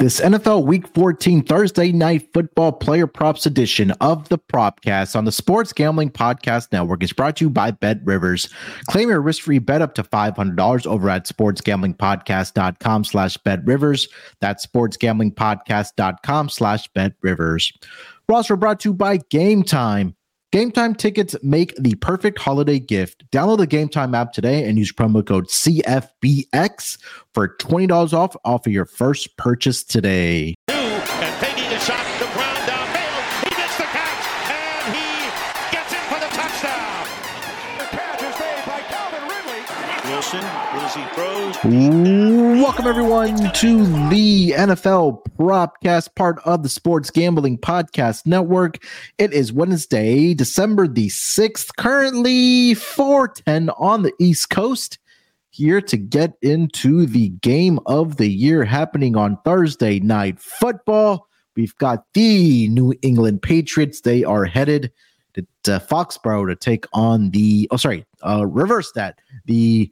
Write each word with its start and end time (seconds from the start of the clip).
This 0.00 0.18
NFL 0.18 0.64
Week 0.64 0.88
14 0.88 1.42
Thursday 1.42 1.92
Night 1.92 2.32
Football 2.32 2.72
Player 2.72 3.06
Props 3.06 3.44
edition 3.44 3.90
of 4.00 4.30
the 4.30 4.38
Propcast 4.38 5.14
on 5.14 5.26
the 5.26 5.30
Sports 5.30 5.74
Gambling 5.74 6.08
Podcast 6.08 6.72
Network 6.72 7.02
is 7.02 7.12
brought 7.12 7.36
to 7.36 7.44
you 7.44 7.50
by 7.50 7.70
Bet 7.70 8.00
Rivers. 8.02 8.48
Claim 8.88 9.10
your 9.10 9.20
risk-free 9.20 9.58
bet 9.58 9.82
up 9.82 9.94
to 9.96 10.02
$500 10.02 10.86
over 10.86 11.10
at 11.10 11.26
sportsgamblingpodcast.com 11.26 13.04
slash 13.04 13.36
Bet 13.36 13.62
Rivers. 13.66 14.08
That's 14.40 14.66
sportsgamblingpodcast.com 14.66 16.48
slash 16.48 16.88
Bet 16.94 17.12
Rivers. 17.20 17.70
Ross, 18.26 18.26
we're 18.26 18.36
also 18.36 18.56
brought 18.56 18.80
to 18.80 18.88
you 18.88 18.94
by 18.94 19.18
Game 19.28 19.62
Time. 19.62 20.16
Game 20.52 20.72
Time 20.72 20.96
tickets 20.96 21.36
make 21.44 21.76
the 21.76 21.94
perfect 21.96 22.36
holiday 22.36 22.80
gift. 22.80 23.24
Download 23.30 23.58
the 23.58 23.68
Game 23.68 23.88
Time 23.88 24.16
app 24.16 24.32
today 24.32 24.68
and 24.68 24.76
use 24.78 24.92
promo 24.92 25.24
code 25.24 25.46
CFBX 25.46 26.98
for 27.32 27.56
$20 27.58 28.12
off 28.12 28.36
off 28.44 28.66
of 28.66 28.72
your 28.72 28.84
first 28.84 29.36
purchase 29.36 29.84
today. 29.84 30.56
Welcome 41.50 42.86
everyone 42.86 43.52
to 43.54 43.84
the 44.08 44.52
NFL 44.52 45.24
Propcast, 45.36 46.14
part 46.14 46.38
of 46.44 46.62
the 46.62 46.68
Sports 46.68 47.10
Gambling 47.10 47.58
Podcast 47.58 48.24
Network. 48.24 48.78
It 49.18 49.32
is 49.32 49.52
Wednesday, 49.52 50.32
December 50.32 50.86
the 50.86 51.08
6th, 51.08 51.74
currently 51.76 52.74
410 52.74 53.70
on 53.70 54.02
the 54.04 54.12
East 54.20 54.50
Coast. 54.50 55.00
Here 55.50 55.80
to 55.80 55.96
get 55.96 56.34
into 56.40 57.04
the 57.04 57.30
game 57.30 57.80
of 57.86 58.16
the 58.18 58.30
year 58.30 58.64
happening 58.64 59.16
on 59.16 59.36
Thursday 59.44 59.98
night 59.98 60.38
football. 60.38 61.26
We've 61.56 61.76
got 61.78 62.04
the 62.14 62.68
New 62.68 62.94
England 63.02 63.42
Patriots. 63.42 64.02
They 64.02 64.22
are 64.22 64.44
headed 64.44 64.92
to, 65.34 65.44
to 65.64 65.80
Foxborough 65.80 66.46
to 66.46 66.54
take 66.54 66.86
on 66.92 67.30
the, 67.30 67.66
oh, 67.72 67.76
sorry, 67.76 68.06
uh, 68.24 68.46
reverse 68.46 68.92
that. 68.92 69.18
The 69.46 69.90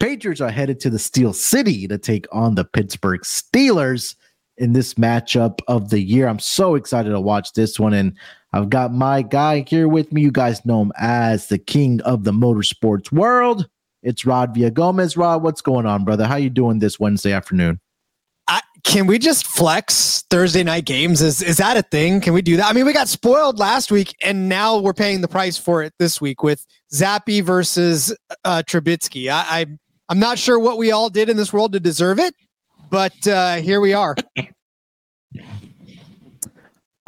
Patriots 0.00 0.40
are 0.40 0.50
headed 0.50 0.80
to 0.80 0.90
the 0.90 0.98
Steel 0.98 1.34
City 1.34 1.86
to 1.86 1.98
take 1.98 2.26
on 2.32 2.54
the 2.54 2.64
Pittsburgh 2.64 3.20
Steelers 3.20 4.16
in 4.56 4.72
this 4.72 4.94
matchup 4.94 5.60
of 5.68 5.90
the 5.90 6.00
year. 6.00 6.26
I'm 6.26 6.38
so 6.38 6.74
excited 6.74 7.10
to 7.10 7.20
watch 7.20 7.52
this 7.52 7.78
one. 7.78 7.92
And 7.92 8.16
I've 8.54 8.70
got 8.70 8.94
my 8.94 9.20
guy 9.20 9.64
here 9.68 9.88
with 9.88 10.10
me. 10.10 10.22
You 10.22 10.32
guys 10.32 10.64
know 10.64 10.80
him 10.80 10.92
as 10.98 11.48
the 11.48 11.58
king 11.58 12.00
of 12.00 12.24
the 12.24 12.32
motorsports 12.32 13.12
world. 13.12 13.68
It's 14.02 14.24
Rod 14.24 14.54
Villa 14.54 14.70
Gomez. 14.70 15.18
Rod, 15.18 15.42
what's 15.42 15.60
going 15.60 15.84
on, 15.84 16.04
brother? 16.04 16.26
How 16.26 16.36
you 16.36 16.48
doing 16.48 16.78
this 16.78 16.98
Wednesday 16.98 17.32
afternoon? 17.32 17.78
I, 18.48 18.62
can 18.84 19.06
we 19.06 19.18
just 19.18 19.46
flex 19.46 20.24
Thursday 20.30 20.62
night 20.62 20.86
games? 20.86 21.20
Is 21.20 21.42
is 21.42 21.58
that 21.58 21.76
a 21.76 21.82
thing? 21.82 22.22
Can 22.22 22.32
we 22.32 22.40
do 22.40 22.56
that? 22.56 22.70
I 22.70 22.72
mean, 22.72 22.86
we 22.86 22.94
got 22.94 23.08
spoiled 23.08 23.58
last 23.58 23.92
week, 23.92 24.16
and 24.22 24.48
now 24.48 24.78
we're 24.78 24.94
paying 24.94 25.20
the 25.20 25.28
price 25.28 25.58
for 25.58 25.82
it 25.82 25.92
this 25.98 26.20
week 26.20 26.42
with 26.42 26.66
Zappe 26.92 27.42
versus 27.44 28.16
uh, 28.44 28.62
Trubisky. 28.66 29.30
I, 29.30 29.60
I 29.60 29.66
I'm 30.10 30.18
not 30.18 30.38
sure 30.40 30.58
what 30.58 30.76
we 30.76 30.90
all 30.90 31.08
did 31.08 31.30
in 31.30 31.36
this 31.36 31.52
world 31.52 31.72
to 31.72 31.80
deserve 31.80 32.18
it, 32.18 32.34
but 32.90 33.28
uh, 33.28 33.56
here 33.58 33.80
we 33.80 33.92
are. 33.94 34.16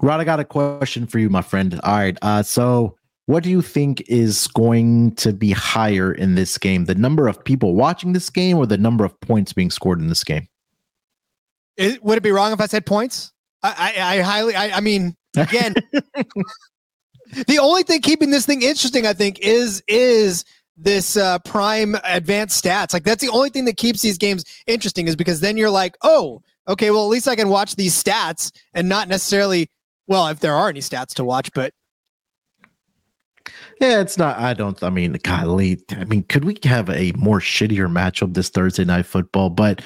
Rod, 0.00 0.20
I 0.20 0.24
got 0.24 0.38
a 0.38 0.44
question 0.44 1.08
for 1.08 1.18
you, 1.18 1.28
my 1.28 1.42
friend. 1.42 1.80
All 1.82 1.96
right. 1.96 2.16
Uh, 2.22 2.44
so, 2.44 2.96
what 3.26 3.42
do 3.42 3.50
you 3.50 3.60
think 3.60 4.04
is 4.08 4.46
going 4.48 5.16
to 5.16 5.32
be 5.32 5.50
higher 5.50 6.12
in 6.12 6.36
this 6.36 6.58
game? 6.58 6.84
The 6.84 6.94
number 6.94 7.26
of 7.26 7.42
people 7.44 7.74
watching 7.74 8.12
this 8.12 8.30
game 8.30 8.56
or 8.56 8.66
the 8.66 8.78
number 8.78 9.04
of 9.04 9.20
points 9.20 9.52
being 9.52 9.70
scored 9.70 9.98
in 9.98 10.06
this 10.08 10.22
game? 10.22 10.46
It, 11.76 12.04
would 12.04 12.18
it 12.18 12.22
be 12.22 12.30
wrong 12.30 12.52
if 12.52 12.60
I 12.60 12.66
said 12.66 12.86
points? 12.86 13.32
I, 13.64 13.94
I, 13.96 14.18
I 14.18 14.20
highly, 14.20 14.54
I, 14.54 14.76
I 14.76 14.80
mean, 14.80 15.16
again, 15.36 15.74
the 17.46 17.58
only 17.60 17.82
thing 17.82 18.00
keeping 18.00 18.30
this 18.30 18.46
thing 18.46 18.62
interesting, 18.62 19.06
I 19.08 19.12
think, 19.12 19.40
is 19.40 19.82
is 19.88 20.44
this 20.76 21.16
uh, 21.16 21.38
prime 21.40 21.96
advanced 22.04 22.62
stats. 22.62 22.92
Like 22.92 23.04
that's 23.04 23.22
the 23.22 23.30
only 23.30 23.50
thing 23.50 23.64
that 23.66 23.76
keeps 23.76 24.00
these 24.00 24.18
games 24.18 24.44
interesting 24.66 25.08
is 25.08 25.16
because 25.16 25.40
then 25.40 25.56
you're 25.56 25.70
like, 25.70 25.96
oh, 26.02 26.42
okay, 26.68 26.90
well 26.90 27.04
at 27.04 27.10
least 27.10 27.28
I 27.28 27.36
can 27.36 27.48
watch 27.48 27.76
these 27.76 28.00
stats 28.00 28.50
and 28.74 28.88
not 28.88 29.08
necessarily, 29.08 29.68
well, 30.06 30.28
if 30.28 30.40
there 30.40 30.54
are 30.54 30.68
any 30.68 30.80
stats 30.80 31.14
to 31.14 31.24
watch, 31.24 31.50
but 31.54 31.72
yeah, 33.80 34.00
it's 34.00 34.16
not. 34.16 34.38
I 34.38 34.54
don't. 34.54 34.80
I 34.82 34.90
mean, 34.90 35.18
golly. 35.24 35.82
I 35.90 36.04
mean, 36.04 36.22
could 36.24 36.44
we 36.44 36.56
have 36.62 36.88
a 36.88 37.12
more 37.16 37.40
shittier 37.40 37.90
matchup 37.90 38.34
this 38.34 38.48
Thursday 38.48 38.84
night 38.84 39.06
football? 39.06 39.50
But 39.50 39.82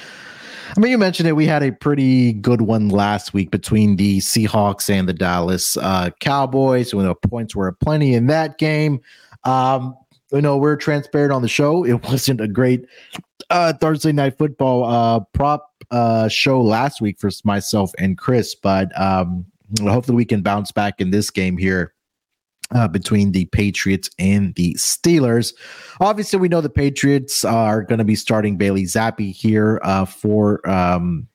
I 0.77 0.81
mean, 0.81 0.91
you 0.91 0.99
mentioned 0.99 1.29
it. 1.29 1.33
We 1.33 1.47
had 1.47 1.63
a 1.63 1.73
pretty 1.73 2.35
good 2.35 2.61
one 2.61 2.91
last 2.91 3.33
week 3.33 3.51
between 3.51 3.97
the 3.97 4.19
Seahawks 4.19 4.91
and 4.91 5.09
the 5.09 5.15
Dallas 5.15 5.77
uh, 5.79 6.11
Cowboys. 6.21 6.95
When 6.95 7.07
the 7.07 7.15
points 7.15 7.57
were 7.57 7.73
plenty 7.73 8.13
in 8.13 8.27
that 8.27 8.59
game. 8.59 9.01
Um, 9.45 9.97
you 10.37 10.43
know, 10.43 10.57
we're 10.57 10.77
transparent 10.77 11.33
on 11.33 11.43
the 11.43 11.49
show. 11.49 11.85
It 11.97 12.03
wasn't 12.05 12.41
a 12.41 12.49
great 12.49 12.87
uh, 13.51 13.73
Thursday 13.75 14.13
night 14.13 14.39
football 14.39 14.85
uh, 14.85 15.21
prop 15.33 15.71
uh, 15.91 16.29
show 16.29 16.61
last 16.61 17.01
week 17.01 17.19
for 17.19 17.31
myself 17.45 17.93
and 17.99 18.19
Chris, 18.19 18.55
but 18.55 18.99
um, 19.01 19.47
hopefully 19.81 20.17
we 20.17 20.25
can 20.25 20.43
bounce 20.43 20.73
back 20.73 21.01
in 21.01 21.11
this 21.11 21.31
game 21.31 21.57
here. 21.57 21.93
Uh, 22.73 22.89
between 22.89 23.31
the 23.31 23.45
Patriots 23.45 24.11
and 24.19 24.53
the 24.57 24.75
Steelers. 24.75 25.55
Obviously, 26.01 26.41
we 26.41 26.49
know 26.49 26.61
the 26.61 26.69
Patriots 26.69 27.45
are 27.45 27.85
going 27.85 28.01
to 28.01 28.05
be 28.05 28.17
starting 28.17 28.57
Bailey 28.57 28.83
Zappe 28.83 29.33
here 29.33 29.79
uh, 29.85 30.05
for 30.05 30.69
um, 30.69 31.29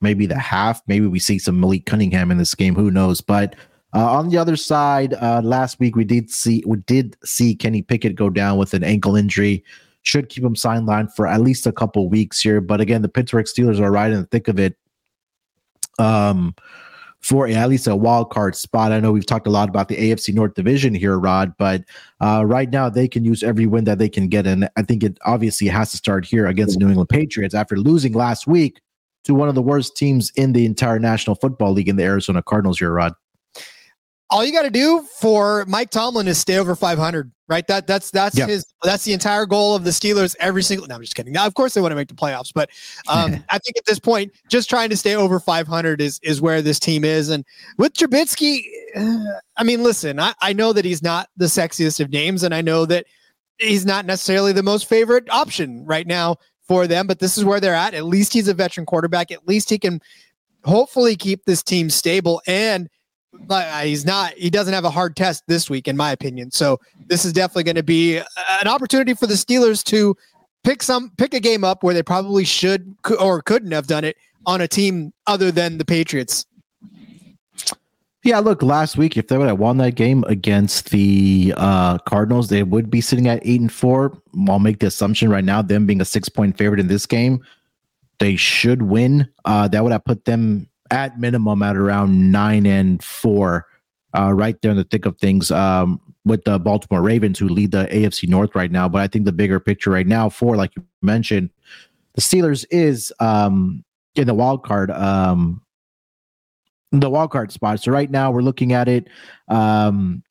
maybe 0.00 0.24
the 0.24 0.38
half. 0.38 0.80
Maybe 0.86 1.08
we 1.08 1.18
see 1.18 1.40
some 1.40 1.58
Malik 1.58 1.86
Cunningham 1.86 2.30
in 2.30 2.38
this 2.38 2.54
game. 2.54 2.76
Who 2.76 2.92
knows? 2.92 3.20
But 3.20 3.56
uh, 3.94 4.10
on 4.10 4.28
the 4.30 4.38
other 4.38 4.56
side, 4.56 5.14
uh, 5.14 5.40
last 5.44 5.78
week 5.78 5.96
we 5.96 6.04
did 6.04 6.30
see 6.30 6.62
we 6.66 6.78
did 6.78 7.16
see 7.24 7.54
Kenny 7.54 7.82
Pickett 7.82 8.14
go 8.14 8.30
down 8.30 8.58
with 8.58 8.74
an 8.74 8.82
ankle 8.84 9.16
injury. 9.16 9.64
Should 10.02 10.28
keep 10.28 10.42
him 10.42 10.54
sidelined 10.54 11.14
for 11.14 11.26
at 11.26 11.42
least 11.42 11.66
a 11.66 11.72
couple 11.72 12.08
weeks 12.08 12.40
here. 12.40 12.60
But 12.60 12.80
again, 12.80 13.02
the 13.02 13.08
Pittsburgh 13.08 13.46
Steelers 13.46 13.78
are 13.78 13.92
right 13.92 14.10
in 14.10 14.20
the 14.20 14.26
thick 14.26 14.48
of 14.48 14.58
it. 14.58 14.76
Um, 15.98 16.54
for 17.20 17.46
at 17.46 17.68
least 17.68 17.86
a 17.86 17.94
wild 17.94 18.30
card 18.30 18.56
spot. 18.56 18.90
I 18.90 18.98
know 18.98 19.12
we've 19.12 19.24
talked 19.24 19.46
a 19.46 19.50
lot 19.50 19.68
about 19.68 19.88
the 19.88 19.96
AFC 19.96 20.34
North 20.34 20.54
Division 20.54 20.92
here, 20.92 21.18
Rod, 21.18 21.54
but 21.56 21.84
uh, 22.20 22.42
right 22.44 22.68
now 22.68 22.88
they 22.88 23.06
can 23.06 23.24
use 23.24 23.44
every 23.44 23.66
win 23.66 23.84
that 23.84 23.98
they 23.98 24.08
can 24.08 24.28
get, 24.28 24.44
and 24.44 24.68
I 24.76 24.82
think 24.82 25.04
it 25.04 25.18
obviously 25.24 25.68
has 25.68 25.92
to 25.92 25.96
start 25.96 26.26
here 26.26 26.46
against 26.46 26.74
the 26.74 26.84
New 26.84 26.88
England 26.88 27.10
Patriots 27.10 27.54
after 27.54 27.76
losing 27.76 28.12
last 28.12 28.48
week 28.48 28.80
to 29.22 29.34
one 29.34 29.48
of 29.48 29.54
the 29.54 29.62
worst 29.62 29.96
teams 29.96 30.32
in 30.34 30.52
the 30.52 30.66
entire 30.66 30.98
National 30.98 31.36
Football 31.36 31.72
League 31.72 31.88
in 31.88 31.94
the 31.94 32.02
Arizona 32.02 32.42
Cardinals 32.42 32.80
here, 32.80 32.92
Rod 32.92 33.14
all 34.32 34.42
you 34.42 34.50
got 34.50 34.62
to 34.62 34.70
do 34.70 35.06
for 35.20 35.66
Mike 35.66 35.90
Tomlin 35.90 36.26
is 36.26 36.38
stay 36.38 36.56
over 36.56 36.74
500, 36.74 37.30
right? 37.48 37.66
That 37.66 37.86
that's 37.86 38.10
that's 38.10 38.36
yep. 38.36 38.48
his 38.48 38.64
that's 38.82 39.04
the 39.04 39.12
entire 39.12 39.44
goal 39.44 39.76
of 39.76 39.84
the 39.84 39.90
Steelers 39.90 40.34
every 40.40 40.62
single. 40.62 40.86
No, 40.88 40.94
I'm 40.94 41.02
just 41.02 41.14
kidding. 41.14 41.34
Now, 41.34 41.46
of 41.46 41.52
course, 41.52 41.74
they 41.74 41.82
want 41.82 41.92
to 41.92 41.96
make 41.96 42.08
the 42.08 42.14
playoffs, 42.14 42.50
but 42.52 42.70
um, 43.08 43.44
I 43.50 43.58
think 43.58 43.76
at 43.76 43.84
this 43.84 43.98
point, 43.98 44.32
just 44.48 44.70
trying 44.70 44.88
to 44.88 44.96
stay 44.96 45.14
over 45.14 45.38
500 45.38 46.00
is 46.00 46.18
is 46.22 46.40
where 46.40 46.62
this 46.62 46.78
team 46.78 47.04
is. 47.04 47.28
And 47.28 47.44
with 47.76 47.92
Trubisky, 47.92 48.62
uh, 48.96 49.40
I 49.58 49.64
mean, 49.64 49.82
listen, 49.82 50.18
I, 50.18 50.32
I 50.40 50.54
know 50.54 50.72
that 50.72 50.86
he's 50.86 51.02
not 51.02 51.28
the 51.36 51.46
sexiest 51.46 52.00
of 52.00 52.10
names, 52.10 52.42
and 52.42 52.54
I 52.54 52.62
know 52.62 52.86
that 52.86 53.04
he's 53.58 53.84
not 53.84 54.06
necessarily 54.06 54.52
the 54.52 54.62
most 54.62 54.88
favorite 54.88 55.28
option 55.30 55.84
right 55.84 56.06
now 56.06 56.36
for 56.66 56.86
them. 56.86 57.06
But 57.06 57.18
this 57.18 57.36
is 57.36 57.44
where 57.44 57.60
they're 57.60 57.74
at. 57.74 57.92
At 57.92 58.06
least 58.06 58.32
he's 58.32 58.48
a 58.48 58.54
veteran 58.54 58.86
quarterback. 58.86 59.30
At 59.30 59.46
least 59.46 59.68
he 59.68 59.78
can 59.78 60.00
hopefully 60.64 61.16
keep 61.16 61.44
this 61.44 61.62
team 61.62 61.90
stable 61.90 62.40
and 62.46 62.88
uh, 63.48 63.80
he's 63.80 64.04
not 64.04 64.32
he 64.34 64.50
doesn't 64.50 64.74
have 64.74 64.84
a 64.84 64.90
hard 64.90 65.16
test 65.16 65.44
this 65.46 65.68
week 65.70 65.88
in 65.88 65.96
my 65.96 66.12
opinion. 66.12 66.50
So 66.50 66.80
this 67.06 67.24
is 67.24 67.32
definitely 67.32 67.64
going 67.64 67.76
to 67.76 67.82
be 67.82 68.18
an 68.18 68.68
opportunity 68.68 69.14
for 69.14 69.26
the 69.26 69.34
steelers 69.34 69.82
to 69.84 70.16
pick 70.64 70.82
some 70.82 71.10
pick 71.16 71.34
a 71.34 71.40
game 71.40 71.64
up 71.64 71.82
where 71.82 71.94
they 71.94 72.02
probably 72.02 72.44
should 72.44 72.94
or 73.18 73.42
couldn't 73.42 73.72
have 73.72 73.86
done 73.86 74.04
it 74.04 74.16
on 74.46 74.60
a 74.60 74.68
team 74.68 75.12
other 75.26 75.50
than 75.50 75.78
the 75.78 75.84
patriots. 75.84 76.46
Yeah 78.24 78.38
look 78.38 78.62
last 78.62 78.96
week 78.96 79.16
if 79.16 79.26
they 79.26 79.36
would 79.36 79.48
have 79.48 79.58
won 79.58 79.78
that 79.78 79.96
game 79.96 80.24
against 80.28 80.90
the 80.90 81.52
uh, 81.56 81.98
cardinals 81.98 82.48
they 82.48 82.62
would 82.62 82.88
be 82.88 83.00
sitting 83.00 83.28
at 83.28 83.40
eight 83.44 83.60
and 83.60 83.72
four. 83.72 84.16
I'll 84.48 84.60
make 84.60 84.78
the 84.78 84.86
assumption 84.86 85.28
right 85.28 85.44
now 85.44 85.62
them 85.62 85.86
being 85.86 86.00
a 86.00 86.04
six 86.04 86.28
point 86.28 86.56
favorite 86.56 86.80
in 86.80 86.86
this 86.86 87.06
game 87.06 87.42
they 88.22 88.36
should 88.36 88.82
win. 88.82 89.28
Uh, 89.44 89.66
that 89.66 89.82
would 89.82 89.90
have 89.90 90.04
put 90.04 90.24
them 90.26 90.68
at 90.92 91.18
minimum 91.18 91.62
at 91.62 91.76
around 91.76 92.30
nine 92.30 92.66
and 92.66 93.02
four, 93.02 93.66
uh, 94.16 94.32
right 94.32 94.60
there 94.62 94.70
in 94.70 94.76
the 94.76 94.84
thick 94.84 95.06
of 95.06 95.18
things 95.18 95.50
um, 95.50 96.00
with 96.24 96.44
the 96.44 96.58
Baltimore 96.60 97.02
Ravens, 97.02 97.38
who 97.38 97.48
lead 97.48 97.72
the 97.72 97.86
AFC 97.86 98.28
North 98.28 98.54
right 98.54 98.70
now. 98.70 98.88
But 98.88 99.02
I 99.02 99.08
think 99.08 99.24
the 99.24 99.32
bigger 99.32 99.58
picture 99.58 99.90
right 99.90 100.06
now 100.06 100.28
for, 100.28 100.54
like 100.54 100.70
you 100.76 100.84
mentioned, 101.00 101.50
the 102.14 102.20
Steelers 102.20 102.64
is 102.70 103.12
um, 103.18 103.82
in 104.14 104.26
the 104.26 104.34
wild 104.34 104.62
card 104.64 104.90
um, 104.90 105.62
the 106.92 107.08
wild 107.10 107.30
card 107.30 107.50
spot. 107.50 107.80
So 107.80 107.90
right 107.90 108.10
now 108.10 108.30
we're 108.30 108.42
looking 108.42 108.72
at 108.72 108.86
it. 108.86 109.08
Um, 109.48 110.22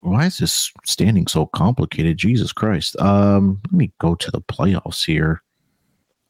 why 0.00 0.26
is 0.26 0.38
this 0.38 0.72
standing 0.84 1.26
so 1.26 1.46
complicated? 1.46 2.16
Jesus 2.16 2.52
Christ. 2.52 2.98
Um, 3.00 3.60
let 3.70 3.78
me 3.78 3.92
go 4.00 4.14
to 4.14 4.30
the 4.30 4.40
playoffs 4.40 5.04
here. 5.04 5.42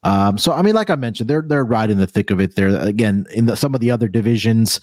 Um, 0.05 0.37
so 0.37 0.53
I 0.53 0.61
mean, 0.61 0.75
like 0.75 0.89
I 0.89 0.95
mentioned, 0.95 1.29
they're 1.29 1.41
they're 1.41 1.65
right 1.65 1.89
in 1.89 1.97
the 1.97 2.07
thick 2.07 2.29
of 2.29 2.39
it. 2.39 2.55
There 2.55 2.69
again 2.77 3.25
in 3.33 3.47
the, 3.47 3.57
some 3.57 3.73
of 3.73 3.81
the 3.81 3.89
other 3.89 4.07
divisions, 4.07 4.79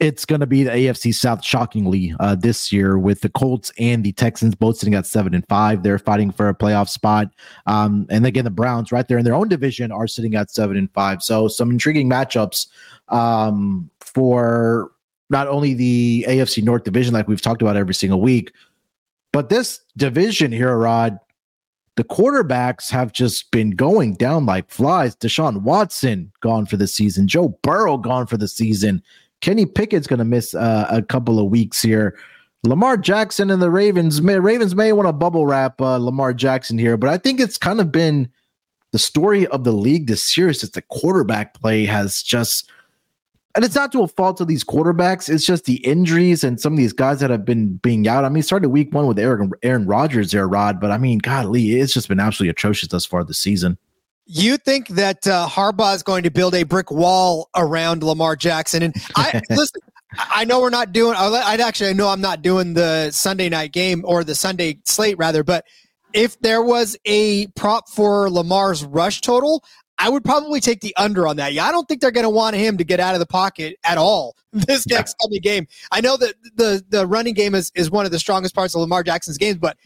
it's 0.00 0.24
going 0.24 0.40
to 0.40 0.46
be 0.46 0.64
the 0.64 0.70
AFC 0.70 1.14
South. 1.14 1.44
Shockingly, 1.44 2.12
uh, 2.18 2.34
this 2.34 2.72
year 2.72 2.98
with 2.98 3.20
the 3.20 3.28
Colts 3.28 3.72
and 3.78 4.02
the 4.02 4.12
Texans 4.12 4.56
both 4.56 4.76
sitting 4.76 4.94
at 4.94 5.06
seven 5.06 5.34
and 5.34 5.46
five, 5.46 5.84
they're 5.84 6.00
fighting 6.00 6.32
for 6.32 6.48
a 6.48 6.54
playoff 6.54 6.88
spot. 6.88 7.28
Um, 7.66 8.06
and 8.10 8.26
again, 8.26 8.44
the 8.44 8.50
Browns 8.50 8.90
right 8.90 9.06
there 9.06 9.18
in 9.18 9.24
their 9.24 9.34
own 9.34 9.48
division 9.48 9.92
are 9.92 10.08
sitting 10.08 10.34
at 10.34 10.50
seven 10.50 10.76
and 10.76 10.92
five. 10.92 11.22
So 11.22 11.46
some 11.46 11.70
intriguing 11.70 12.10
matchups 12.10 12.66
um, 13.10 13.88
for 14.00 14.90
not 15.30 15.46
only 15.46 15.74
the 15.74 16.26
AFC 16.28 16.64
North 16.64 16.82
division, 16.82 17.14
like 17.14 17.28
we've 17.28 17.40
talked 17.40 17.62
about 17.62 17.76
every 17.76 17.94
single 17.94 18.20
week, 18.20 18.52
but 19.32 19.48
this 19.48 19.80
division 19.96 20.50
here, 20.50 20.76
Rod 20.76 21.20
the 21.98 22.04
quarterbacks 22.04 22.88
have 22.90 23.12
just 23.12 23.50
been 23.50 23.70
going 23.70 24.14
down 24.14 24.46
like 24.46 24.70
flies. 24.70 25.16
Deshaun 25.16 25.62
Watson 25.62 26.30
gone 26.40 26.64
for 26.64 26.76
the 26.76 26.86
season. 26.86 27.26
Joe 27.26 27.58
Burrow 27.62 27.96
gone 27.96 28.28
for 28.28 28.36
the 28.36 28.46
season. 28.46 29.02
Kenny 29.40 29.66
Pickett's 29.66 30.06
going 30.06 30.20
to 30.20 30.24
miss 30.24 30.54
uh, 30.54 30.86
a 30.88 31.02
couple 31.02 31.40
of 31.40 31.50
weeks 31.50 31.82
here. 31.82 32.16
Lamar 32.62 32.98
Jackson 32.98 33.50
and 33.50 33.60
the 33.60 33.72
Ravens 33.72 34.22
may 34.22 34.38
Ravens 34.38 34.76
may 34.76 34.92
want 34.92 35.08
to 35.08 35.12
bubble 35.12 35.44
wrap 35.44 35.80
uh, 35.80 35.96
Lamar 35.96 36.32
Jackson 36.32 36.78
here, 36.78 36.96
but 36.96 37.10
I 37.10 37.18
think 37.18 37.40
it's 37.40 37.58
kind 37.58 37.80
of 37.80 37.90
been 37.90 38.30
the 38.92 38.98
story 39.00 39.48
of 39.48 39.64
the 39.64 39.72
league 39.72 40.06
this 40.06 40.36
year 40.38 40.50
is 40.50 40.60
that 40.60 40.74
the 40.74 40.82
quarterback 40.82 41.54
play 41.54 41.84
has 41.84 42.22
just 42.22 42.70
and 43.58 43.64
it's 43.64 43.74
not 43.74 43.90
to 43.90 44.04
a 44.04 44.06
fault 44.06 44.40
of 44.40 44.46
these 44.46 44.62
quarterbacks. 44.62 45.28
It's 45.28 45.44
just 45.44 45.64
the 45.64 45.84
injuries 45.84 46.44
and 46.44 46.60
some 46.60 46.74
of 46.74 46.76
these 46.76 46.92
guys 46.92 47.18
that 47.18 47.28
have 47.30 47.44
been 47.44 47.74
being 47.78 48.06
out. 48.06 48.24
I 48.24 48.28
mean, 48.28 48.44
started 48.44 48.68
week 48.68 48.94
one 48.94 49.08
with 49.08 49.18
Aaron 49.18 49.50
Aaron 49.64 49.84
Rodgers 49.84 50.30
there, 50.30 50.46
Rod. 50.46 50.80
But 50.80 50.92
I 50.92 50.98
mean, 50.98 51.18
golly, 51.18 51.72
it's 51.72 51.92
just 51.92 52.06
been 52.08 52.20
absolutely 52.20 52.50
atrocious 52.50 52.90
thus 52.90 53.04
far 53.04 53.24
this 53.24 53.38
season. 53.38 53.76
You 54.26 54.58
think 54.58 54.90
that 54.90 55.26
uh, 55.26 55.48
Harbaugh 55.50 55.96
is 55.96 56.04
going 56.04 56.22
to 56.22 56.30
build 56.30 56.54
a 56.54 56.62
brick 56.62 56.92
wall 56.92 57.50
around 57.56 58.04
Lamar 58.04 58.36
Jackson? 58.36 58.84
And 58.84 58.94
I 59.16 59.40
listen. 59.50 59.80
I 60.16 60.44
know 60.44 60.60
we're 60.60 60.70
not 60.70 60.92
doing. 60.92 61.16
I'd 61.18 61.60
actually 61.60 61.90
I 61.90 61.94
know 61.94 62.10
I'm 62.10 62.20
not 62.20 62.42
doing 62.42 62.74
the 62.74 63.10
Sunday 63.10 63.48
night 63.48 63.72
game 63.72 64.04
or 64.04 64.22
the 64.22 64.36
Sunday 64.36 64.78
slate 64.84 65.18
rather, 65.18 65.42
but 65.42 65.64
if 66.12 66.38
there 66.42 66.62
was 66.62 66.96
a 67.06 67.48
prop 67.56 67.88
for 67.88 68.30
Lamar's 68.30 68.84
rush 68.84 69.20
total, 69.20 69.64
I 69.98 70.08
would 70.08 70.24
probably 70.24 70.60
take 70.60 70.80
the 70.80 70.94
under 70.96 71.26
on 71.26 71.36
that. 71.36 71.52
Yeah, 71.52 71.66
I 71.66 71.72
don't 71.72 71.88
think 71.88 72.00
they're 72.00 72.10
going 72.10 72.24
to 72.24 72.30
want 72.30 72.54
him 72.54 72.76
to 72.78 72.84
get 72.84 73.00
out 73.00 73.14
of 73.14 73.20
the 73.20 73.26
pocket 73.26 73.76
at 73.84 73.98
all 73.98 74.36
this 74.52 74.84
yeah. 74.88 74.98
next 74.98 75.16
coming 75.22 75.40
game. 75.40 75.66
I 75.90 76.00
know 76.00 76.16
that 76.16 76.34
the 76.56 76.84
the 76.88 77.06
running 77.06 77.34
game 77.34 77.54
is 77.54 77.72
is 77.74 77.90
one 77.90 78.06
of 78.06 78.12
the 78.12 78.18
strongest 78.18 78.54
parts 78.54 78.74
of 78.74 78.80
Lamar 78.80 79.02
Jackson's 79.02 79.38
games, 79.38 79.58
but 79.58 79.76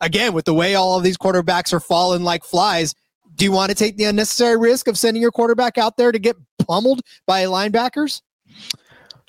again, 0.00 0.32
with 0.32 0.44
the 0.44 0.54
way 0.54 0.74
all 0.74 0.96
of 0.96 1.04
these 1.04 1.16
quarterbacks 1.16 1.72
are 1.72 1.80
falling 1.80 2.22
like 2.22 2.44
flies, 2.44 2.94
do 3.36 3.44
you 3.44 3.52
want 3.52 3.70
to 3.70 3.74
take 3.74 3.96
the 3.96 4.04
unnecessary 4.04 4.56
risk 4.56 4.88
of 4.88 4.98
sending 4.98 5.22
your 5.22 5.30
quarterback 5.30 5.78
out 5.78 5.96
there 5.96 6.12
to 6.12 6.18
get 6.18 6.36
pummeled 6.66 7.00
by 7.26 7.44
linebackers? 7.44 8.22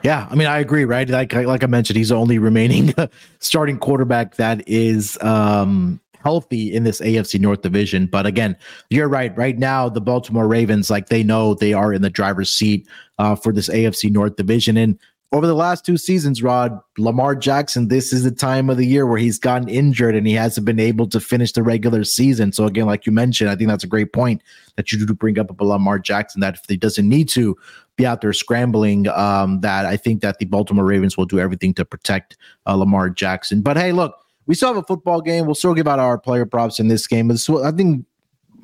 Yeah, 0.04 0.28
I 0.30 0.36
mean, 0.36 0.48
I 0.48 0.60
agree, 0.60 0.84
right? 0.84 1.08
Like, 1.08 1.32
like 1.34 1.64
I 1.64 1.68
mentioned, 1.68 1.96
he's 1.96 2.10
the 2.10 2.16
only 2.16 2.40
remaining 2.40 2.94
starting 3.40 3.78
quarterback 3.78 4.36
that 4.38 4.68
is 4.68 5.18
um, 5.22 6.02
healthy 6.24 6.74
in 6.74 6.84
this 6.84 7.02
AFC 7.02 7.40
North 7.40 7.62
division. 7.62 8.08
But 8.08 8.26
again, 8.26 8.56
you're 8.90 9.08
right. 9.08 9.36
Right 9.38 9.58
now, 9.58 9.90
the 9.90 10.02
Baltimore 10.02 10.48
Ravens, 10.48 10.90
like 10.90 11.10
they 11.10 11.24
know 11.24 11.54
they 11.54 11.74
are 11.74 11.94
in 11.94 12.02
the 12.02 12.10
driver's 12.10 12.52
seat 12.52 12.88
uh, 13.20 13.36
for 13.36 13.54
this 13.54 13.70
AFC 13.70 14.12
North 14.12 14.36
division. 14.36 14.78
And 14.78 14.98
over 15.34 15.48
the 15.48 15.56
last 15.56 15.86
two 15.86 15.96
seasons, 15.96 16.44
Rod, 16.44 16.78
Lamar 16.98 17.36
Jackson, 17.36 17.88
this 17.88 18.12
is 18.12 18.24
the 18.24 18.32
time 18.32 18.70
of 18.70 18.76
the 18.76 18.86
year 18.86 19.06
where 19.06 19.18
he's 19.18 19.40
gotten 19.40 19.70
injured 19.70 20.14
and 20.14 20.28
he 20.28 20.34
hasn't 20.34 20.66
been 20.66 20.80
able 20.80 21.08
to 21.08 21.22
finish 21.22 21.54
the 21.54 21.64
regular 21.64 22.04
season. 22.04 22.52
So 22.52 22.66
again, 22.66 22.86
like 22.86 23.06
you 23.06 23.14
mentioned, 23.14 23.50
I 23.50 23.56
think 23.56 23.70
that's 23.70 23.86
a 23.86 23.88
great 23.88 24.12
point 24.12 24.42
that 24.76 24.92
you 24.92 25.06
do 25.06 25.14
bring 25.14 25.40
up 25.40 25.50
about 25.50 25.66
Lamar 25.66 26.00
Jackson, 26.00 26.42
that 26.42 26.56
if 26.56 26.64
he 26.68 26.76
doesn't 26.76 27.08
need 27.08 27.30
to 27.30 27.56
be 27.96 28.06
out 28.06 28.20
there 28.20 28.34
scrambling, 28.34 29.08
um, 29.08 29.62
that 29.62 29.86
I 29.86 29.96
think 29.96 30.22
that 30.22 30.40
the 30.40 30.46
Baltimore 30.46 30.86
Ravens 30.86 31.16
will 31.16 31.26
do 31.26 31.40
everything 31.40 31.74
to 31.76 31.86
protect 31.86 32.36
uh, 32.66 32.76
Lamar 32.76 33.10
Jackson. 33.10 33.62
But 33.62 33.78
hey, 33.78 33.94
look, 33.94 34.16
we 34.46 34.56
still 34.56 34.70
have 34.70 34.78
a 34.78 34.84
football 34.84 35.22
game. 35.22 35.46
We'll 35.46 35.56
still 35.56 35.74
give 35.74 35.88
out 35.88 36.00
our 36.00 36.18
player 36.18 36.46
props 36.46 36.80
in 36.80 36.88
this 36.88 37.08
game. 37.08 37.36
So 37.38 37.64
I 37.64 37.72
think 37.72 38.06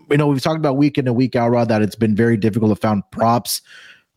you 0.09 0.17
know 0.17 0.27
we've 0.27 0.41
talked 0.41 0.57
about 0.57 0.77
week 0.77 0.97
in 0.97 1.07
and 1.07 1.15
week 1.15 1.35
out, 1.35 1.49
Rod, 1.49 1.69
that 1.69 1.81
it's 1.81 1.95
been 1.95 2.15
very 2.15 2.37
difficult 2.37 2.71
to 2.71 2.75
find 2.75 3.03
props, 3.11 3.61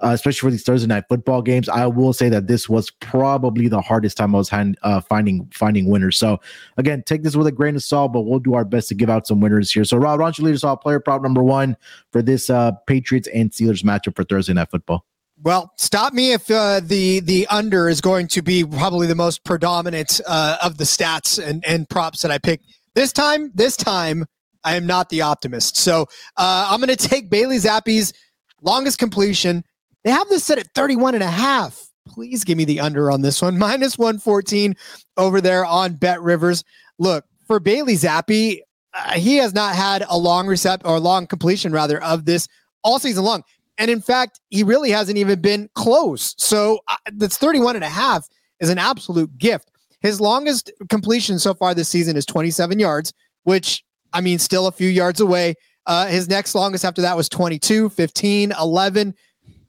uh, 0.01 0.09
especially 0.09 0.49
for 0.49 0.51
these 0.51 0.63
Thursday 0.63 0.87
night 0.87 1.05
football 1.09 1.43
games. 1.43 1.69
I 1.69 1.87
will 1.87 2.13
say 2.13 2.29
that 2.29 2.47
this 2.47 2.69
was 2.69 2.91
probably 2.91 3.69
the 3.69 3.81
hardest 3.81 4.17
time 4.17 4.35
I 4.35 4.39
was 4.39 4.49
hand, 4.49 4.79
uh, 4.83 5.01
finding 5.01 5.51
finding 5.53 5.89
winners. 5.89 6.17
So 6.17 6.41
again, 6.77 7.03
take 7.07 7.23
this 7.23 7.37
with 7.37 7.47
a 7.47 7.53
grain 7.53 7.77
of 7.77 7.83
salt, 7.83 8.13
but 8.13 8.23
we'll 8.23 8.39
do 8.39 8.55
our 8.55 8.65
best 8.65 8.89
to 8.89 8.95
give 8.95 9.11
out 9.11 9.27
some 9.27 9.41
winners 9.41 9.71
here. 9.71 9.85
So 9.85 9.97
Rod, 9.97 10.21
why 10.21 10.27
don't 10.27 10.39
you 10.39 10.45
lead 10.45 10.55
us 10.55 10.65
off 10.65 10.81
player 10.81 11.01
prop 11.01 11.23
number 11.23 11.43
one 11.43 11.77
for 12.13 12.23
this 12.23 12.51
uh, 12.51 12.73
Patriots 12.87 13.29
and 13.35 13.51
Steelers 13.51 13.85
matchup 13.85 14.17
for 14.17 14.25
Thursday 14.25 14.55
night 14.55 14.71
football? 14.71 15.05
Well, 15.43 15.73
stop 15.79 16.13
me 16.13 16.33
if 16.33 16.51
uh, 16.51 16.81
the 16.81 17.21
the 17.21 17.47
under 17.49 17.89
is 17.89 18.03
going 18.03 18.29
to 18.29 18.43
be 18.43 18.63
probably 18.63 19.07
the 19.07 19.15
most 19.15 19.43
predominant 19.43 20.21
uh, 20.27 20.59
of 20.63 20.77
the 20.77 20.85
stats 20.85 21.43
and, 21.43 21.65
and 21.67 21.89
props 21.89 22.21
that 22.23 22.31
I 22.31 22.37
pick 22.37 22.61
this 22.95 23.11
time. 23.13 23.51
This 23.55 23.75
time, 23.75 24.27
I 24.65 24.77
am 24.77 24.87
not 24.87 25.09
the 25.09 25.23
optimist. 25.23 25.79
So 25.79 26.03
uh, 26.37 26.69
I'm 26.71 26.79
going 26.81 26.95
to 26.95 27.09
take 27.09 27.31
Bailey 27.31 27.57
Zappe's 27.57 28.13
longest 28.61 28.99
completion. 28.99 29.65
They 30.05 30.11
have 30.11 30.29
this 30.29 30.45
set 30.45 30.59
at 30.59 30.67
31 30.75 31.15
and 31.15 31.25
a 31.25 31.31
half. 31.31 31.81
Please 32.07 32.45
give 32.45 32.59
me 32.59 32.67
the 32.67 32.81
under 32.81 33.11
on 33.11 33.23
this 33.23 33.41
one. 33.41 33.59
Minus 33.59 33.97
114 33.97 34.75
over 35.17 35.41
there 35.41 35.65
on 35.65 35.95
Bet 35.95 36.21
Rivers. 36.21 36.65
Look, 36.99 37.25
for 37.47 37.61
Bailey 37.61 37.95
Zappe, 37.95 38.61
uh, 38.93 39.13
he 39.13 39.37
has 39.37 39.55
not 39.55 39.75
had 39.75 40.05
a 40.07 40.19
long 40.19 40.47
recept 40.47 40.83
or 40.85 41.01
long 41.01 41.27
completion 41.27 41.73
rather 41.73 42.03
of 42.03 42.27
this 42.27 42.47
all 42.83 42.99
season 42.99 43.25
long. 43.25 43.43
And 43.81 43.91
in 43.91 44.03
fact, 44.03 44.41
he 44.51 44.63
really 44.63 44.91
hasn't 44.91 45.17
even 45.17 45.41
been 45.41 45.71
close. 45.75 46.35
So 46.37 46.81
uh, 46.87 46.97
that's 47.15 47.39
31 47.39 47.77
and 47.77 47.85
a 47.85 47.89
half 47.89 48.29
is 48.61 48.69
an 48.69 48.79
absolute 48.79 49.37
gift. 49.39 49.71
His 50.03 50.21
longest 50.21 50.71
completion 50.91 51.39
so 51.39 51.55
far 51.55 51.75
this 51.75 51.89
season 51.89 52.15
is 52.15 52.27
27 52.27 52.79
yards, 52.79 53.13
which 53.45 53.83
I 54.13 54.21
mean, 54.21 54.39
still 54.39 54.67
a 54.67 54.73
few 54.73 54.89
yards 54.89 55.21
away. 55.21 55.55
Uh, 55.87 56.07
his 56.07 56.29
next 56.29 56.55
longest 56.55 56.85
after 56.85 57.01
that 57.01 57.17
was 57.17 57.29
22, 57.31 57.89
15, 57.89 58.53
11. 58.61 59.15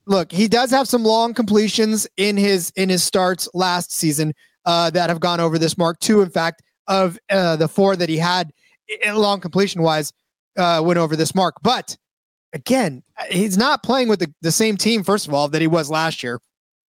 Look, 0.08 0.32
he 0.32 0.50
does 0.50 0.72
have 0.72 0.90
some 0.90 1.04
long 1.04 1.34
completions 1.34 2.06
in 2.18 2.36
his 2.36 2.72
in 2.76 2.90
his 2.90 3.04
starts 3.04 3.48
last 3.54 3.94
season 3.94 4.34
uh, 4.66 4.90
that 4.90 5.10
have 5.10 5.22
gone 5.22 5.40
over 5.40 5.58
this 5.58 5.78
mark. 5.78 6.00
Two, 6.00 6.22
in 6.22 6.30
fact, 6.30 6.64
of 6.88 7.18
uh, 7.30 7.56
the 7.56 7.68
four 7.68 7.96
that 7.96 8.10
he 8.10 8.18
had 8.18 8.52
long 9.08 9.40
completion 9.40 9.82
wise 9.82 10.12
uh, 10.58 10.82
went 10.84 10.98
over 10.98 11.16
this 11.16 11.34
mark. 11.34 11.56
But 11.62 11.96
again, 12.54 13.04
he's 13.30 13.58
not 13.58 13.84
playing 13.84 14.08
with 14.08 14.20
the, 14.20 14.34
the 14.42 14.52
same 14.52 14.78
team, 14.78 15.04
first 15.04 15.28
of 15.28 15.34
all, 15.34 15.48
that 15.50 15.62
he 15.62 15.68
was 15.68 15.90
last 15.90 16.24
year. 16.24 16.40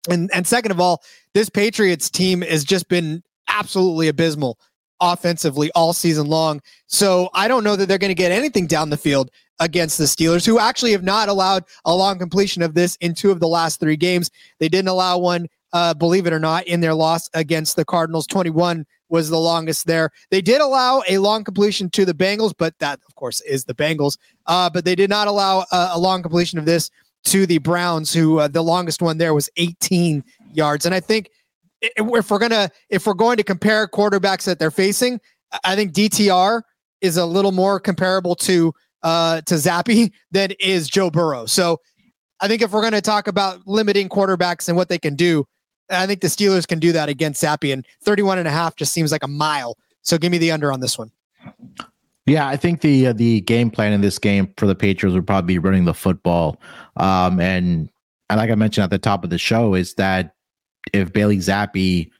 And 0.09 0.31
and 0.35 0.47
second 0.47 0.73
of 0.73 0.81
all, 0.81 1.03
this 1.35 1.49
Patriots 1.49 2.11
team 2.11 2.43
has 2.43 2.65
just 2.65 2.89
been 2.89 3.23
absolutely 3.49 4.09
abysmal 4.09 4.59
offensively 5.01 5.71
all 5.75 5.93
season 5.93 6.29
long. 6.29 6.61
So 6.87 7.29
I 7.35 7.49
don't 7.49 7.65
know 7.65 7.77
that 7.77 7.87
they're 7.87 7.99
going 7.99 8.11
to 8.11 8.15
get 8.15 8.33
anything 8.33 8.67
down 8.67 8.91
the 8.91 8.97
field 8.97 9.31
against 9.59 9.99
the 9.99 10.05
Steelers, 10.05 10.47
who 10.47 10.59
actually 10.59 10.93
have 10.93 11.03
not 11.03 11.29
allowed 11.29 11.65
a 11.85 11.95
long 11.95 12.19
completion 12.19 12.63
of 12.63 12.75
this 12.75 12.97
in 12.97 13.15
two 13.15 13.31
of 13.31 13.41
the 13.41 13.49
last 13.49 13.81
three 13.81 13.97
games. 13.97 14.31
They 14.61 14.69
didn't 14.69 14.89
allow 14.89 15.19
one, 15.19 15.49
uh, 15.73 15.95
believe 15.95 16.27
it 16.27 16.33
or 16.33 16.41
not, 16.41 16.67
in 16.67 16.81
their 16.81 16.95
loss 16.95 17.29
against 17.35 17.77
the 17.77 17.85
Cardinals. 17.85 18.27
21 18.27 18.87
was 19.13 19.29
the 19.29 19.39
longest 19.39 19.87
there. 19.87 20.11
They 20.31 20.41
did 20.41 20.61
allow 20.61 21.03
a 21.09 21.19
long 21.19 21.45
completion 21.45 21.91
to 21.91 22.05
the 22.05 22.15
Bengals, 22.15 22.55
but 22.57 22.77
that, 22.79 22.99
of 23.07 23.15
course, 23.15 23.43
is 23.43 23.65
the 23.65 23.75
Bengals. 23.75 24.17
Uh, 24.47 24.71
but 24.71 24.85
they 24.85 24.97
did 24.97 25.11
not 25.11 25.29
allow 25.29 25.67
a, 25.71 25.91
a, 25.93 25.99
long 25.99 26.23
completion 26.23 26.59
of 26.59 26.65
this 26.65 26.91
to 27.27 27.47
the 27.47 27.59
Browns, 27.59 28.13
who 28.13 28.39
uh, 28.39 28.49
the 28.49 28.63
longest 28.63 29.03
one 29.03 29.19
there 29.19 29.35
was 29.35 29.51
18 29.59 30.25
yards. 30.55 30.87
And 30.87 30.95
I 30.95 31.01
think 31.01 31.31
if 31.83 32.31
we're 32.31 32.39
gonna 32.39 32.71
if 32.89 33.07
we're 33.07 33.15
going 33.15 33.37
to 33.37 33.45
compare 33.45 33.87
quarterbacks 33.87 34.45
that 34.45 34.59
they're 34.59 34.71
facing, 34.71 35.21
I 35.63 35.77
think 35.77 35.93
DTR 35.93 36.63
is 37.03 37.17
a 37.19 37.27
little 37.27 37.53
more 37.53 37.79
comparable 37.79 38.35
to 38.37 38.73
uh, 39.03 39.43
to 39.43 39.55
Zappe 39.55 40.11
than 40.31 40.53
is 40.59 40.89
Joe 40.89 41.11
Burrow. 41.11 41.47
So 41.47 41.79
I 42.41 42.49
think 42.49 42.63
if 42.63 42.73
we're 42.73 42.81
going 42.81 42.93
to 42.95 43.03
talk 43.03 43.29
about 43.29 43.61
limiting 43.67 44.09
quarterbacks 44.09 44.69
and 44.69 44.77
what 44.77 44.89
they 44.89 44.99
can 44.99 45.15
do, 45.15 45.45
I 45.93 46.07
think 46.07 46.21
the 46.21 46.29
Steelers 46.29 46.67
can 46.67 46.79
do 46.79 46.93
that 46.93 47.09
against 47.09 47.43
Zappe, 47.43 47.73
and 47.73 47.87
31 48.03 48.39
and 48.39 48.49
a 48.49 48.51
half 48.51 48.77
just 48.77 48.93
seems 48.93 49.13
like 49.13 49.23
a 49.23 49.29
mile. 49.29 49.77
So 50.03 50.19
give 50.19 50.33
me 50.33 50.39
the 50.39 50.51
under 50.51 50.73
on 50.73 50.81
this 50.81 50.99
one. 50.99 51.11
Yeah, 52.27 52.47
I 52.47 52.57
think 52.57 52.83
the 52.83 53.09
uh, 53.09 53.13
the 53.13 53.41
game 53.41 53.71
plan 53.71 53.93
in 53.93 54.01
this 54.01 54.19
game 54.19 54.53
for 54.57 54.67
the 54.67 54.75
Patriots 54.75 55.15
would 55.15 55.27
probably 55.27 55.55
be 55.55 55.59
running 55.59 55.85
the 55.85 55.95
football, 55.95 56.61
um, 56.97 57.41
and 57.41 57.89
like 58.31 58.51
I 58.51 58.55
mentioned 58.55 58.85
at 58.85 58.91
the 58.91 58.99
top 58.99 59.25
of 59.25 59.31
the 59.31 59.39
show, 59.39 59.75
is 59.75 59.95
that 59.95 60.35
if 60.93 61.13
Bailey 61.13 61.39
Zappe 61.39 62.11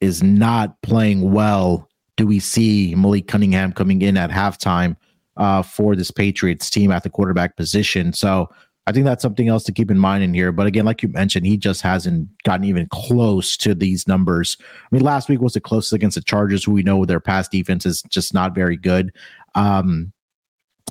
is 0.00 0.22
not 0.22 0.80
playing 0.82 1.32
well, 1.32 1.88
do 2.16 2.26
we 2.26 2.40
see 2.40 2.94
Malik 2.96 3.28
Cunningham 3.28 3.72
coming 3.72 4.02
in 4.02 4.16
at 4.16 4.30
halftime 4.30 4.96
uh, 5.36 5.62
for 5.62 5.94
this 5.94 6.10
Patriots 6.10 6.68
team 6.68 6.90
at 6.90 7.02
the 7.02 7.10
quarterback 7.10 7.56
position? 7.56 8.12
So 8.12 8.50
I 8.86 8.92
think 8.92 9.04
that's 9.04 9.22
something 9.22 9.48
else 9.48 9.64
to 9.64 9.72
keep 9.72 9.90
in 9.90 9.98
mind 9.98 10.22
in 10.22 10.32
here. 10.32 10.52
But 10.52 10.66
again, 10.66 10.84
like 10.84 11.02
you 11.02 11.08
mentioned, 11.08 11.44
he 11.44 11.56
just 11.56 11.82
hasn't 11.82 12.28
gotten 12.44 12.64
even 12.64 12.86
close 12.92 13.56
to 13.58 13.74
these 13.74 14.06
numbers. 14.06 14.56
I 14.60 14.94
mean, 14.94 15.02
last 15.02 15.28
week 15.28 15.40
was 15.40 15.54
the 15.54 15.60
closest 15.60 15.92
against 15.92 16.14
the 16.14 16.22
Chargers, 16.22 16.64
who 16.64 16.72
we 16.72 16.84
know 16.84 17.04
their 17.04 17.18
pass 17.18 17.48
defense 17.48 17.84
is 17.84 18.02
just 18.02 18.32
not 18.32 18.54
very 18.54 18.76
good. 18.76 19.12
Um, 19.56 20.12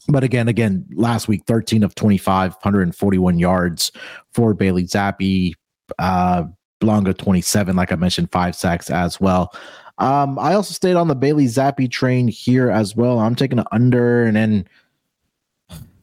but 0.09 0.23
again, 0.23 0.49
again, 0.49 0.85
last 0.93 1.27
week, 1.27 1.43
13 1.47 1.83
of 1.83 1.95
25, 1.95 2.51
141 2.51 3.39
yards 3.39 3.91
for 4.33 4.53
Bailey 4.53 4.83
Zappe, 4.83 5.53
Uh, 5.97 6.43
Blanca 6.81 7.13
27, 7.13 7.75
like 7.75 7.91
I 7.91 7.95
mentioned, 7.95 8.31
five 8.31 8.55
sacks 8.55 8.89
as 8.89 9.19
well. 9.21 9.53
Um, 9.97 10.37
I 10.37 10.53
also 10.53 10.73
stayed 10.73 10.95
on 10.95 11.07
the 11.07 11.15
Bailey 11.15 11.45
Zappe 11.45 11.89
train 11.89 12.27
here 12.27 12.69
as 12.69 12.95
well. 12.95 13.19
I'm 13.19 13.35
taking 13.35 13.59
an 13.59 13.65
under, 13.71 14.25
and 14.25 14.35
then 14.35 14.67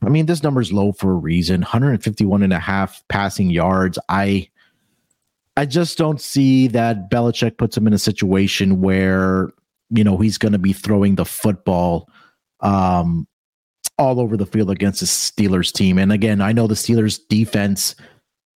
I 0.05 0.09
mean, 0.09 0.27
this 0.27 0.43
number 0.43 0.61
is 0.61 0.73
low 0.73 0.93
for 0.93 1.13
a 1.13 1.17
reason 1.17 1.61
151 1.61 2.43
and 2.43 2.53
a 2.53 2.59
half 2.59 3.03
passing 3.09 3.51
yards. 3.51 3.99
I 4.09 4.49
I 5.57 5.67
just 5.67 5.99
don't 5.99 6.21
see 6.21 6.69
that 6.69 7.11
Belichick 7.11 7.59
puts 7.59 7.77
him 7.77 7.87
in 7.87 7.93
a 7.93 7.99
situation 7.99 8.81
where, 8.81 9.53
you 9.91 10.03
know, 10.03 10.17
he's 10.17 10.39
going 10.39 10.53
to 10.53 10.59
be 10.59 10.73
throwing 10.73 11.17
the 11.17 11.27
football 11.27 12.09
um, 12.61 13.29
all 13.99 14.19
over 14.19 14.37
the 14.37 14.47
field 14.47 14.71
against 14.71 15.01
the 15.01 15.07
Steelers 15.07 15.71
team. 15.71 15.99
And 15.99 16.11
again, 16.11 16.41
I 16.41 16.53
know 16.53 16.67
the 16.67 16.75
Steelers 16.75 17.21
defense 17.29 17.95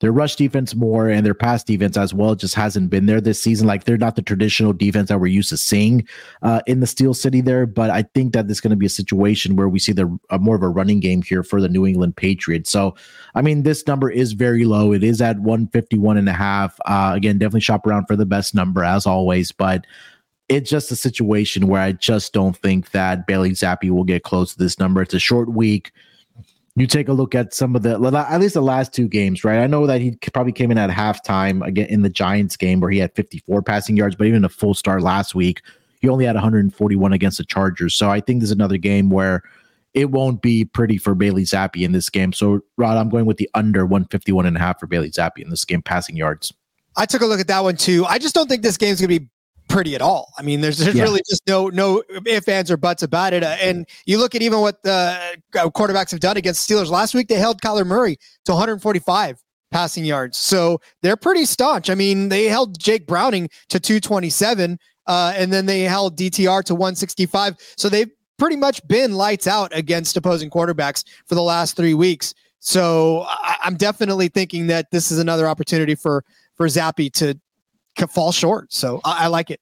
their 0.00 0.12
rush 0.12 0.36
defense 0.36 0.74
more 0.74 1.08
and 1.08 1.24
their 1.24 1.34
pass 1.34 1.64
defense 1.64 1.96
as 1.96 2.12
well 2.12 2.34
just 2.34 2.54
hasn't 2.54 2.90
been 2.90 3.06
there 3.06 3.20
this 3.20 3.40
season. 3.40 3.66
Like 3.66 3.84
they're 3.84 3.96
not 3.96 4.14
the 4.14 4.22
traditional 4.22 4.74
defense 4.74 5.08
that 5.08 5.20
we're 5.20 5.28
used 5.28 5.48
to 5.50 5.56
seeing 5.56 6.06
uh, 6.42 6.60
in 6.66 6.80
the 6.80 6.86
Steel 6.86 7.14
City 7.14 7.40
there. 7.40 7.66
But 7.66 7.88
I 7.90 8.02
think 8.02 8.34
that 8.34 8.46
this 8.46 8.58
is 8.58 8.60
going 8.60 8.70
to 8.70 8.76
be 8.76 8.86
a 8.86 8.90
situation 8.90 9.56
where 9.56 9.68
we 9.68 9.78
see 9.78 9.92
the 9.92 10.18
uh, 10.28 10.38
more 10.38 10.56
of 10.56 10.62
a 10.62 10.68
running 10.68 11.00
game 11.00 11.22
here 11.22 11.42
for 11.42 11.62
the 11.62 11.68
New 11.68 11.86
England 11.86 12.16
Patriots. 12.16 12.70
So, 12.70 12.94
I 13.34 13.40
mean, 13.40 13.62
this 13.62 13.86
number 13.86 14.10
is 14.10 14.32
very 14.32 14.66
low. 14.66 14.92
It 14.92 15.02
is 15.02 15.22
at 15.22 15.38
151 15.38 16.18
and 16.18 16.28
a 16.28 16.34
half. 16.34 16.78
Uh, 16.84 17.12
again, 17.14 17.38
definitely 17.38 17.60
shop 17.60 17.86
around 17.86 18.06
for 18.06 18.16
the 18.16 18.26
best 18.26 18.54
number 18.54 18.84
as 18.84 19.06
always. 19.06 19.50
But 19.50 19.86
it's 20.50 20.70
just 20.70 20.92
a 20.92 20.96
situation 20.96 21.68
where 21.68 21.80
I 21.80 21.92
just 21.92 22.34
don't 22.34 22.56
think 22.56 22.90
that 22.90 23.26
Bailey 23.26 23.52
Zappe 23.52 23.90
will 23.90 24.04
get 24.04 24.24
close 24.24 24.52
to 24.52 24.58
this 24.58 24.78
number. 24.78 25.00
It's 25.00 25.14
a 25.14 25.18
short 25.18 25.48
week 25.48 25.90
you 26.76 26.86
take 26.86 27.08
a 27.08 27.12
look 27.12 27.34
at 27.34 27.54
some 27.54 27.74
of 27.74 27.82
the 27.82 27.94
at 27.94 28.40
least 28.40 28.54
the 28.54 28.60
last 28.60 28.92
two 28.92 29.08
games, 29.08 29.44
right? 29.44 29.60
I 29.60 29.66
know 29.66 29.86
that 29.86 30.00
he 30.02 30.16
probably 30.32 30.52
came 30.52 30.70
in 30.70 30.76
at 30.76 30.90
halftime 30.90 31.66
again 31.66 31.86
in 31.86 32.02
the 32.02 32.10
Giants 32.10 32.56
game 32.56 32.80
where 32.80 32.90
he 32.90 32.98
had 32.98 33.14
54 33.14 33.62
passing 33.62 33.96
yards, 33.96 34.14
but 34.14 34.26
even 34.26 34.44
a 34.44 34.48
full 34.50 34.74
start 34.74 35.02
last 35.02 35.34
week, 35.34 35.62
he 36.02 36.08
only 36.08 36.26
had 36.26 36.36
141 36.36 37.12
against 37.14 37.38
the 37.38 37.44
Chargers. 37.44 37.94
So 37.94 38.10
I 38.10 38.20
think 38.20 38.40
there's 38.40 38.50
another 38.50 38.76
game 38.76 39.08
where 39.08 39.42
it 39.94 40.10
won't 40.10 40.42
be 40.42 40.66
pretty 40.66 40.98
for 40.98 41.14
Bailey 41.14 41.44
Zappe 41.44 41.82
in 41.82 41.92
this 41.92 42.10
game. 42.10 42.34
So 42.34 42.60
Rod, 42.76 42.98
I'm 42.98 43.08
going 43.08 43.24
with 43.24 43.38
the 43.38 43.48
under 43.54 43.86
151 43.86 44.44
and 44.44 44.56
a 44.56 44.60
half 44.60 44.78
for 44.78 44.86
Bailey 44.86 45.10
Zappe 45.10 45.38
in 45.38 45.48
this 45.48 45.64
game 45.64 45.80
passing 45.80 46.14
yards. 46.14 46.52
I 46.94 47.06
took 47.06 47.22
a 47.22 47.26
look 47.26 47.40
at 47.40 47.48
that 47.48 47.62
one 47.62 47.76
too. 47.76 48.04
I 48.04 48.18
just 48.18 48.34
don't 48.34 48.48
think 48.48 48.62
this 48.62 48.76
game's 48.76 49.00
going 49.00 49.10
to 49.10 49.20
be 49.20 49.30
pretty 49.68 49.94
at 49.94 50.02
all. 50.02 50.32
I 50.38 50.42
mean, 50.42 50.60
there's, 50.60 50.78
there's 50.78 50.94
yeah. 50.94 51.02
really 51.02 51.22
just 51.28 51.42
no 51.46 51.68
no 51.68 52.02
ifs 52.24 52.48
ands 52.48 52.70
or 52.70 52.76
buts 52.76 53.02
about 53.02 53.32
it. 53.32 53.42
Uh, 53.42 53.56
and 53.60 53.86
you 54.06 54.18
look 54.18 54.34
at 54.34 54.42
even 54.42 54.60
what 54.60 54.82
the 54.82 55.36
uh, 55.54 55.68
quarterbacks 55.70 56.10
have 56.10 56.20
done 56.20 56.36
against 56.36 56.68
Steelers 56.68 56.90
last 56.90 57.14
week. 57.14 57.28
They 57.28 57.36
held 57.36 57.60
Kyler 57.60 57.86
Murray 57.86 58.18
to 58.44 58.52
145 58.52 59.42
passing 59.70 60.04
yards, 60.04 60.38
so 60.38 60.80
they're 61.02 61.16
pretty 61.16 61.44
staunch. 61.44 61.90
I 61.90 61.94
mean, 61.94 62.28
they 62.28 62.44
held 62.44 62.78
Jake 62.78 63.06
Browning 63.06 63.48
to 63.68 63.80
227, 63.80 64.78
uh, 65.06 65.32
and 65.36 65.52
then 65.52 65.66
they 65.66 65.82
held 65.82 66.16
DTR 66.16 66.62
to 66.64 66.74
165. 66.74 67.56
So 67.76 67.88
they've 67.88 68.10
pretty 68.38 68.56
much 68.56 68.86
been 68.86 69.14
lights 69.14 69.46
out 69.46 69.74
against 69.74 70.16
opposing 70.16 70.50
quarterbacks 70.50 71.04
for 71.26 71.34
the 71.34 71.42
last 71.42 71.76
three 71.76 71.94
weeks. 71.94 72.34
So 72.60 73.24
I, 73.28 73.56
I'm 73.62 73.76
definitely 73.76 74.28
thinking 74.28 74.66
that 74.68 74.90
this 74.90 75.10
is 75.10 75.18
another 75.18 75.46
opportunity 75.46 75.94
for 75.94 76.24
for 76.56 76.66
Zappe 76.66 77.12
to 77.12 77.38
fall 78.10 78.32
short. 78.32 78.72
So 78.72 79.00
I, 79.04 79.24
I 79.24 79.26
like 79.28 79.50
it. 79.50 79.60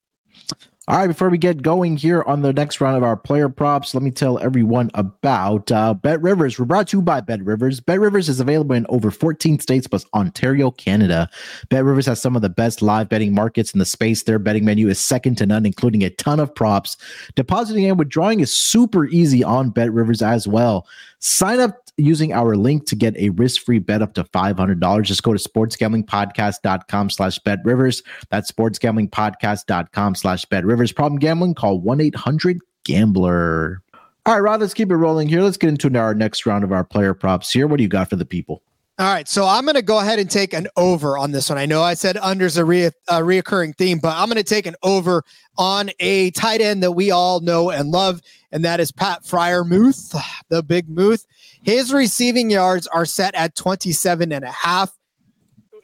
All 0.87 0.99
right, 0.99 1.07
before 1.07 1.31
we 1.31 1.39
get 1.39 1.63
going 1.63 1.97
here 1.97 2.23
on 2.25 2.43
the 2.43 2.53
next 2.53 2.79
round 2.79 2.99
of 2.99 3.03
our 3.03 3.17
player 3.17 3.49
props, 3.49 3.95
let 3.95 4.03
me 4.03 4.11
tell 4.11 4.39
everyone 4.41 4.91
about 4.93 5.73
uh, 5.73 5.95
Bet 5.95 6.21
Rivers. 6.21 6.59
We're 6.59 6.67
brought 6.67 6.89
to 6.89 6.99
you 6.99 7.03
by 7.03 7.23
Bet 7.23 7.43
Rivers. 7.43 7.81
Bet 7.81 7.99
Rivers 7.99 8.29
is 8.29 8.39
available 8.39 8.75
in 8.75 8.85
over 8.91 9.11
14 9.11 9.59
states 9.61 9.87
plus 9.87 10.05
Ontario, 10.13 10.71
Canada. 10.71 11.31
Bet 11.71 11.85
Rivers 11.85 12.05
has 12.05 12.21
some 12.21 12.37
of 12.37 12.43
the 12.43 12.51
best 12.51 12.83
live 12.83 13.09
betting 13.09 13.35
markets 13.35 13.73
in 13.73 13.79
the 13.79 13.87
space. 13.87 14.25
Their 14.25 14.39
betting 14.39 14.67
menu 14.67 14.89
is 14.89 15.01
second 15.01 15.39
to 15.39 15.47
none, 15.47 15.65
including 15.65 16.05
a 16.05 16.11
ton 16.11 16.39
of 16.39 16.55
props. 16.55 16.99
Depositing 17.35 17.87
and 17.87 17.99
withdrawing 17.99 18.41
is 18.41 18.53
super 18.53 19.07
easy 19.07 19.43
on 19.43 19.71
Bet 19.71 19.91
Rivers 19.91 20.21
as 20.21 20.47
well. 20.47 20.87
Sign 21.19 21.61
up 21.61 21.84
using 21.97 22.33
our 22.33 22.57
link 22.57 22.87
to 22.87 22.97
get 22.97 23.17
a 23.17 23.31
risk-free 23.31 23.81
bet 23.81 24.03
up 24.03 24.15
to 24.15 24.25
$500. 24.25 25.03
Just 25.03 25.23
go 25.23 25.33
to 25.33 25.39
sportsgamblingpodcast.com 25.39 27.11
slash 27.11 27.39
betrivers. 27.39 28.03
That's 28.31 28.51
sportsgamblingpodcast.com 28.51 30.15
slash 30.15 30.45
betrivers. 30.47 30.93
Problem 30.93 31.19
gambling, 31.19 31.55
call 31.55 31.81
1-800-GAMBLER. 31.81 33.83
All 34.27 34.35
right, 34.35 34.41
Rod, 34.41 34.61
let's 34.61 34.73
keep 34.73 34.91
it 34.91 34.97
rolling 34.97 35.29
here. 35.29 35.43
Let's 35.43 35.59
get 35.59 35.69
into 35.69 35.99
our 35.99 36.15
next 36.15 36.47
round 36.47 36.65
of 36.65 36.73
our 36.73 36.85
player 36.85 37.13
props 37.13 37.53
here. 37.53 37.67
What 37.67 37.77
do 37.77 37.83
you 37.83 37.89
got 37.89 38.09
for 38.09 38.17
the 38.17 38.25
people? 38.25 38.63
All 38.97 39.13
right, 39.13 39.29
so 39.29 39.45
I'm 39.45 39.65
going 39.65 39.75
to 39.75 39.83
go 39.83 39.99
ahead 39.99 40.21
and 40.21 40.31
take 40.31 40.55
an 40.55 40.69
over 40.77 41.19
on 41.19 41.33
this 41.33 41.49
one. 41.49 41.59
I 41.59 41.67
know 41.67 41.83
I 41.83 41.95
said 41.95 42.17
under's 42.17 42.57
a, 42.57 42.65
re- 42.65 42.85
a 42.85 42.93
reoccurring 43.09 43.77
theme, 43.77 43.99
but 43.99 44.17
I'm 44.17 44.29
going 44.29 44.37
to 44.37 44.45
take 44.45 44.67
an 44.67 44.77
over 44.85 45.25
on 45.59 45.91
a 45.99 46.31
tight 46.31 46.61
end 46.61 46.85
that 46.85 46.93
we 46.93 47.11
all 47.11 47.41
know 47.41 47.71
and 47.71 47.91
love, 47.91 48.21
and 48.53 48.65
that 48.65 48.79
is 48.79 48.93
Pat 48.93 49.25
Freiermuth, 49.25 50.17
the 50.49 50.63
big 50.63 50.89
Muth. 50.89 51.27
His 51.65 51.93
receiving 51.93 52.51
yards 52.51 52.87
are 52.89 53.07
set 53.07 53.35
at 53.35 53.55
27 53.57 54.33
and 54.33 54.45
a 54.45 54.51
half. 54.51 54.93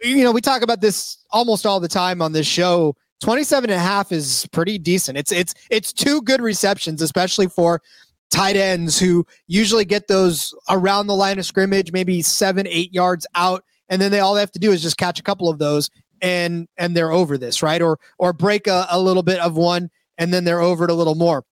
You 0.03 0.23
know, 0.23 0.33
we 0.33 0.41
talk 0.41 0.63
about 0.63 0.81
this 0.81 1.25
almost 1.31 1.65
all 1.65 1.81
the 1.81 1.89
time 1.89 2.21
on 2.23 2.33
this 2.33 2.47
show. 2.47 2.95
27 3.23 3.71
and 3.71 3.79
a 3.79 3.83
half 3.83 4.13
is 4.13 4.47
pretty 4.53 4.79
decent. 4.79 5.19
It's 5.19 5.33
it's 5.33 5.55
it's 5.71 5.93
two 5.93 6.23
good 6.23 6.41
receptions, 6.41 7.03
especially 7.03 7.49
for 7.49 7.83
tight 8.31 8.57
ends 8.57 8.99
who 8.99 9.27
usually 9.47 9.85
get 9.85 10.07
those 10.07 10.55
around 10.69 11.07
the 11.07 11.17
line 11.17 11.39
of 11.39 11.45
scrimmage, 11.45 11.93
maybe 11.93 12.23
seven, 12.23 12.67
eight 12.67 12.93
yards 12.95 13.27
out, 13.35 13.65
and 13.89 14.01
then 14.01 14.11
they 14.11 14.21
all 14.21 14.35
they 14.35 14.41
have 14.41 14.53
to 14.53 14.59
do 14.59 14.73
is 14.73 14.83
just 14.83 14.97
catch 14.97 15.19
a 15.19 15.23
couple 15.23 15.49
of 15.49 15.59
those 15.59 15.91
and 16.21 16.69
and 16.77 16.97
they're 16.97 17.13
over 17.13 17.39
this, 17.39 17.63
right? 17.63 17.81
Or 17.81 17.99
or 18.19 18.33
break 18.33 18.67
a, 18.67 18.87
a 18.91 19.01
little 19.01 19.23
bit 19.23 19.41
of 19.41 19.57
one 19.57 19.91
and 20.19 20.33
then 20.33 20.45
they're 20.45 20.61
over 20.61 20.85
it 20.85 20.91
a 20.91 20.95
little 20.95 21.15
more. 21.15 21.45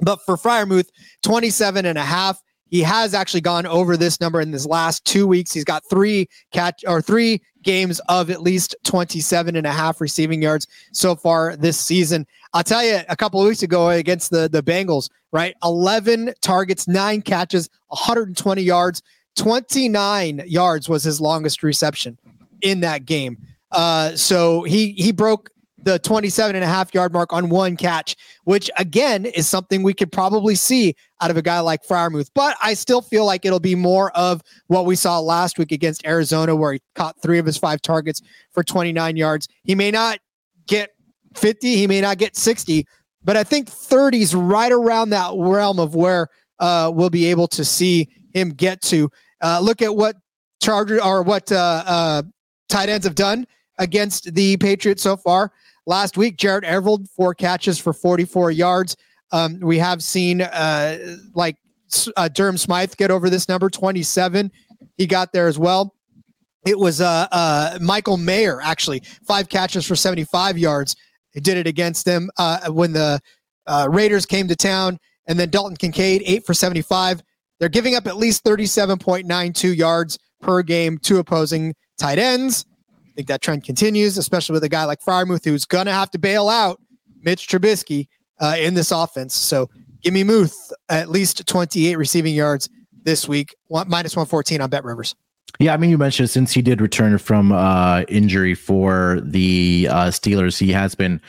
But 0.00 0.20
for 0.24 0.36
Freiermuth, 0.36 0.88
27 1.22 1.86
and 1.86 1.98
a 1.98 2.02
half, 2.02 2.40
he 2.74 2.82
has 2.82 3.14
actually 3.14 3.40
gone 3.40 3.66
over 3.66 3.96
this 3.96 4.20
number 4.20 4.40
in 4.40 4.50
this 4.50 4.66
last 4.66 5.04
two 5.04 5.28
weeks. 5.28 5.52
He's 5.52 5.62
got 5.62 5.84
three 5.88 6.28
catch 6.50 6.84
or 6.88 7.00
three 7.00 7.40
games 7.62 8.00
of 8.08 8.30
at 8.30 8.42
least 8.42 8.74
27 8.82 9.54
and 9.54 9.64
a 9.64 9.70
half 9.70 10.00
receiving 10.00 10.42
yards 10.42 10.66
so 10.92 11.14
far 11.14 11.54
this 11.54 11.78
season. 11.78 12.26
I'll 12.52 12.64
tell 12.64 12.82
you 12.82 12.98
a 13.08 13.14
couple 13.14 13.40
of 13.40 13.46
weeks 13.46 13.62
ago 13.62 13.90
against 13.90 14.32
the, 14.32 14.48
the 14.48 14.60
Bengals, 14.60 15.08
right? 15.30 15.54
11 15.62 16.34
targets, 16.40 16.88
nine 16.88 17.22
catches, 17.22 17.70
120 17.90 18.60
yards, 18.60 19.02
29 19.36 20.42
yards 20.44 20.88
was 20.88 21.04
his 21.04 21.20
longest 21.20 21.62
reception 21.62 22.18
in 22.60 22.80
that 22.80 23.04
game. 23.04 23.38
Uh, 23.70 24.16
so 24.16 24.64
he 24.64 24.94
he 24.94 25.12
broke 25.12 25.48
the 25.84 25.98
27 25.98 26.56
and 26.56 26.64
a 26.64 26.68
half 26.68 26.92
yard 26.94 27.12
mark 27.12 27.32
on 27.32 27.48
one 27.48 27.76
catch, 27.76 28.16
which 28.44 28.70
again 28.78 29.26
is 29.26 29.48
something 29.48 29.82
we 29.82 29.94
could 29.94 30.10
probably 30.10 30.54
see 30.54 30.94
out 31.20 31.30
of 31.30 31.36
a 31.36 31.42
guy 31.42 31.60
like 31.60 31.84
Freiermuth. 31.84 32.30
But 32.34 32.56
I 32.62 32.74
still 32.74 33.02
feel 33.02 33.26
like 33.26 33.44
it'll 33.44 33.60
be 33.60 33.74
more 33.74 34.10
of 34.12 34.42
what 34.68 34.86
we 34.86 34.96
saw 34.96 35.20
last 35.20 35.58
week 35.58 35.72
against 35.72 36.06
Arizona, 36.06 36.56
where 36.56 36.74
he 36.74 36.80
caught 36.94 37.20
three 37.20 37.38
of 37.38 37.46
his 37.46 37.58
five 37.58 37.82
targets 37.82 38.22
for 38.52 38.64
29 38.64 39.16
yards. 39.16 39.48
He 39.62 39.74
may 39.74 39.90
not 39.90 40.18
get 40.66 40.90
50, 41.36 41.76
he 41.76 41.86
may 41.86 42.00
not 42.00 42.18
get 42.18 42.36
60, 42.36 42.86
but 43.22 43.36
I 43.36 43.44
think 43.44 43.68
30 43.68 44.22
is 44.22 44.34
right 44.34 44.72
around 44.72 45.10
that 45.10 45.32
realm 45.36 45.78
of 45.78 45.94
where 45.94 46.28
uh, 46.60 46.90
we'll 46.94 47.10
be 47.10 47.26
able 47.26 47.48
to 47.48 47.64
see 47.64 48.08
him 48.32 48.50
get 48.50 48.80
to. 48.82 49.10
Uh, 49.42 49.60
look 49.60 49.82
at 49.82 49.94
what 49.94 50.16
Charger 50.62 51.02
or 51.02 51.22
what 51.22 51.52
uh, 51.52 51.82
uh 51.86 52.22
tight 52.68 52.88
ends 52.88 53.04
have 53.04 53.14
done 53.14 53.46
against 53.78 54.34
the 54.34 54.56
Patriots 54.56 55.02
so 55.02 55.16
far. 55.16 55.52
Last 55.86 56.16
week, 56.16 56.36
Gerald 56.36 56.64
Everett, 56.64 57.08
four 57.14 57.34
catches 57.34 57.78
for 57.78 57.92
44 57.92 58.50
yards. 58.50 58.96
Um, 59.32 59.60
we 59.60 59.78
have 59.78 60.02
seen 60.02 60.40
uh, 60.40 61.16
like 61.34 61.56
uh, 62.16 62.28
Durham 62.28 62.56
Smythe 62.56 62.94
get 62.96 63.10
over 63.10 63.28
this 63.28 63.48
number, 63.48 63.68
27. 63.68 64.50
He 64.96 65.06
got 65.06 65.32
there 65.32 65.46
as 65.46 65.58
well. 65.58 65.94
It 66.66 66.78
was 66.78 67.00
uh, 67.00 67.26
uh, 67.30 67.78
Michael 67.80 68.16
Mayer, 68.16 68.60
actually, 68.62 69.02
five 69.26 69.48
catches 69.48 69.86
for 69.86 69.96
75 69.96 70.56
yards. 70.56 70.96
He 71.32 71.40
did 71.40 71.58
it 71.58 71.66
against 71.66 72.04
them 72.04 72.30
uh, 72.38 72.70
when 72.70 72.92
the 72.92 73.20
uh, 73.66 73.88
Raiders 73.90 74.24
came 74.24 74.48
to 74.48 74.56
town. 74.56 74.98
And 75.26 75.38
then 75.38 75.50
Dalton 75.50 75.76
Kincaid, 75.76 76.22
eight 76.24 76.44
for 76.46 76.54
75. 76.54 77.22
They're 77.58 77.68
giving 77.68 77.94
up 77.94 78.06
at 78.06 78.16
least 78.16 78.44
37.92 78.44 79.76
yards 79.76 80.18
per 80.40 80.62
game 80.62 80.98
to 80.98 81.18
opposing 81.18 81.74
tight 81.98 82.18
ends. 82.18 82.66
I 83.14 83.16
think 83.16 83.28
that 83.28 83.42
trend 83.42 83.62
continues, 83.62 84.18
especially 84.18 84.54
with 84.54 84.64
a 84.64 84.68
guy 84.68 84.84
like 84.86 85.00
Freiermuth 85.00 85.44
who's 85.44 85.64
going 85.64 85.86
to 85.86 85.92
have 85.92 86.10
to 86.10 86.18
bail 86.18 86.48
out 86.48 86.80
Mitch 87.22 87.46
Trubisky 87.46 88.08
uh, 88.40 88.56
in 88.58 88.74
this 88.74 88.90
offense. 88.90 89.36
So 89.36 89.70
give 90.02 90.12
me 90.12 90.24
Muth 90.24 90.72
at 90.88 91.08
least 91.08 91.46
28 91.46 91.96
receiving 91.96 92.34
yards 92.34 92.68
this 93.04 93.28
week, 93.28 93.54
one, 93.68 93.88
minus 93.88 94.16
114 94.16 94.60
on 94.60 94.68
Bet 94.68 94.82
Rivers. 94.82 95.14
Yeah, 95.60 95.74
I 95.74 95.76
mean, 95.76 95.90
you 95.90 95.98
mentioned 95.98 96.28
since 96.28 96.52
he 96.52 96.60
did 96.60 96.80
return 96.80 97.16
from 97.18 97.52
uh, 97.52 98.02
injury 98.08 98.56
for 98.56 99.20
the 99.22 99.86
uh, 99.88 100.06
Steelers, 100.06 100.58
he 100.58 100.72
has 100.72 100.96
been 100.96 101.20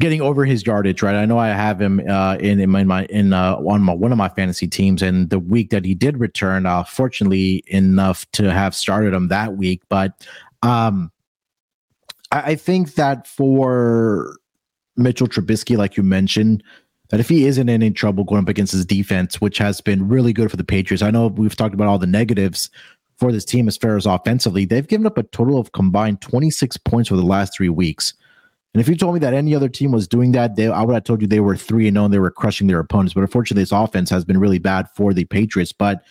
getting 0.00 0.22
over 0.22 0.46
his 0.46 0.66
yardage. 0.66 1.02
Right, 1.02 1.14
I 1.14 1.26
know 1.26 1.38
I 1.38 1.48
have 1.48 1.80
him 1.80 2.00
uh, 2.08 2.36
in 2.36 2.60
in 2.60 2.70
my, 2.70 2.80
in, 2.80 2.86
my, 2.86 3.04
in 3.06 3.32
uh, 3.34 3.56
on 3.56 3.82
my, 3.82 3.92
one 3.92 4.12
of 4.12 4.16
my 4.16 4.30
fantasy 4.30 4.66
teams, 4.66 5.02
and 5.02 5.28
the 5.28 5.38
week 5.38 5.68
that 5.70 5.84
he 5.84 5.94
did 5.94 6.18
return, 6.18 6.64
uh, 6.64 6.84
fortunately 6.84 7.62
enough 7.66 8.30
to 8.32 8.50
have 8.50 8.74
started 8.74 9.12
him 9.12 9.28
that 9.28 9.56
week, 9.56 9.82
but 9.90 10.26
um, 10.62 11.10
I, 12.30 12.40
I 12.40 12.54
think 12.54 12.94
that 12.94 13.26
for 13.26 14.36
Mitchell 14.96 15.28
Trubisky, 15.28 15.76
like 15.76 15.96
you 15.96 16.02
mentioned, 16.02 16.62
that 17.10 17.20
if 17.20 17.28
he 17.28 17.46
isn't 17.46 17.68
in 17.68 17.82
any 17.82 17.90
trouble 17.92 18.24
going 18.24 18.42
up 18.42 18.48
against 18.48 18.72
his 18.72 18.84
defense, 18.84 19.40
which 19.40 19.58
has 19.58 19.80
been 19.80 20.08
really 20.08 20.32
good 20.32 20.50
for 20.50 20.56
the 20.56 20.64
Patriots, 20.64 21.02
I 21.02 21.10
know 21.10 21.28
we've 21.28 21.56
talked 21.56 21.74
about 21.74 21.86
all 21.86 21.98
the 21.98 22.06
negatives 22.06 22.70
for 23.16 23.32
this 23.32 23.44
team 23.44 23.68
as 23.68 23.76
far 23.76 23.96
as 23.96 24.06
offensively. 24.06 24.64
They've 24.64 24.86
given 24.86 25.06
up 25.06 25.18
a 25.18 25.22
total 25.22 25.58
of 25.58 25.72
combined 25.72 26.20
26 26.20 26.76
points 26.78 27.08
for 27.08 27.16
the 27.16 27.22
last 27.22 27.54
three 27.56 27.68
weeks. 27.68 28.14
And 28.74 28.80
if 28.82 28.88
you 28.88 28.96
told 28.96 29.14
me 29.14 29.20
that 29.20 29.32
any 29.32 29.54
other 29.54 29.70
team 29.70 29.90
was 29.90 30.06
doing 30.06 30.32
that, 30.32 30.56
they, 30.56 30.68
I 30.68 30.82
would 30.82 30.92
have 30.92 31.04
told 31.04 31.22
you 31.22 31.26
they 31.26 31.40
were 31.40 31.56
3 31.56 31.88
and 31.88 31.94
0 31.94 32.04
and 32.04 32.14
they 32.14 32.18
were 32.18 32.30
crushing 32.30 32.66
their 32.66 32.78
opponents. 32.78 33.14
But 33.14 33.22
unfortunately, 33.22 33.62
this 33.62 33.72
offense 33.72 34.10
has 34.10 34.24
been 34.24 34.38
really 34.38 34.58
bad 34.58 34.86
for 34.94 35.14
the 35.14 35.24
Patriots. 35.24 35.72
But 35.72 36.02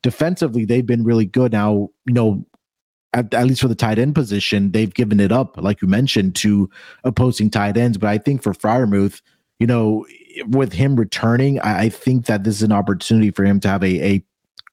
defensively, 0.00 0.64
they've 0.64 0.86
been 0.86 1.04
really 1.04 1.26
good. 1.26 1.52
Now, 1.52 1.90
you 2.06 2.14
know, 2.14 2.46
at, 3.16 3.32
at, 3.34 3.46
least 3.46 3.60
for 3.60 3.68
the 3.68 3.74
tight 3.74 3.98
end 3.98 4.14
position, 4.14 4.72
they've 4.72 4.92
given 4.92 5.20
it 5.20 5.32
up, 5.32 5.56
like 5.56 5.80
you 5.80 5.88
mentioned, 5.88 6.34
to 6.36 6.68
opposing 7.04 7.50
tight 7.50 7.76
ends. 7.76 7.98
But 7.98 8.10
I 8.10 8.18
think 8.18 8.42
for 8.42 8.52
Freiermuth, 8.52 9.22
you 9.58 9.66
know, 9.66 10.06
with 10.48 10.72
him 10.72 10.96
returning, 10.96 11.58
I, 11.60 11.84
I, 11.84 11.88
think 11.88 12.26
that 12.26 12.44
this 12.44 12.56
is 12.56 12.62
an 12.62 12.72
opportunity 12.72 13.30
for 13.30 13.44
him 13.44 13.58
to 13.60 13.68
have 13.68 13.82
a, 13.82 14.14
a 14.14 14.24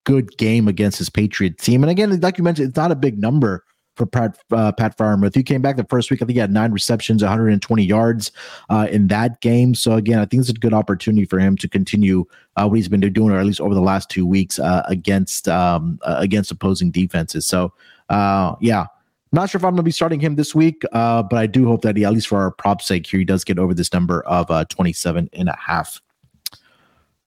good 0.03 0.37
game 0.37 0.67
against 0.67 0.97
his 0.97 1.09
Patriot 1.09 1.57
team. 1.57 1.83
And 1.83 1.89
again, 1.89 2.19
like 2.19 2.37
you 2.37 2.43
mentioned, 2.43 2.69
it's 2.69 2.77
not 2.77 2.91
a 2.91 2.95
big 2.95 3.17
number 3.17 3.63
for 3.95 4.05
Pat 4.05 4.37
uh, 4.51 4.71
Pat 4.71 4.97
Freiermuth. 4.97 5.35
He 5.35 5.43
came 5.43 5.61
back 5.61 5.77
the 5.77 5.85
first 5.85 6.09
week. 6.09 6.21
I 6.21 6.25
think 6.25 6.35
he 6.35 6.39
had 6.39 6.51
nine 6.51 6.71
receptions, 6.71 7.21
120 7.21 7.83
yards 7.83 8.31
uh, 8.69 8.87
in 8.91 9.07
that 9.07 9.41
game. 9.41 9.75
So 9.75 9.93
again, 9.93 10.19
I 10.19 10.25
think 10.25 10.41
it's 10.41 10.49
a 10.49 10.53
good 10.53 10.73
opportunity 10.73 11.25
for 11.25 11.39
him 11.39 11.57
to 11.57 11.67
continue 11.67 12.25
uh, 12.55 12.67
what 12.67 12.75
he's 12.75 12.87
been 12.87 13.01
doing, 13.01 13.31
or 13.31 13.39
at 13.39 13.45
least 13.45 13.61
over 13.61 13.73
the 13.73 13.81
last 13.81 14.09
two 14.09 14.25
weeks 14.25 14.59
uh, 14.59 14.83
against 14.87 15.47
um, 15.47 15.99
uh, 16.03 16.15
against 16.17 16.51
opposing 16.51 16.91
defenses. 16.91 17.47
So 17.47 17.73
uh, 18.09 18.55
yeah. 18.59 18.87
Not 19.31 19.49
sure 19.49 19.57
if 19.57 19.65
I'm 19.65 19.71
going 19.71 19.77
to 19.77 19.83
be 19.83 19.89
starting 19.89 20.19
him 20.19 20.35
this 20.35 20.53
week, 20.53 20.83
but 20.91 21.33
I 21.33 21.47
do 21.47 21.65
hope 21.65 21.81
that 21.81 21.97
he, 21.97 22.05
at 22.05 22.13
least 22.13 22.27
for 22.27 22.39
our 22.39 22.51
prop 22.51 22.83
sake 22.83 23.07
here, 23.07 23.17
he 23.17 23.25
does 23.25 23.43
get 23.43 23.57
over 23.57 23.73
this 23.73 23.91
number 23.91 24.21
of 24.25 24.67
27 24.67 25.27
and 25.33 25.49
a 25.49 25.57
half. 25.59 25.99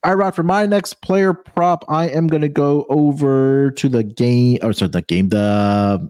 All 0.06 0.14
right, 0.14 0.26
Rod, 0.26 0.36
for 0.36 0.44
my 0.44 0.66
next 0.66 1.02
player 1.02 1.34
prop, 1.34 1.84
I 1.88 2.08
am 2.08 2.28
going 2.28 2.42
to 2.42 2.48
go 2.48 2.86
over 2.88 3.72
to 3.72 3.88
the 3.88 4.04
game, 4.04 4.60
or 4.62 4.72
sorry, 4.72 4.90
the 4.90 5.02
game, 5.02 5.30
the 5.30 6.08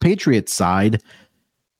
Patriots 0.00 0.52
side. 0.52 1.02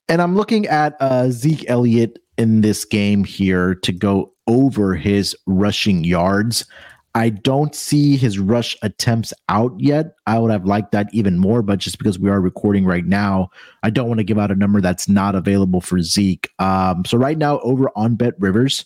And 0.08 0.20
I'm 0.20 0.36
looking 0.36 0.66
at 0.66 0.96
uh, 1.00 1.30
Zeke 1.30 1.68
Elliott 1.68 2.18
in 2.36 2.60
this 2.60 2.84
game 2.84 3.24
here 3.24 3.74
to 3.76 3.92
go 3.92 4.32
over 4.46 4.94
his 4.94 5.34
rushing 5.46 6.04
yards. 6.04 6.66
I 7.16 7.28
don't 7.28 7.74
see 7.74 8.16
his 8.16 8.40
rush 8.40 8.76
attempts 8.82 9.32
out 9.48 9.72
yet. 9.78 10.16
I 10.26 10.38
would 10.40 10.50
have 10.50 10.66
liked 10.66 10.90
that 10.92 11.08
even 11.12 11.38
more, 11.38 11.62
but 11.62 11.78
just 11.78 11.96
because 11.96 12.18
we 12.18 12.28
are 12.28 12.40
recording 12.40 12.84
right 12.84 13.06
now, 13.06 13.50
I 13.84 13.90
don't 13.90 14.08
want 14.08 14.18
to 14.18 14.24
give 14.24 14.38
out 14.38 14.50
a 14.50 14.56
number 14.56 14.80
that's 14.80 15.08
not 15.08 15.36
available 15.36 15.80
for 15.80 16.02
Zeke. 16.02 16.50
Um, 16.58 17.04
so 17.04 17.16
right 17.16 17.38
now, 17.38 17.60
over 17.60 17.88
on 17.94 18.16
Bet 18.16 18.34
Rivers, 18.40 18.84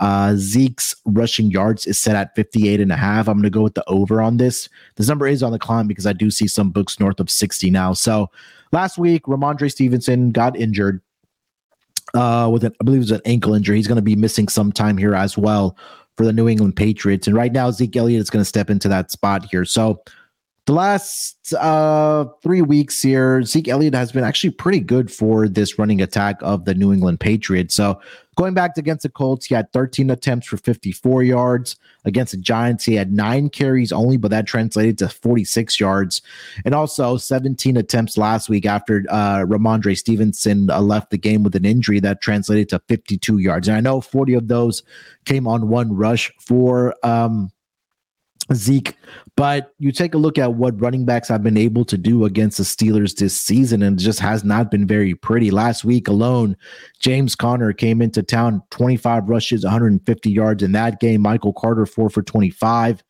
uh, 0.00 0.34
Zeke's 0.36 0.96
rushing 1.04 1.50
yards 1.50 1.86
is 1.86 2.00
set 2.00 2.16
at 2.16 2.34
58 2.34 2.80
and 2.80 2.90
a 2.90 2.96
half. 2.96 3.28
I'm 3.28 3.34
going 3.34 3.42
to 3.44 3.50
go 3.50 3.62
with 3.62 3.74
the 3.74 3.84
over 3.86 4.22
on 4.22 4.38
this. 4.38 4.68
This 4.96 5.08
number 5.08 5.26
is 5.26 5.42
on 5.42 5.52
the 5.52 5.58
climb 5.58 5.86
because 5.86 6.06
I 6.06 6.14
do 6.14 6.30
see 6.30 6.48
some 6.48 6.70
books 6.70 6.98
north 6.98 7.20
of 7.20 7.30
60 7.30 7.70
now. 7.70 7.92
So 7.92 8.30
last 8.72 8.96
week, 8.96 9.24
Rhamondre 9.24 9.70
Stevenson 9.70 10.30
got 10.30 10.56
injured 10.56 11.02
uh, 12.14 12.48
with 12.50 12.64
an, 12.64 12.74
I 12.80 12.84
believe 12.84 13.00
it 13.00 13.04
was 13.04 13.10
an 13.10 13.20
ankle 13.26 13.54
injury. 13.54 13.76
He's 13.76 13.86
going 13.86 13.96
to 13.96 14.02
be 14.02 14.16
missing 14.16 14.48
some 14.48 14.72
time 14.72 14.96
here 14.96 15.14
as 15.14 15.36
well 15.36 15.76
for 16.16 16.24
the 16.24 16.32
New 16.32 16.48
England 16.48 16.76
Patriots. 16.76 17.26
And 17.26 17.36
right 17.36 17.52
now, 17.52 17.70
Zeke 17.70 17.96
Elliott 17.96 18.22
is 18.22 18.30
going 18.30 18.40
to 18.40 18.48
step 18.48 18.70
into 18.70 18.88
that 18.88 19.10
spot 19.10 19.46
here. 19.50 19.66
So 19.66 20.02
the 20.66 20.72
last 20.72 21.52
uh, 21.54 22.26
three 22.42 22.62
weeks 22.62 23.02
here, 23.02 23.42
Zeke 23.42 23.68
Elliott 23.68 23.94
has 23.94 24.12
been 24.12 24.24
actually 24.24 24.50
pretty 24.50 24.80
good 24.80 25.10
for 25.10 25.48
this 25.48 25.78
running 25.78 26.00
attack 26.00 26.36
of 26.42 26.64
the 26.64 26.74
New 26.74 26.92
England 26.92 27.20
Patriots. 27.20 27.74
So 27.74 28.00
Going 28.40 28.54
back 28.54 28.78
against 28.78 29.02
the 29.02 29.10
Colts, 29.10 29.44
he 29.44 29.54
had 29.54 29.70
13 29.74 30.08
attempts 30.08 30.46
for 30.46 30.56
54 30.56 31.22
yards. 31.24 31.76
Against 32.06 32.32
the 32.32 32.38
Giants, 32.38 32.86
he 32.86 32.94
had 32.94 33.12
nine 33.12 33.50
carries 33.50 33.92
only, 33.92 34.16
but 34.16 34.30
that 34.30 34.46
translated 34.46 34.96
to 34.96 35.10
46 35.10 35.78
yards. 35.78 36.22
And 36.64 36.74
also 36.74 37.18
17 37.18 37.76
attempts 37.76 38.16
last 38.16 38.48
week 38.48 38.64
after 38.64 39.04
uh, 39.10 39.40
Rhamondre 39.40 39.94
Stevenson 39.94 40.70
uh, 40.70 40.80
left 40.80 41.10
the 41.10 41.18
game 41.18 41.42
with 41.42 41.54
an 41.54 41.66
injury 41.66 42.00
that 42.00 42.22
translated 42.22 42.70
to 42.70 42.80
52 42.88 43.36
yards. 43.40 43.68
And 43.68 43.76
I 43.76 43.80
know 43.80 44.00
40 44.00 44.32
of 44.32 44.48
those 44.48 44.84
came 45.26 45.46
on 45.46 45.68
one 45.68 45.94
rush 45.94 46.32
for 46.40 46.94
um, 47.04 47.50
Zeke. 48.52 48.96
But 49.36 49.72
you 49.78 49.92
take 49.92 50.14
a 50.14 50.18
look 50.18 50.38
at 50.38 50.54
what 50.54 50.80
running 50.80 51.04
backs 51.04 51.28
have 51.28 51.42
been 51.42 51.56
able 51.56 51.84
to 51.86 51.96
do 51.96 52.24
against 52.24 52.58
the 52.58 52.64
Steelers 52.64 53.16
this 53.16 53.36
season, 53.36 53.82
and 53.82 53.98
just 53.98 54.20
has 54.20 54.44
not 54.44 54.70
been 54.70 54.86
very 54.86 55.14
pretty. 55.14 55.50
Last 55.50 55.84
week 55.84 56.08
alone, 56.08 56.56
James 56.98 57.34
Conner 57.34 57.72
came 57.72 58.02
into 58.02 58.22
town, 58.22 58.62
25 58.70 59.28
rushes, 59.28 59.64
150 59.64 60.30
yards 60.30 60.62
in 60.62 60.72
that 60.72 61.00
game. 61.00 61.22
Michael 61.22 61.52
Carter, 61.52 61.86
four 61.86 62.10
for 62.10 62.22
25. 62.22 63.02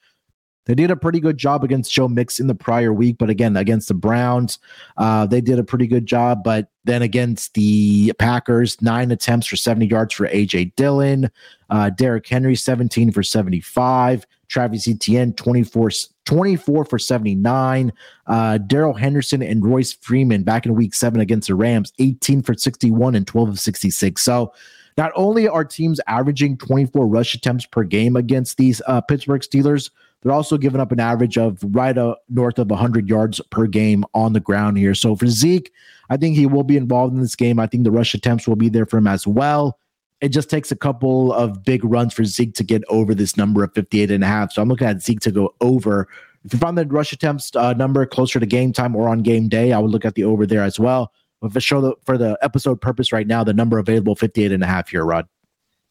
They 0.66 0.74
did 0.74 0.90
a 0.92 0.96
pretty 0.96 1.18
good 1.18 1.37
job 1.37 1.64
against 1.64 1.92
Joe 1.92 2.07
Mix 2.07 2.38
in 2.38 2.46
the 2.46 2.55
prior 2.55 2.92
week, 2.92 3.16
but 3.18 3.31
again, 3.31 3.57
against 3.57 3.88
the 3.88 3.94
Browns, 3.94 4.61
uh, 4.98 5.26
they 5.26 5.40
did 5.40 5.59
a 5.59 5.64
pretty 5.64 5.88
good 5.88 6.07
job. 6.07 6.44
But 6.44 6.68
then 6.85 7.03
against 7.03 7.55
the 7.55 8.12
Packers, 8.18 8.81
nine 8.81 9.11
attempts 9.11 9.48
for 9.48 9.57
70 9.57 9.87
yards 9.87 10.14
for 10.14 10.29
AJ 10.29 10.76
Dillon, 10.76 11.29
uh, 11.70 11.90
Derrick 11.90 12.29
Henry, 12.29 12.55
17 12.55 13.11
for 13.11 13.24
75. 13.24 14.26
Travis 14.50 14.88
Etienne, 14.88 15.32
24, 15.34 15.90
24 16.26 16.84
for 16.84 16.98
79. 16.98 17.92
Uh, 18.26 18.58
Darrell 18.58 18.92
Henderson 18.92 19.42
and 19.42 19.64
Royce 19.64 19.92
Freeman 19.92 20.42
back 20.42 20.66
in 20.66 20.74
week 20.74 20.92
seven 20.92 21.20
against 21.20 21.48
the 21.48 21.54
Rams, 21.54 21.92
18 22.00 22.42
for 22.42 22.54
61 22.54 23.14
and 23.14 23.26
12 23.26 23.48
of 23.48 23.60
66. 23.60 24.20
So 24.20 24.52
not 24.98 25.12
only 25.14 25.48
are 25.48 25.64
teams 25.64 26.00
averaging 26.08 26.58
24 26.58 27.06
rush 27.06 27.34
attempts 27.34 27.64
per 27.64 27.84
game 27.84 28.16
against 28.16 28.58
these 28.58 28.82
uh, 28.86 29.00
Pittsburgh 29.00 29.40
Steelers, 29.40 29.90
they're 30.22 30.32
also 30.32 30.58
giving 30.58 30.80
up 30.80 30.92
an 30.92 31.00
average 31.00 31.38
of 31.38 31.58
right 31.62 31.96
uh, 31.96 32.16
north 32.28 32.58
of 32.58 32.68
100 32.68 33.08
yards 33.08 33.40
per 33.50 33.66
game 33.66 34.04
on 34.14 34.32
the 34.32 34.40
ground 34.40 34.76
here. 34.76 34.94
So 34.94 35.14
for 35.14 35.28
Zeke, 35.28 35.72
I 36.10 36.16
think 36.16 36.36
he 36.36 36.46
will 36.46 36.64
be 36.64 36.76
involved 36.76 37.14
in 37.14 37.20
this 37.20 37.36
game. 37.36 37.60
I 37.60 37.68
think 37.68 37.84
the 37.84 37.92
rush 37.92 38.14
attempts 38.14 38.48
will 38.48 38.56
be 38.56 38.68
there 38.68 38.84
for 38.84 38.98
him 38.98 39.06
as 39.06 39.26
well 39.26 39.78
it 40.20 40.28
just 40.28 40.50
takes 40.50 40.70
a 40.70 40.76
couple 40.76 41.33
of 41.33 41.64
big 41.64 41.85
runs 41.85 42.12
for 42.12 42.24
Zeke 42.24 42.54
to 42.54 42.64
get 42.64 42.83
over 42.88 43.14
this 43.14 43.37
number 43.37 43.64
of 43.64 43.72
58 43.74 44.11
and 44.11 44.22
a 44.22 44.26
half. 44.26 44.52
So 44.52 44.61
I'm 44.61 44.68
looking 44.68 44.87
at 44.87 45.02
Zeke 45.02 45.20
to 45.20 45.30
go 45.30 45.54
over. 45.61 46.09
If 46.44 46.52
you 46.52 46.59
find 46.59 46.76
the 46.76 46.87
rush 46.87 47.12
attempts 47.12 47.54
uh, 47.56 47.72
number 47.74 48.04
closer 48.06 48.38
to 48.38 48.46
game 48.46 48.72
time 48.72 48.94
or 48.94 49.09
on 49.09 49.22
game 49.22 49.48
day, 49.48 49.72
I 49.72 49.78
would 49.78 49.90
look 49.90 50.04
at 50.04 50.14
the 50.14 50.24
over 50.24 50.46
there 50.46 50.62
as 50.62 50.78
well. 50.78 51.12
But 51.40 51.52
for 51.52 51.61
show 51.61 51.80
the, 51.80 51.94
for 52.04 52.18
the 52.18 52.38
episode 52.42 52.80
purpose 52.80 53.12
right 53.12 53.26
now, 53.26 53.44
the 53.44 53.54
number 53.54 53.78
available 53.78 54.14
58 54.14 54.52
and 54.52 54.62
a 54.62 54.66
half 54.66 54.90
here, 54.90 55.04
Rod. 55.04 55.26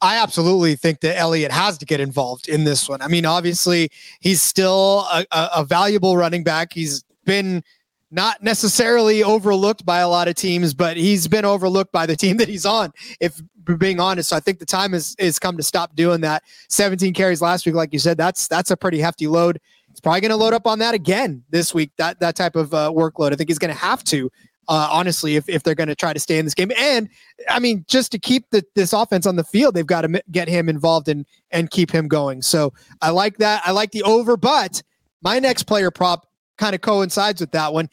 I 0.00 0.16
absolutely 0.16 0.76
think 0.76 1.00
that 1.00 1.18
Elliott 1.18 1.52
has 1.52 1.76
to 1.78 1.84
get 1.84 2.00
involved 2.00 2.48
in 2.48 2.64
this 2.64 2.88
one. 2.88 3.02
I 3.02 3.08
mean, 3.08 3.26
obviously, 3.26 3.90
he's 4.20 4.40
still 4.40 5.06
a, 5.12 5.26
a, 5.30 5.50
a 5.56 5.64
valuable 5.64 6.16
running 6.16 6.42
back. 6.42 6.72
He's 6.72 7.04
been 7.26 7.62
not 8.10 8.42
necessarily 8.42 9.22
overlooked 9.22 9.86
by 9.86 10.00
a 10.00 10.08
lot 10.08 10.28
of 10.28 10.34
teams, 10.34 10.74
but 10.74 10.96
he's 10.96 11.28
been 11.28 11.44
overlooked 11.44 11.92
by 11.92 12.06
the 12.06 12.16
team 12.16 12.36
that 12.38 12.48
he's 12.48 12.66
on. 12.66 12.92
If 13.20 13.40
being 13.78 14.00
honest, 14.00 14.30
so 14.30 14.36
I 14.36 14.40
think 14.40 14.58
the 14.58 14.66
time 14.66 14.94
is 14.94 15.14
is 15.18 15.38
come 15.38 15.56
to 15.56 15.62
stop 15.62 15.94
doing 15.94 16.20
that. 16.22 16.42
17 16.68 17.14
carries 17.14 17.40
last 17.40 17.66
week, 17.66 17.74
like 17.74 17.92
you 17.92 17.98
said, 17.98 18.16
that's 18.16 18.48
that's 18.48 18.70
a 18.70 18.76
pretty 18.76 18.98
hefty 18.98 19.26
load. 19.26 19.60
He's 19.88 20.00
probably 20.00 20.20
going 20.20 20.30
to 20.30 20.36
load 20.36 20.54
up 20.54 20.66
on 20.66 20.78
that 20.80 20.94
again 20.94 21.42
this 21.50 21.72
week. 21.72 21.92
That 21.96 22.18
that 22.20 22.34
type 22.34 22.56
of 22.56 22.74
uh, 22.74 22.90
workload, 22.90 23.32
I 23.32 23.36
think 23.36 23.48
he's 23.48 23.58
going 23.58 23.72
to 23.72 23.80
have 23.80 24.02
to. 24.04 24.30
Uh, 24.68 24.88
honestly, 24.88 25.34
if, 25.34 25.48
if 25.48 25.64
they're 25.64 25.74
going 25.74 25.88
to 25.88 25.96
try 25.96 26.12
to 26.12 26.20
stay 26.20 26.38
in 26.38 26.44
this 26.44 26.54
game, 26.54 26.70
and 26.78 27.08
I 27.48 27.58
mean, 27.58 27.84
just 27.88 28.12
to 28.12 28.20
keep 28.20 28.48
the, 28.50 28.64
this 28.76 28.92
offense 28.92 29.26
on 29.26 29.34
the 29.34 29.42
field, 29.42 29.74
they've 29.74 29.84
got 29.84 30.02
to 30.02 30.22
get 30.30 30.46
him 30.48 30.68
involved 30.68 31.08
and 31.08 31.26
and 31.50 31.70
keep 31.70 31.90
him 31.90 32.06
going. 32.06 32.42
So 32.42 32.72
I 33.02 33.10
like 33.10 33.38
that. 33.38 33.62
I 33.64 33.72
like 33.72 33.90
the 33.90 34.02
over, 34.04 34.36
but 34.36 34.82
my 35.22 35.38
next 35.38 35.64
player 35.64 35.90
prop 35.90 36.29
kind 36.60 36.74
of 36.74 36.82
coincides 36.82 37.40
with 37.40 37.50
that 37.52 37.72
one. 37.72 37.88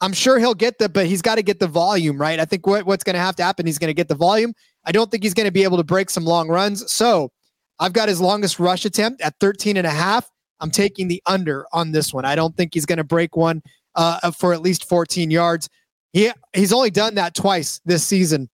I'm 0.00 0.12
sure 0.12 0.38
he'll 0.38 0.54
get 0.54 0.78
the, 0.78 0.88
but 0.88 1.06
he's 1.06 1.22
got 1.22 1.36
to 1.36 1.42
get 1.42 1.58
the 1.58 1.66
volume, 1.66 2.20
right? 2.20 2.38
I 2.38 2.44
think 2.44 2.66
what, 2.66 2.84
what's 2.84 3.02
going 3.02 3.14
to 3.14 3.20
have 3.20 3.36
to 3.36 3.42
happen, 3.42 3.64
he's 3.64 3.78
going 3.78 3.88
to 3.88 3.94
get 3.94 4.08
the 4.08 4.14
volume. 4.14 4.52
I 4.84 4.92
don't 4.92 5.10
think 5.10 5.22
he's 5.22 5.34
going 5.34 5.46
to 5.46 5.52
be 5.52 5.64
able 5.64 5.76
to 5.78 5.84
break 5.84 6.10
some 6.10 6.24
long 6.24 6.48
runs. 6.48 6.90
So 6.90 7.32
I've 7.78 7.92
got 7.92 8.08
his 8.08 8.20
longest 8.20 8.58
rush 8.58 8.84
attempt 8.84 9.22
at 9.22 9.34
13 9.40 9.76
and 9.76 9.86
a 9.86 9.90
half. 9.90 10.30
I'm 10.60 10.70
taking 10.70 11.08
the 11.08 11.22
under 11.26 11.66
on 11.72 11.92
this 11.92 12.12
one. 12.12 12.24
I 12.24 12.34
don't 12.34 12.56
think 12.56 12.74
he's 12.74 12.86
going 12.86 12.98
to 12.98 13.04
break 13.04 13.36
one 13.36 13.62
uh, 13.94 14.30
for 14.32 14.52
at 14.52 14.60
least 14.60 14.88
14 14.88 15.30
yards. 15.30 15.68
He 16.12 16.30
he's 16.54 16.72
only 16.72 16.90
done 16.90 17.14
that 17.16 17.34
twice 17.34 17.80
this 17.84 18.04
season 18.04 18.48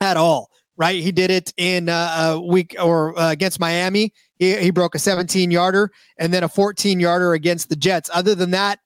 at 0.00 0.16
all. 0.16 0.50
Right, 0.76 1.02
he 1.02 1.12
did 1.12 1.30
it 1.30 1.52
in 1.58 1.88
uh, 1.90 2.32
a 2.34 2.40
week 2.40 2.74
or 2.80 3.18
uh, 3.18 3.32
against 3.32 3.60
Miami. 3.60 4.14
He, 4.38 4.56
he 4.56 4.70
broke 4.70 4.94
a 4.94 4.98
17 4.98 5.50
yarder 5.50 5.90
and 6.18 6.32
then 6.32 6.42
a 6.42 6.48
14 6.48 6.98
yarder 6.98 7.34
against 7.34 7.68
the 7.68 7.76
Jets. 7.76 8.08
Other 8.14 8.34
than 8.34 8.50
that, 8.52 8.78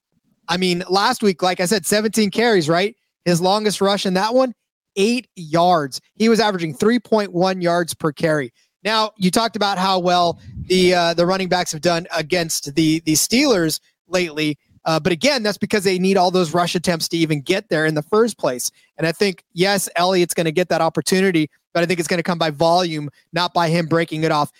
I 0.48 0.56
mean, 0.56 0.84
last 0.88 1.22
week, 1.22 1.42
like 1.42 1.60
I 1.60 1.66
said, 1.66 1.86
17 1.86 2.30
carries. 2.30 2.68
Right, 2.68 2.96
his 3.24 3.40
longest 3.40 3.80
rush 3.80 4.06
in 4.06 4.14
that 4.14 4.34
one, 4.34 4.54
eight 4.96 5.28
yards. 5.36 6.00
He 6.16 6.28
was 6.28 6.40
averaging 6.40 6.74
3.1 6.74 7.62
yards 7.62 7.94
per 7.94 8.12
carry. 8.12 8.52
Now, 8.82 9.12
you 9.16 9.30
talked 9.30 9.56
about 9.56 9.78
how 9.78 9.98
well 9.98 10.38
the 10.66 10.94
uh, 10.94 11.14
the 11.14 11.26
running 11.26 11.48
backs 11.48 11.72
have 11.72 11.80
done 11.80 12.06
against 12.14 12.74
the 12.74 13.00
the 13.00 13.14
Steelers 13.14 13.80
lately. 14.08 14.58
Uh, 14.84 15.00
but 15.00 15.12
again, 15.12 15.42
that's 15.42 15.56
because 15.56 15.84
they 15.84 15.98
need 15.98 16.16
all 16.16 16.30
those 16.30 16.52
rush 16.52 16.74
attempts 16.74 17.08
to 17.08 17.16
even 17.16 17.40
get 17.40 17.68
there 17.70 17.86
in 17.86 17.94
the 17.94 18.02
first 18.02 18.36
place. 18.38 18.70
And 18.98 19.06
I 19.06 19.12
think, 19.12 19.42
yes, 19.54 19.88
Elliott's 19.96 20.34
going 20.34 20.44
to 20.44 20.52
get 20.52 20.68
that 20.68 20.82
opportunity, 20.82 21.48
but 21.72 21.82
I 21.82 21.86
think 21.86 21.98
it's 21.98 22.08
going 22.08 22.18
to 22.18 22.24
come 22.24 22.38
by 22.38 22.50
volume, 22.50 23.08
not 23.32 23.54
by 23.54 23.70
him 23.70 23.86
breaking 23.86 24.24
it 24.24 24.30
off. 24.30 24.52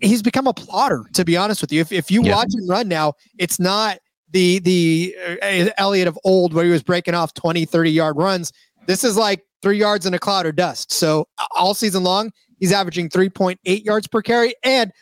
He's 0.00 0.22
become 0.22 0.46
a 0.46 0.54
plotter, 0.54 1.04
to 1.12 1.24
be 1.24 1.36
honest 1.36 1.60
with 1.60 1.70
you. 1.70 1.82
If, 1.82 1.92
if 1.92 2.10
you 2.10 2.24
yeah. 2.24 2.34
watch 2.34 2.54
him 2.54 2.66
run 2.66 2.88
now, 2.88 3.12
it's 3.38 3.60
not 3.60 3.98
the 4.32 4.58
the 4.60 5.14
uh, 5.42 5.70
Elliott 5.78 6.08
of 6.08 6.18
old 6.24 6.54
where 6.54 6.64
he 6.64 6.70
was 6.70 6.82
breaking 6.82 7.14
off 7.14 7.34
20, 7.34 7.64
30 7.64 7.90
yard 7.90 8.16
runs. 8.16 8.52
This 8.86 9.04
is 9.04 9.16
like 9.16 9.44
three 9.62 9.78
yards 9.78 10.06
in 10.06 10.14
a 10.14 10.18
cloud 10.18 10.46
of 10.46 10.56
dust. 10.56 10.92
So 10.92 11.28
all 11.54 11.74
season 11.74 12.02
long, 12.02 12.32
he's 12.58 12.72
averaging 12.72 13.08
3.8 13.08 13.84
yards 13.84 14.08
per 14.08 14.20
carry. 14.20 14.54
And 14.64 14.92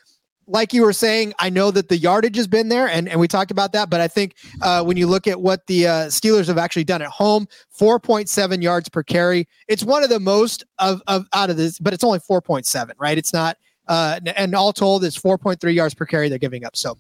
like 0.46 0.74
you 0.74 0.82
were 0.82 0.92
saying, 0.92 1.32
I 1.38 1.48
know 1.48 1.70
that 1.70 1.88
the 1.88 1.96
yardage 1.96 2.36
has 2.36 2.48
been 2.48 2.68
there, 2.68 2.88
and, 2.88 3.08
and 3.08 3.20
we 3.20 3.28
talked 3.28 3.52
about 3.52 3.72
that. 3.72 3.88
But 3.88 4.00
I 4.00 4.08
think 4.08 4.34
uh, 4.60 4.82
when 4.82 4.96
you 4.96 5.06
look 5.06 5.26
at 5.26 5.40
what 5.40 5.66
the 5.68 5.86
uh, 5.86 5.92
Steelers 6.06 6.48
have 6.48 6.58
actually 6.58 6.84
done 6.84 7.02
at 7.02 7.08
home, 7.08 7.46
4.7 7.78 8.62
yards 8.62 8.88
per 8.88 9.02
carry. 9.02 9.46
It's 9.68 9.84
one 9.84 10.02
of 10.02 10.10
the 10.10 10.18
most 10.20 10.64
of, 10.78 11.00
of 11.06 11.26
out 11.32 11.50
of 11.50 11.56
this, 11.56 11.78
but 11.78 11.94
it's 11.94 12.02
only 12.02 12.18
4.7, 12.18 12.90
right? 12.98 13.16
It's 13.16 13.32
not, 13.32 13.58
uh, 13.86 14.18
and 14.36 14.54
all 14.54 14.72
told, 14.72 15.04
it's 15.04 15.18
4.3 15.18 15.72
yards 15.72 15.94
per 15.94 16.04
carry 16.04 16.28
they're 16.28 16.38
giving 16.38 16.64
up. 16.64 16.76
So 16.76 16.98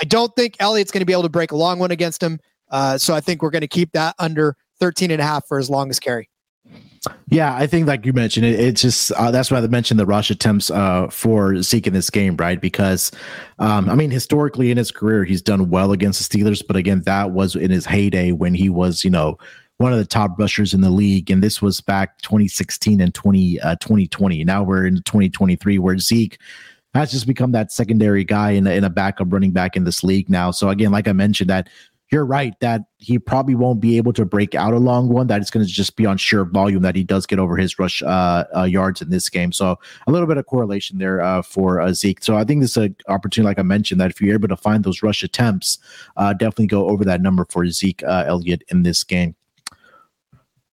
I 0.00 0.04
don't 0.04 0.34
think 0.34 0.56
Elliott's 0.60 0.90
going 0.90 1.00
to 1.00 1.06
be 1.06 1.12
able 1.12 1.22
to 1.22 1.28
break 1.28 1.52
a 1.52 1.56
long 1.56 1.78
one 1.78 1.90
against 1.90 2.22
him. 2.22 2.38
Uh, 2.70 2.98
so 2.98 3.14
I 3.14 3.20
think 3.20 3.42
we're 3.42 3.50
going 3.50 3.62
to 3.62 3.68
keep 3.68 3.92
that 3.92 4.14
under 4.18 4.56
13 4.80 5.10
and 5.10 5.20
a 5.20 5.24
half 5.24 5.46
for 5.46 5.58
his 5.58 5.70
longest 5.70 6.02
carry. 6.02 6.28
Yeah, 7.28 7.54
I 7.54 7.66
think 7.66 7.86
like 7.86 8.06
you 8.06 8.12
mentioned, 8.12 8.46
it, 8.46 8.58
it's 8.58 8.80
just 8.80 9.12
uh, 9.12 9.30
that's 9.30 9.50
why 9.50 9.58
I 9.58 9.66
mentioned 9.66 10.00
the 10.00 10.06
rush 10.06 10.30
attempts 10.30 10.70
uh, 10.70 11.08
for 11.08 11.60
Zeke 11.62 11.86
in 11.86 11.92
this 11.92 12.08
game, 12.08 12.36
right? 12.36 12.58
Because 12.60 13.12
um, 13.58 13.90
I 13.90 13.94
mean, 13.94 14.10
historically 14.10 14.70
in 14.70 14.78
his 14.78 14.90
career, 14.90 15.24
he's 15.24 15.42
done 15.42 15.68
well 15.68 15.92
against 15.92 16.30
the 16.30 16.38
Steelers, 16.38 16.62
but 16.66 16.76
again, 16.76 17.02
that 17.02 17.32
was 17.32 17.56
in 17.56 17.70
his 17.70 17.84
heyday 17.84 18.32
when 18.32 18.54
he 18.54 18.70
was, 18.70 19.04
you 19.04 19.10
know, 19.10 19.36
one 19.76 19.92
of 19.92 19.98
the 19.98 20.06
top 20.06 20.38
rushers 20.38 20.72
in 20.72 20.80
the 20.80 20.90
league, 20.90 21.30
and 21.30 21.42
this 21.42 21.60
was 21.60 21.80
back 21.80 22.18
2016 22.22 23.00
and 23.00 23.14
20 23.14 23.60
uh, 23.60 23.76
2020. 23.76 24.44
Now 24.44 24.62
we're 24.62 24.86
in 24.86 24.96
2023, 25.02 25.78
where 25.78 25.98
Zeke 25.98 26.38
has 26.94 27.10
just 27.10 27.26
become 27.26 27.52
that 27.52 27.72
secondary 27.72 28.24
guy 28.24 28.52
in 28.52 28.66
a, 28.66 28.70
in 28.70 28.84
a 28.84 28.90
backup 28.90 29.32
running 29.32 29.50
back 29.50 29.76
in 29.76 29.84
this 29.84 30.04
league 30.04 30.30
now. 30.30 30.50
So 30.50 30.68
again, 30.68 30.92
like 30.92 31.08
I 31.08 31.12
mentioned, 31.12 31.50
that 31.50 31.68
you're 32.12 32.24
right 32.24 32.54
that 32.60 32.82
he 32.98 33.18
probably 33.18 33.54
won't 33.54 33.80
be 33.80 33.96
able 33.96 34.12
to 34.12 34.24
break 34.24 34.54
out 34.54 34.72
a 34.72 34.78
long 34.78 35.08
one. 35.08 35.26
That 35.26 35.40
it's 35.40 35.50
going 35.50 35.66
to 35.66 35.72
just 35.72 35.96
be 35.96 36.06
on 36.06 36.16
sheer 36.16 36.44
volume 36.44 36.82
that 36.82 36.94
he 36.94 37.02
does 37.02 37.26
get 37.26 37.38
over 37.38 37.56
his 37.56 37.78
rush 37.78 38.02
uh, 38.02 38.44
uh, 38.54 38.62
yards 38.62 39.02
in 39.02 39.10
this 39.10 39.28
game. 39.28 39.50
So 39.52 39.78
a 40.06 40.12
little 40.12 40.28
bit 40.28 40.36
of 40.36 40.46
correlation 40.46 40.98
there 40.98 41.20
uh, 41.20 41.42
for 41.42 41.80
uh, 41.80 41.92
Zeke. 41.92 42.22
So 42.22 42.36
I 42.36 42.44
think 42.44 42.60
this 42.60 42.72
is 42.72 42.76
an 42.76 42.96
opportunity, 43.08 43.48
like 43.48 43.58
I 43.58 43.62
mentioned, 43.62 44.00
that 44.00 44.10
if 44.10 44.20
you're 44.20 44.34
able 44.34 44.48
to 44.48 44.56
find 44.56 44.84
those 44.84 45.02
rush 45.02 45.22
attempts, 45.22 45.78
uh, 46.16 46.34
definitely 46.34 46.68
go 46.68 46.88
over 46.88 47.04
that 47.04 47.20
number 47.20 47.46
for 47.48 47.66
Zeke 47.66 48.02
uh, 48.04 48.24
Elliott 48.28 48.62
in 48.68 48.82
this 48.84 49.02
game. 49.02 49.34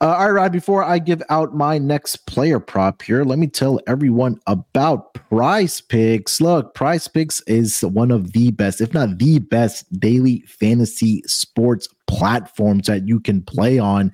Uh, 0.02 0.16
all 0.18 0.32
right, 0.32 0.52
before 0.52 0.84
I 0.84 0.98
give 0.98 1.22
out 1.30 1.54
my 1.54 1.78
next 1.78 2.26
player 2.26 2.60
prop 2.60 3.04
here, 3.04 3.24
let 3.24 3.38
me 3.38 3.46
tell 3.46 3.80
everyone 3.86 4.40
about 4.48 5.14
Prize 5.14 5.80
Picks. 5.80 6.42
Look, 6.42 6.74
Prize 6.74 7.08
Picks 7.08 7.40
is 7.42 7.82
one 7.82 8.10
of 8.10 8.32
the 8.32 8.50
best, 8.50 8.82
if 8.82 8.96
not 8.96 9.20
the 9.20 9.38
best, 9.38 9.86
daily 10.00 10.42
fantasy 10.48 11.22
sports 11.28 11.88
platforms 12.08 12.88
that 12.88 13.08
you 13.08 13.20
can 13.20 13.44
play 13.44 13.78
on. 13.78 14.12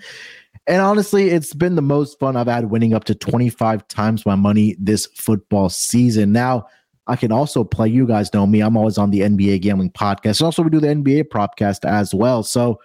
And 0.67 0.82
honestly, 0.82 1.30
it's 1.30 1.54
been 1.54 1.76
the 1.76 1.82
most 1.82 2.19
fun 2.19 2.36
I've 2.36 2.47
had 2.47 2.69
winning 2.69 2.93
up 2.93 3.06
to 3.06 3.15
25 3.15 3.88
times 3.88 4.26
my 4.26 4.36
money 4.36 4.76
this 4.78 5.06
football 5.15 5.69
season. 5.69 6.34
Now, 6.34 6.67
I 7.08 7.15
can 7.15 7.32
also 7.32 7.63
play. 7.63 7.88
You 7.88 8.06
guys 8.06 8.34
know 8.34 8.45
me. 8.45 8.60
I'm 8.60 8.76
always 8.76 8.97
on 8.97 9.12
the 9.12 9.21
NBA 9.21 9.62
gambling 9.62 9.91
podcast. 9.91 10.41
And 10.41 10.47
also, 10.47 10.63
we 10.63 10.69
do 10.69 10.82
the 10.82 10.88
NBA 10.88 11.30
propcast 11.30 11.89
as 11.89 12.13
well. 12.13 12.43
So, 12.43 12.82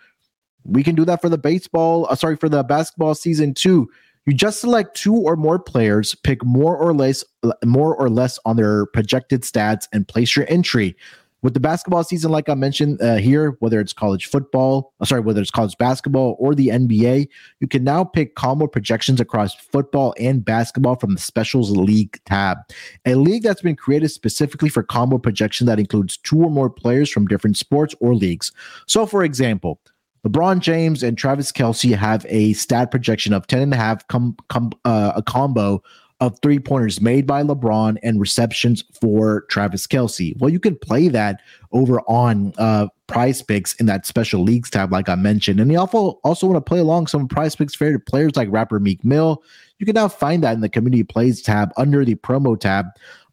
we 0.64 0.82
can 0.82 0.94
do 0.94 1.04
that 1.04 1.20
for 1.20 1.28
the 1.28 1.38
baseball, 1.38 2.06
uh, 2.10 2.14
sorry, 2.14 2.36
for 2.36 2.48
the 2.48 2.62
basketball 2.62 3.14
season 3.14 3.54
too. 3.54 3.90
You 4.26 4.32
just 4.32 4.60
select 4.60 4.96
two 4.96 5.16
or 5.16 5.34
more 5.34 5.58
players, 5.58 6.14
pick 6.14 6.44
more 6.44 6.76
or 6.76 6.94
less, 6.94 7.24
more 7.64 7.96
or 7.96 8.08
less 8.08 8.38
on 8.44 8.56
their 8.56 8.86
projected 8.86 9.42
stats, 9.42 9.88
and 9.92 10.06
place 10.06 10.36
your 10.36 10.46
entry. 10.48 10.96
With 11.42 11.54
the 11.54 11.60
basketball 11.60 12.04
season, 12.04 12.30
like 12.30 12.48
I 12.48 12.54
mentioned 12.54 13.02
uh, 13.02 13.16
here, 13.16 13.56
whether 13.58 13.80
it's 13.80 13.92
college 13.92 14.26
football, 14.26 14.92
uh, 15.00 15.04
sorry, 15.04 15.22
whether 15.22 15.40
it's 15.40 15.50
college 15.50 15.76
basketball 15.76 16.36
or 16.38 16.54
the 16.54 16.68
NBA, 16.68 17.26
you 17.58 17.66
can 17.66 17.82
now 17.82 18.04
pick 18.04 18.36
combo 18.36 18.68
projections 18.68 19.20
across 19.20 19.52
football 19.52 20.14
and 20.20 20.44
basketball 20.44 20.94
from 20.94 21.14
the 21.14 21.20
Specials 21.20 21.76
League 21.76 22.20
tab, 22.26 22.58
a 23.06 23.16
league 23.16 23.42
that's 23.42 23.60
been 23.60 23.74
created 23.74 24.10
specifically 24.10 24.68
for 24.68 24.84
combo 24.84 25.18
projection 25.18 25.66
that 25.66 25.80
includes 25.80 26.16
two 26.16 26.40
or 26.40 26.50
more 26.50 26.70
players 26.70 27.10
from 27.10 27.26
different 27.26 27.56
sports 27.56 27.92
or 27.98 28.14
leagues. 28.14 28.52
So, 28.86 29.04
for 29.04 29.24
example, 29.24 29.80
LeBron 30.26 30.60
James 30.60 31.02
and 31.02 31.18
Travis 31.18 31.50
Kelce 31.50 31.96
have 31.96 32.24
a 32.28 32.52
stat 32.52 32.90
projection 32.90 33.32
of 33.32 33.46
10 33.48 33.60
and 33.60 33.74
a 33.74 33.76
half, 33.76 34.06
com, 34.06 34.36
com, 34.48 34.70
uh, 34.84 35.12
a 35.16 35.22
combo 35.22 35.82
of 36.20 36.38
three 36.40 36.60
pointers 36.60 37.00
made 37.00 37.26
by 37.26 37.42
LeBron 37.42 37.96
and 38.04 38.20
receptions 38.20 38.84
for 39.00 39.40
Travis 39.50 39.88
Kelce. 39.88 40.38
Well, 40.38 40.50
you 40.50 40.60
can 40.60 40.76
play 40.76 41.08
that 41.08 41.40
over 41.72 42.00
on 42.02 42.54
uh, 42.58 42.86
prize 43.08 43.42
picks 43.42 43.74
in 43.74 43.86
that 43.86 44.06
special 44.06 44.44
leagues 44.44 44.70
tab, 44.70 44.92
like 44.92 45.08
I 45.08 45.16
mentioned. 45.16 45.58
And 45.58 45.72
you 45.72 45.80
also, 45.80 46.20
also 46.22 46.46
want 46.46 46.64
to 46.64 46.68
play 46.68 46.78
along 46.78 47.08
some 47.08 47.26
prize 47.26 47.56
picks 47.56 47.74
favorite 47.74 48.06
players 48.06 48.36
like 48.36 48.46
rapper 48.52 48.78
Meek 48.78 49.04
Mill. 49.04 49.42
You 49.80 49.86
can 49.86 49.96
now 49.96 50.06
find 50.06 50.44
that 50.44 50.54
in 50.54 50.60
the 50.60 50.68
community 50.68 51.02
plays 51.02 51.42
tab 51.42 51.72
under 51.76 52.04
the 52.04 52.14
promo 52.14 52.58
tab. 52.58 52.86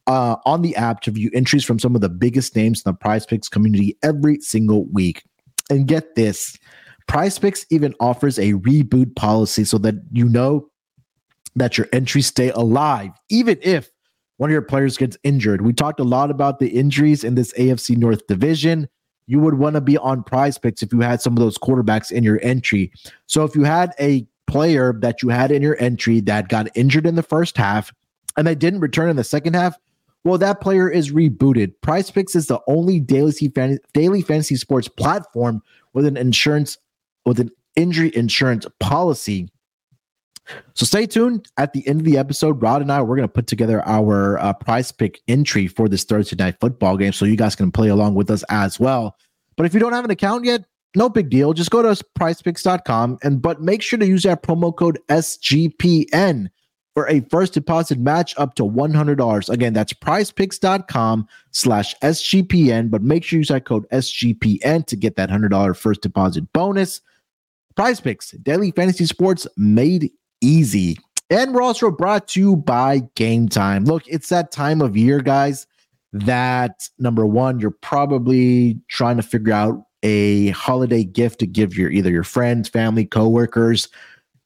Uh, 0.07 0.37
on 0.45 0.63
the 0.63 0.75
app 0.75 1.01
to 1.01 1.11
view 1.11 1.29
entries 1.35 1.63
from 1.63 1.77
some 1.77 1.93
of 1.93 2.01
the 2.01 2.09
biggest 2.09 2.55
names 2.55 2.81
in 2.81 2.89
the 2.89 2.95
prize 2.95 3.27
picks 3.27 3.47
community 3.47 3.95
every 4.01 4.39
single 4.39 4.85
week. 4.85 5.23
And 5.69 5.87
get 5.87 6.15
this 6.15 6.57
Prize 7.07 7.39
Picks 7.39 7.65
even 7.71 7.95
offers 7.99 8.37
a 8.37 8.53
reboot 8.53 9.15
policy 9.15 9.63
so 9.63 9.79
that 9.79 9.95
you 10.11 10.29
know 10.29 10.69
that 11.55 11.77
your 11.77 11.87
entries 11.91 12.27
stay 12.27 12.51
alive, 12.51 13.09
even 13.29 13.57
if 13.63 13.89
one 14.37 14.49
of 14.49 14.53
your 14.53 14.61
players 14.61 14.95
gets 14.95 15.17
injured. 15.23 15.61
We 15.61 15.73
talked 15.73 15.99
a 15.99 16.03
lot 16.03 16.31
about 16.31 16.59
the 16.59 16.69
injuries 16.69 17.23
in 17.23 17.35
this 17.35 17.51
AFC 17.53 17.97
North 17.97 18.25
division. 18.27 18.87
You 19.25 19.39
would 19.39 19.55
want 19.55 19.73
to 19.73 19.81
be 19.81 19.97
on 19.97 20.23
prize 20.23 20.57
picks 20.57 20.83
if 20.83 20.93
you 20.93 21.01
had 21.01 21.19
some 21.21 21.33
of 21.33 21.39
those 21.39 21.57
quarterbacks 21.57 22.11
in 22.11 22.23
your 22.23 22.39
entry. 22.43 22.91
So 23.25 23.43
if 23.43 23.55
you 23.55 23.63
had 23.63 23.93
a 23.99 24.27
player 24.47 24.93
that 25.01 25.21
you 25.21 25.29
had 25.29 25.51
in 25.51 25.61
your 25.61 25.79
entry 25.79 26.21
that 26.21 26.47
got 26.47 26.69
injured 26.75 27.05
in 27.05 27.15
the 27.15 27.23
first 27.23 27.57
half 27.57 27.91
and 28.37 28.45
they 28.45 28.55
didn't 28.55 28.79
return 28.79 29.09
in 29.09 29.15
the 29.15 29.23
second 29.23 29.55
half, 29.55 29.77
well, 30.23 30.37
that 30.37 30.61
player 30.61 30.89
is 30.89 31.11
rebooted. 31.11 31.73
Prize 31.81 32.11
Picks 32.11 32.35
is 32.35 32.47
the 32.47 32.59
only 32.67 32.99
daily, 32.99 33.33
daily 33.93 34.21
fantasy 34.21 34.55
sports 34.55 34.87
platform 34.87 35.61
with 35.93 36.05
an 36.05 36.17
insurance 36.17 36.77
with 37.25 37.39
an 37.39 37.49
injury 37.75 38.15
insurance 38.15 38.65
policy. 38.79 39.49
So 40.73 40.85
stay 40.85 41.05
tuned. 41.05 41.47
At 41.57 41.73
the 41.73 41.87
end 41.87 42.01
of 42.01 42.05
the 42.05 42.17
episode, 42.17 42.61
Rod 42.61 42.81
and 42.81 42.91
I 42.91 43.01
we're 43.01 43.15
going 43.15 43.27
to 43.27 43.33
put 43.33 43.47
together 43.47 43.85
our 43.87 44.39
uh, 44.39 44.53
pick 44.97 45.21
entry 45.27 45.67
for 45.67 45.87
this 45.87 46.03
Thursday 46.03 46.35
night 46.35 46.57
football 46.59 46.97
game, 46.97 47.13
so 47.13 47.25
you 47.25 47.35
guys 47.35 47.55
can 47.55 47.71
play 47.71 47.89
along 47.89 48.15
with 48.15 48.31
us 48.31 48.43
as 48.49 48.79
well. 48.79 49.15
But 49.55 49.65
if 49.65 49.73
you 49.73 49.79
don't 49.79 49.93
have 49.93 50.05
an 50.05 50.11
account 50.11 50.45
yet, 50.45 50.65
no 50.95 51.07
big 51.07 51.29
deal. 51.29 51.53
Just 51.53 51.69
go 51.69 51.81
to 51.81 52.03
prizepicks.com 52.17 53.19
and 53.23 53.41
but 53.41 53.61
make 53.61 53.81
sure 53.81 53.99
to 53.99 54.07
use 54.07 54.23
that 54.23 54.41
promo 54.41 54.75
code 54.75 54.99
SGPN 55.09 56.49
for 56.99 57.07
a 57.07 57.21
first 57.29 57.53
deposit 57.53 57.97
match 57.97 58.33
up 58.37 58.55
to 58.55 58.63
$100. 58.63 59.49
Again, 59.49 59.71
that's 59.71 59.93
prizepicks.com 59.93 61.25
slash 61.51 61.95
SGPN, 62.03 62.91
but 62.91 63.01
make 63.01 63.23
sure 63.23 63.37
you 63.37 63.39
use 63.39 63.47
that 63.47 63.63
code 63.63 63.87
SGPN 63.91 64.85
to 64.85 64.97
get 64.97 65.15
that 65.15 65.29
$100 65.29 65.77
first 65.77 66.01
deposit 66.01 66.51
bonus. 66.51 66.99
Prize 67.77 68.01
Picks, 68.01 68.31
daily 68.31 68.71
fantasy 68.71 69.05
sports 69.05 69.47
made 69.55 70.11
easy. 70.41 70.97
And 71.29 71.53
we're 71.53 71.61
also 71.61 71.89
brought 71.89 72.27
to 72.29 72.39
you 72.41 72.55
by 72.57 73.03
Game 73.15 73.47
Time. 73.47 73.85
Look, 73.85 74.03
it's 74.05 74.27
that 74.27 74.51
time 74.51 74.81
of 74.81 74.97
year, 74.97 75.21
guys, 75.21 75.67
that 76.11 76.89
number 76.97 77.25
one, 77.25 77.61
you're 77.61 77.71
probably 77.71 78.77
trying 78.89 79.15
to 79.15 79.23
figure 79.23 79.53
out 79.53 79.85
a 80.03 80.49
holiday 80.49 81.05
gift 81.05 81.39
to 81.39 81.47
give 81.47 81.77
your 81.77 81.91
either 81.91 82.11
your 82.11 82.25
friends, 82.25 82.67
family, 82.67 83.05
coworkers. 83.05 83.87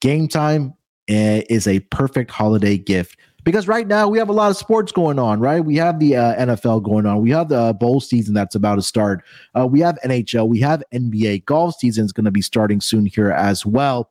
Game 0.02 0.28
Time 0.28 0.76
is 1.08 1.68
a 1.68 1.80
perfect 1.80 2.32
holiday 2.32 2.78
gift 2.78 3.18
because 3.44 3.68
right 3.68 3.88
now 3.88 4.08
we 4.08 4.18
have 4.18 4.30
a 4.30 4.34
lot 4.34 4.50
of 4.50 4.58
sports 4.58 4.92
going 4.92 5.20
on, 5.20 5.40
right? 5.40 5.60
We 5.64 5.76
have 5.76 6.00
the 6.00 6.16
uh, 6.16 6.46
NFL 6.46 6.84
going 6.84 7.06
on, 7.06 7.22
we 7.22 7.32
have 7.32 7.50
the 7.50 7.76
bowl 7.80 8.00
season 8.00 8.34
that's 8.34 8.56
about 8.56 8.76
to 8.76 8.82
start, 8.82 9.24
uh, 9.58 9.68
we 9.68 9.80
have 9.82 9.98
NHL, 10.06 10.48
we 10.48 10.60
have 10.62 10.84
NBA. 10.94 11.46
Golf 11.46 11.76
season 11.76 12.06
is 12.06 12.12
going 12.12 12.26
to 12.26 12.32
be 12.32 12.42
starting 12.42 12.80
soon 12.80 13.06
here 13.06 13.32
as 13.32 13.66
well. 13.66 14.10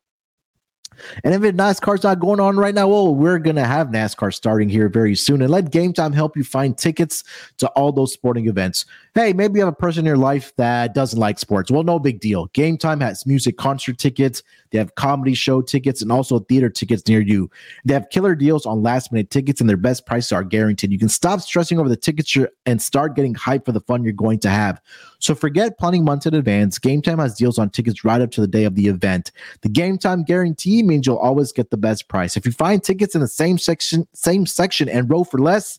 And 1.25 1.35
if 1.35 1.41
NASCAR's 1.55 2.03
not 2.03 2.21
going 2.21 2.41
on 2.41 2.57
right 2.57 2.75
now, 2.75 2.89
well, 2.89 3.15
we're 3.15 3.39
going 3.39 3.57
to 3.57 3.65
have 3.65 3.89
NASCAR 3.89 4.33
starting 4.33 4.69
here 4.69 4.89
very 4.89 5.15
soon. 5.15 5.43
And 5.43 5.51
let 5.51 5.71
Game 5.71 5.93
Time 5.93 6.13
help 6.13 6.37
you 6.37 6.45
find 6.45 6.77
tickets 6.77 7.25
to 7.59 7.69
all 7.69 7.93
those 7.93 8.13
sporting 8.13 8.49
events. 8.49 8.87
Hey, 9.15 9.33
maybe 9.33 9.59
you 9.59 9.65
have 9.65 9.73
a 9.73 9.77
person 9.77 10.01
in 10.01 10.07
your 10.07 10.17
life 10.17 10.55
that 10.57 10.95
doesn't 10.95 11.19
like 11.19 11.39
sports. 11.39 11.71
Well, 11.71 11.83
no 11.83 11.99
big 11.99 12.21
deal. 12.21 12.47
Game 12.55 12.79
Time 12.79 13.01
has 13.01 13.27
music 13.27 13.59
concert 13.59 13.99
tickets, 13.99 14.43
they 14.71 14.79
have 14.79 14.95
comedy 14.95 15.35
show 15.35 15.61
tickets, 15.61 16.01
and 16.01 16.11
also 16.11 16.41
theater 16.41 16.71
tickets 16.71 17.07
near 17.07 17.21
you. 17.21 17.51
They 17.85 17.93
have 17.93 18.09
killer 18.09 18.35
deals 18.35 18.65
on 18.65 18.83
last 18.83 19.13
minute 19.13 19.29
tickets, 19.29 19.61
and 19.61 19.69
their 19.69 19.77
best 19.77 20.07
prices 20.07 20.33
are 20.33 20.43
guaranteed. 20.43 20.93
You 20.93 20.99
can 20.99 21.11
stop 21.11 21.43
stressing 21.43 21.79
over 21.79 21.91
the 21.91 21.97
tickets 21.97 22.37
and 22.65 22.81
start 22.81 23.15
getting 23.15 23.35
hyped 23.35 23.67
for 23.67 23.73
the 23.73 23.81
fun 23.81 24.03
you're 24.03 24.15
going 24.15 24.39
to 24.41 24.49
have. 24.49 24.81
So 25.19 25.35
forget 25.35 25.79
planning 25.79 26.05
months 26.05 26.27
in 26.27 26.35
advance. 26.35 26.79
Game 26.79 27.03
Time 27.03 27.19
has 27.19 27.35
deals 27.35 27.59
on 27.59 27.69
tickets 27.71 28.05
right 28.05 28.21
up 28.21 28.31
to 28.33 28.41
the 28.41 28.49
day 28.49 28.65
of 28.65 28.75
the 28.75 28.89
event. 28.89 29.31
The 29.61 29.69
Game 29.69 29.99
Time 29.99 30.25
guarantee 30.25 30.82
means 30.83 31.07
you'll 31.07 31.17
always 31.17 31.53
get 31.53 31.71
the 31.71 31.77
best 31.77 32.09
price. 32.09 32.37
If 32.37 32.47
you 32.47 32.53
find 32.53 32.83
tickets 32.83 33.15
in 33.15 33.21
the 33.21 33.29
same 33.29 33.59
section, 33.59 34.07
same 34.15 34.47
section 34.47 34.89
and 34.89 35.09
row 35.09 35.25
for 35.25 35.39
less, 35.39 35.79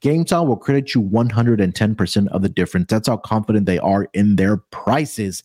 Game 0.00 0.24
Time 0.24 0.48
will 0.48 0.56
credit 0.56 0.94
you 0.94 1.02
110% 1.02 2.28
of 2.28 2.42
the 2.42 2.48
difference. 2.48 2.86
That's 2.90 3.08
how 3.08 3.16
confident 3.16 3.66
they 3.66 3.78
are 3.78 4.08
in 4.12 4.36
their 4.36 4.58
prices. 4.58 5.42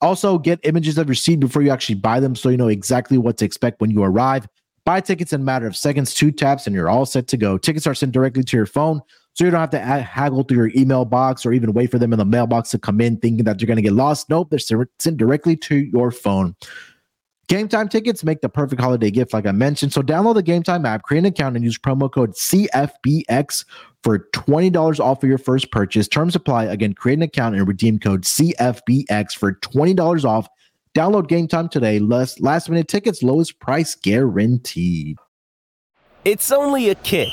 Also, 0.00 0.38
get 0.38 0.58
images 0.64 0.98
of 0.98 1.06
your 1.06 1.14
seat 1.14 1.38
before 1.38 1.62
you 1.62 1.70
actually 1.70 1.94
buy 1.94 2.18
them 2.18 2.34
so 2.34 2.48
you 2.48 2.56
know 2.56 2.68
exactly 2.68 3.16
what 3.16 3.36
to 3.38 3.44
expect 3.44 3.80
when 3.80 3.90
you 3.90 4.02
arrive. 4.02 4.48
Buy 4.84 5.00
tickets 5.00 5.32
in 5.32 5.42
a 5.42 5.44
matter 5.44 5.68
of 5.68 5.76
seconds, 5.76 6.12
two 6.12 6.32
taps, 6.32 6.66
and 6.66 6.74
you're 6.74 6.88
all 6.88 7.06
set 7.06 7.28
to 7.28 7.36
go. 7.36 7.56
Tickets 7.56 7.86
are 7.86 7.94
sent 7.94 8.10
directly 8.10 8.42
to 8.42 8.56
your 8.56 8.66
phone 8.66 9.00
so 9.34 9.44
you 9.44 9.50
don't 9.50 9.60
have 9.60 9.70
to 9.70 9.78
haggle 9.78 10.42
through 10.42 10.56
your 10.56 10.72
email 10.76 11.04
box 11.04 11.46
or 11.46 11.52
even 11.52 11.72
wait 11.72 11.90
for 11.90 11.98
them 11.98 12.12
in 12.12 12.18
the 12.18 12.24
mailbox 12.24 12.70
to 12.70 12.78
come 12.78 13.00
in 13.00 13.16
thinking 13.18 13.44
that 13.44 13.60
you're 13.60 13.68
going 13.68 13.76
to 13.76 13.82
get 13.82 13.92
lost. 13.92 14.28
Nope, 14.28 14.50
they're 14.50 14.58
sent 14.58 15.16
directly 15.16 15.56
to 15.58 15.76
your 15.76 16.10
phone. 16.10 16.56
Game 17.52 17.68
time 17.68 17.86
tickets 17.86 18.24
make 18.24 18.40
the 18.40 18.48
perfect 18.48 18.80
holiday 18.80 19.10
gift, 19.10 19.34
like 19.34 19.44
I 19.44 19.52
mentioned. 19.52 19.92
So 19.92 20.00
download 20.00 20.36
the 20.36 20.42
Game 20.42 20.62
Time 20.62 20.86
app, 20.86 21.02
create 21.02 21.18
an 21.18 21.26
account, 21.26 21.54
and 21.54 21.62
use 21.62 21.76
promo 21.76 22.10
code 22.10 22.32
CFBX 22.32 23.66
for 24.02 24.20
$20 24.32 25.00
off 25.00 25.22
of 25.22 25.28
your 25.28 25.36
first 25.36 25.70
purchase. 25.70 26.08
Terms 26.08 26.34
apply. 26.34 26.64
Again, 26.64 26.94
create 26.94 27.18
an 27.18 27.22
account 27.22 27.54
and 27.54 27.68
redeem 27.68 27.98
code 27.98 28.22
CFBX 28.22 29.36
for 29.36 29.52
$20 29.52 30.24
off. 30.24 30.48
Download 30.96 31.28
Game 31.28 31.46
Time 31.46 31.68
today. 31.68 31.98
Last, 31.98 32.40
last 32.40 32.70
minute 32.70 32.88
tickets, 32.88 33.22
lowest 33.22 33.60
price 33.60 33.96
guaranteed. 33.96 35.18
It's 36.24 36.52
only 36.52 36.88
a 36.88 36.94
kick 36.94 37.28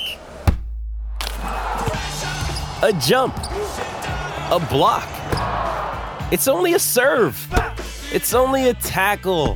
a 2.84 2.92
jump, 3.00 3.38
a 3.38 4.68
block. 4.70 5.08
It's 6.34 6.50
only 6.50 6.74
a 6.74 6.80
serve. 6.80 7.48
It's 8.12 8.34
only 8.34 8.68
a 8.68 8.74
tackle, 8.74 9.56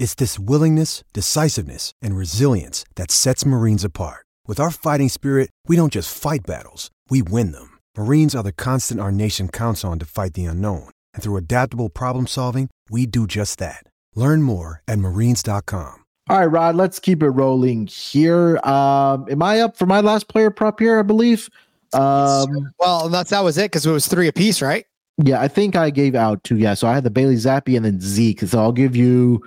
It's 0.00 0.14
this 0.14 0.38
willingness, 0.38 1.04
decisiveness, 1.12 1.92
and 2.00 2.16
resilience 2.16 2.86
that 2.96 3.10
sets 3.10 3.44
Marines 3.44 3.84
apart. 3.84 4.24
With 4.46 4.58
our 4.58 4.70
fighting 4.70 5.10
spirit, 5.10 5.50
we 5.68 5.76
don't 5.76 5.92
just 5.92 6.16
fight 6.16 6.40
battles, 6.46 6.90
we 7.10 7.20
win 7.20 7.52
them. 7.52 7.76
Marines 7.98 8.34
are 8.34 8.42
the 8.42 8.50
constant 8.50 8.98
our 8.98 9.12
nation 9.12 9.50
counts 9.50 9.84
on 9.84 9.98
to 9.98 10.06
fight 10.06 10.32
the 10.32 10.46
unknown. 10.46 10.88
And 11.12 11.22
through 11.22 11.36
adaptable 11.36 11.90
problem 11.90 12.26
solving, 12.26 12.70
we 12.88 13.04
do 13.04 13.26
just 13.26 13.58
that. 13.58 13.84
Learn 14.14 14.42
more 14.42 14.82
at 14.88 14.98
marines.com. 14.98 16.04
All 16.30 16.38
right, 16.38 16.46
Rod, 16.46 16.76
let's 16.76 16.98
keep 16.98 17.22
it 17.22 17.28
rolling 17.28 17.86
here. 17.86 18.56
Um, 18.64 19.26
am 19.30 19.42
I 19.42 19.60
up 19.60 19.76
for 19.76 19.84
my 19.84 20.00
last 20.00 20.28
player 20.28 20.50
prop 20.50 20.80
here? 20.80 20.98
I 20.98 21.02
believe. 21.02 21.50
Um, 21.92 22.72
well, 22.78 23.10
that's 23.10 23.30
that 23.30 23.44
was 23.44 23.58
it 23.58 23.64
because 23.64 23.84
it 23.84 23.90
was 23.92 24.08
three 24.08 24.28
apiece, 24.28 24.62
right? 24.62 24.86
Yeah, 25.22 25.42
I 25.42 25.48
think 25.48 25.76
I 25.76 25.90
gave 25.90 26.14
out 26.14 26.42
two. 26.42 26.56
Yeah, 26.56 26.72
so 26.72 26.88
I 26.88 26.94
had 26.94 27.04
the 27.04 27.10
Bailey 27.10 27.34
Zappe 27.34 27.76
and 27.76 27.84
then 27.84 28.00
Zeke. 28.00 28.40
So 28.42 28.60
I'll 28.60 28.72
give 28.72 28.96
you, 28.96 29.44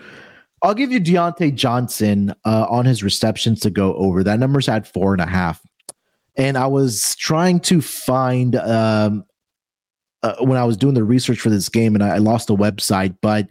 I'll 0.63 0.73
give 0.73 0.93
you 0.93 1.01
Diontae 1.01 1.53
Johnson 1.53 2.33
uh, 2.45 2.65
on 2.69 2.85
his 2.85 3.03
receptions 3.03 3.59
to 3.61 3.69
go 3.69 3.93
over. 3.95 4.23
That 4.23 4.39
number's 4.39 4.69
at 4.69 4.87
four 4.87 5.13
and 5.13 5.21
a 5.21 5.25
half. 5.25 5.61
And 6.35 6.57
I 6.57 6.67
was 6.67 7.15
trying 7.17 7.59
to 7.61 7.81
find 7.81 8.55
um, 8.55 9.25
uh, 10.23 10.35
when 10.39 10.57
I 10.57 10.63
was 10.63 10.77
doing 10.77 10.93
the 10.93 11.03
research 11.03 11.39
for 11.39 11.49
this 11.49 11.67
game, 11.67 11.95
and 11.95 12.03
I, 12.03 12.15
I 12.15 12.17
lost 12.17 12.47
the 12.47 12.55
website. 12.55 13.17
But 13.21 13.49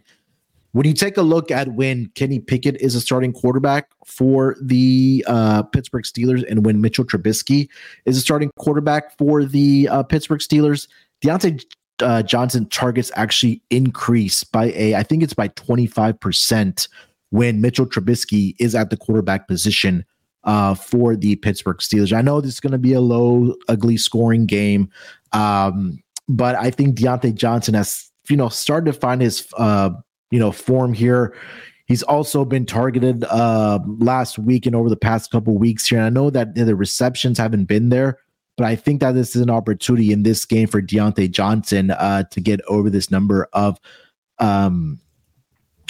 when 0.71 0.87
you 0.87 0.93
take 0.93 1.17
a 1.17 1.21
look 1.21 1.51
at 1.51 1.73
when 1.75 2.07
Kenny 2.15 2.39
Pickett 2.39 2.77
is 2.81 2.95
a 2.95 2.99
starting 2.99 3.31
quarterback 3.31 3.89
for 4.07 4.57
the 4.59 5.23
uh, 5.27 5.63
Pittsburgh 5.63 6.03
Steelers 6.03 6.43
and 6.49 6.65
when 6.65 6.81
Mitchell 6.81 7.05
Trubisky 7.05 7.69
is 8.05 8.17
a 8.17 8.21
starting 8.21 8.51
quarterback 8.57 9.15
for 9.19 9.45
the 9.45 9.87
uh, 9.89 10.01
Pittsburgh 10.01 10.39
Steelers, 10.41 10.87
Diontae 11.23 11.63
uh, 11.99 12.23
Johnson 12.23 12.67
targets 12.67 13.11
actually 13.15 13.61
increase 13.69 14.43
by 14.43 14.71
a, 14.75 14.95
I 14.95 15.03
think 15.03 15.23
it's 15.23 15.33
by 15.33 15.49
25% 15.49 16.87
when 17.29 17.61
Mitchell 17.61 17.85
Trubisky 17.85 18.55
is 18.59 18.75
at 18.75 18.89
the 18.89 18.97
quarterback 18.97 19.47
position 19.47 20.05
uh, 20.43 20.75
for 20.75 21.15
the 21.15 21.35
Pittsburgh 21.37 21.77
Steelers. 21.77 22.13
I 22.13 22.21
know 22.21 22.41
this 22.41 22.53
is 22.53 22.59
going 22.59 22.71
to 22.71 22.77
be 22.77 22.93
a 22.93 23.01
low, 23.01 23.55
ugly 23.67 23.97
scoring 23.97 24.45
game, 24.45 24.89
um, 25.31 26.01
but 26.27 26.55
I 26.55 26.69
think 26.69 26.97
Diontae 26.97 27.35
Johnson 27.35 27.73
has, 27.73 28.11
you 28.29 28.37
know, 28.37 28.49
started 28.49 28.91
to 28.91 28.99
find 28.99 29.21
his, 29.21 29.47
uh, 29.57 29.91
you 30.31 30.39
know, 30.39 30.51
form 30.51 30.93
here. 30.93 31.35
He's 31.85 32.03
also 32.03 32.45
been 32.45 32.65
targeted 32.65 33.23
uh, 33.25 33.79
last 33.85 34.39
week 34.39 34.65
and 34.65 34.75
over 34.75 34.89
the 34.89 34.95
past 34.95 35.31
couple 35.31 35.57
weeks 35.57 35.87
here. 35.87 35.99
And 35.99 36.07
I 36.07 36.09
know 36.09 36.29
that 36.29 36.55
the 36.55 36.75
receptions 36.75 37.37
haven't 37.37 37.65
been 37.65 37.89
there, 37.89 38.19
but 38.57 38.65
I 38.65 38.75
think 38.75 39.01
that 39.01 39.13
this 39.13 39.35
is 39.35 39.41
an 39.41 39.49
opportunity 39.49 40.11
in 40.11 40.23
this 40.23 40.45
game 40.45 40.67
for 40.67 40.81
Diontae 40.81 41.31
Johnson 41.31 41.91
uh, 41.91 42.23
to 42.23 42.41
get 42.41 42.61
over 42.67 42.89
this 42.89 43.09
number 43.09 43.47
of 43.53 43.79
um, 44.39 44.99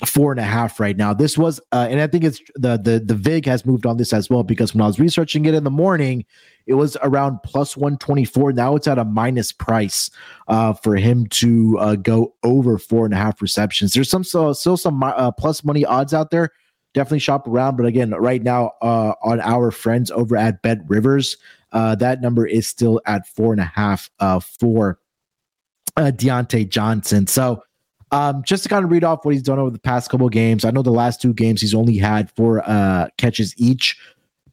four 0.05 0.31
and 0.31 0.39
a 0.39 0.43
half 0.43 0.79
right 0.79 0.97
now. 0.97 1.13
This 1.13 1.37
was, 1.37 1.59
uh, 1.71 1.87
and 1.89 1.99
I 1.99 2.07
think 2.07 2.23
it's 2.23 2.41
the 2.55 2.77
the 2.77 2.99
the 2.99 3.15
Vig 3.15 3.45
has 3.45 3.65
moved 3.65 3.85
on 3.85 3.97
this 3.97 4.13
as 4.13 4.29
well 4.29 4.43
because 4.43 4.73
when 4.73 4.81
I 4.81 4.87
was 4.87 4.99
researching 4.99 5.45
it 5.45 5.53
in 5.53 5.63
the 5.63 5.71
morning, 5.71 6.25
it 6.65 6.75
was 6.75 6.97
around 7.01 7.39
plus 7.43 7.75
one 7.75 7.97
twenty 7.97 8.25
four. 8.25 8.53
Now 8.53 8.75
it's 8.75 8.87
at 8.87 8.97
a 8.97 9.05
minus 9.05 9.51
price 9.51 10.09
uh, 10.47 10.73
for 10.73 10.95
him 10.95 11.27
to 11.27 11.77
uh, 11.79 11.95
go 11.95 12.33
over 12.43 12.77
four 12.77 13.05
and 13.05 13.13
a 13.13 13.17
half 13.17 13.41
receptions. 13.41 13.93
There's 13.93 14.09
some 14.09 14.23
still, 14.23 14.53
still 14.53 14.77
some 14.77 15.03
uh, 15.03 15.31
plus 15.31 15.63
money 15.63 15.85
odds 15.85 16.13
out 16.13 16.31
there. 16.31 16.51
Definitely 16.93 17.19
shop 17.19 17.47
around, 17.47 17.75
but 17.75 17.87
again, 17.87 18.11
right 18.11 18.43
now 18.43 18.73
uh, 18.83 19.13
on 19.23 19.41
our 19.41 19.71
friends 19.71 20.11
over 20.11 20.37
at 20.37 20.61
Bet 20.61 20.77
Rivers, 20.87 21.37
uh, 21.73 21.95
that 21.95 22.21
number 22.21 22.45
is 22.45 22.67
still 22.67 23.01
at 23.05 23.27
four 23.27 23.51
and 23.51 23.61
a 23.61 23.65
half 23.65 24.09
uh, 24.19 24.39
for 24.39 24.99
uh, 25.97 26.11
Diontae 26.13 26.69
Johnson. 26.69 27.27
So, 27.27 27.63
um, 28.11 28.43
just 28.43 28.61
to 28.63 28.69
kind 28.69 28.85
of 28.85 28.91
read 28.91 29.03
off 29.03 29.25
what 29.25 29.33
he's 29.33 29.41
done 29.41 29.57
over 29.57 29.71
the 29.71 29.79
past 29.79 30.11
couple 30.11 30.29
games, 30.29 30.63
I 30.63 30.71
know 30.71 30.83
the 30.83 30.91
last 30.91 31.19
two 31.19 31.33
games 31.33 31.61
he's 31.61 31.73
only 31.73 31.97
had 31.97 32.29
four 32.31 32.61
uh, 32.69 33.07
catches 33.17 33.55
each, 33.57 33.97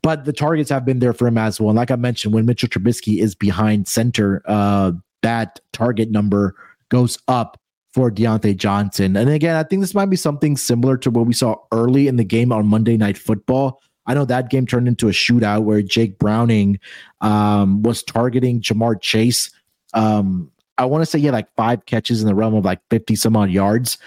but 0.03 0.25
the 0.25 0.33
targets 0.33 0.71
have 0.71 0.87
been 0.87 0.99
there 0.99 1.13
for 1.13 1.29
him 1.29 1.37
as 1.37 1.61
well. 1.61 1.69
And 1.69 1.77
like 1.77 1.91
I 1.91 1.97
mentioned, 1.97 2.33
when 2.33 2.47
Mitchell 2.47 2.71
Trubisky 2.71 3.21
is 3.21 3.35
behind 3.35 3.87
center, 3.87 4.43
uh, 4.47 4.93
that 5.23 5.61
target 5.75 6.11
number 6.11 6.55
goes 6.89 7.19
up 7.29 7.61
for 7.93 8.11
Diontae 8.11 8.57
Johnson. 8.57 9.15
And 9.15 9.29
again, 9.29 9.57
I 9.57 9.63
think 9.63 9.83
this 9.83 9.95
might 9.95 10.07
be 10.07 10.17
something 10.17 10.57
similar 10.57 10.97
to 10.97 11.11
what 11.11 11.27
we 11.27 11.35
saw 11.35 11.57
early 11.71 12.09
in 12.09 12.17
the 12.17 12.25
game 12.25 12.53
on 12.53 12.67
Monday 12.67 12.97
Night 12.97 13.19
Football 13.19 13.81
I 14.11 14.15
know 14.15 14.25
that 14.25 14.51
game 14.51 14.67
turned 14.67 14.89
into 14.89 15.07
a 15.07 15.13
shootout 15.13 15.63
where 15.63 15.83
Jake 15.83 16.19
Browning 16.19 16.81
um, 17.21 17.85
was 17.85 18.03
targeting 18.03 18.61
Ja'Marr 18.61 19.01
Chase. 19.01 19.53
Um, 19.95 20.51
I 20.79 20.85
want 20.87 21.03
to 21.03 21.07
say 21.07 21.21
he 21.21 21.27
had 21.27 21.33
like 21.33 21.55
five 21.55 21.87
catches 21.87 22.21
in 22.21 22.27
the 22.27 22.35
realm 22.35 22.57
of 22.57 22.65
like 22.65 22.81
50 22.91 23.15
some 23.15 23.37
odd 23.37 23.51
yards 23.51 23.99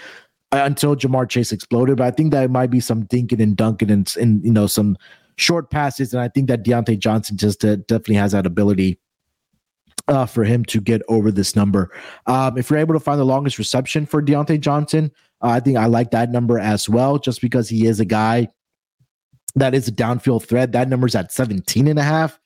uh, 0.52 0.60
until 0.62 0.94
Ja'Marr 0.94 1.26
Chase 1.26 1.52
exploded. 1.52 1.96
But 1.96 2.04
I 2.04 2.10
think 2.10 2.32
that 2.32 2.50
might 2.50 2.70
be 2.70 2.80
some 2.80 3.04
dinking 3.04 3.40
and 3.40 3.56
dunking 3.56 3.90
and, 3.90 4.14
and 4.20 4.44
you 4.44 4.52
know, 4.52 4.66
some 4.66 4.98
short 5.36 5.70
passes. 5.70 6.12
And 6.12 6.20
I 6.20 6.28
think 6.28 6.48
that 6.48 6.66
Diontae 6.66 6.98
Johnson 6.98 7.38
just 7.38 7.64
uh, 7.64 7.76
definitely 7.76 8.16
has 8.16 8.32
that 8.32 8.44
ability 8.44 8.98
uh, 10.08 10.26
for 10.26 10.44
him 10.44 10.66
to 10.66 10.82
get 10.82 11.00
over 11.08 11.32
this 11.32 11.56
number. 11.56 11.90
Um, 12.26 12.58
if 12.58 12.68
you're 12.68 12.78
able 12.78 12.92
to 12.92 13.00
find 13.00 13.18
the 13.18 13.24
longest 13.24 13.56
reception 13.56 14.04
for 14.04 14.22
Diontae 14.22 14.60
Johnson, 14.60 15.10
uh, 15.40 15.48
I 15.48 15.60
think 15.60 15.78
I 15.78 15.86
like 15.86 16.10
that 16.10 16.30
number 16.30 16.58
as 16.58 16.90
well, 16.90 17.18
just 17.18 17.40
because 17.40 17.70
he 17.70 17.86
is 17.86 18.00
a 18.00 18.04
guy 18.04 18.48
that 19.54 19.74
is 19.74 19.88
a 19.88 19.92
downfield 19.92 20.46
threat. 20.46 20.72
That 20.72 20.88
number's 20.88 21.14
at 21.14 21.32
17 21.32 21.88
and 21.88 21.98
a 21.98 22.02
half. 22.02 22.38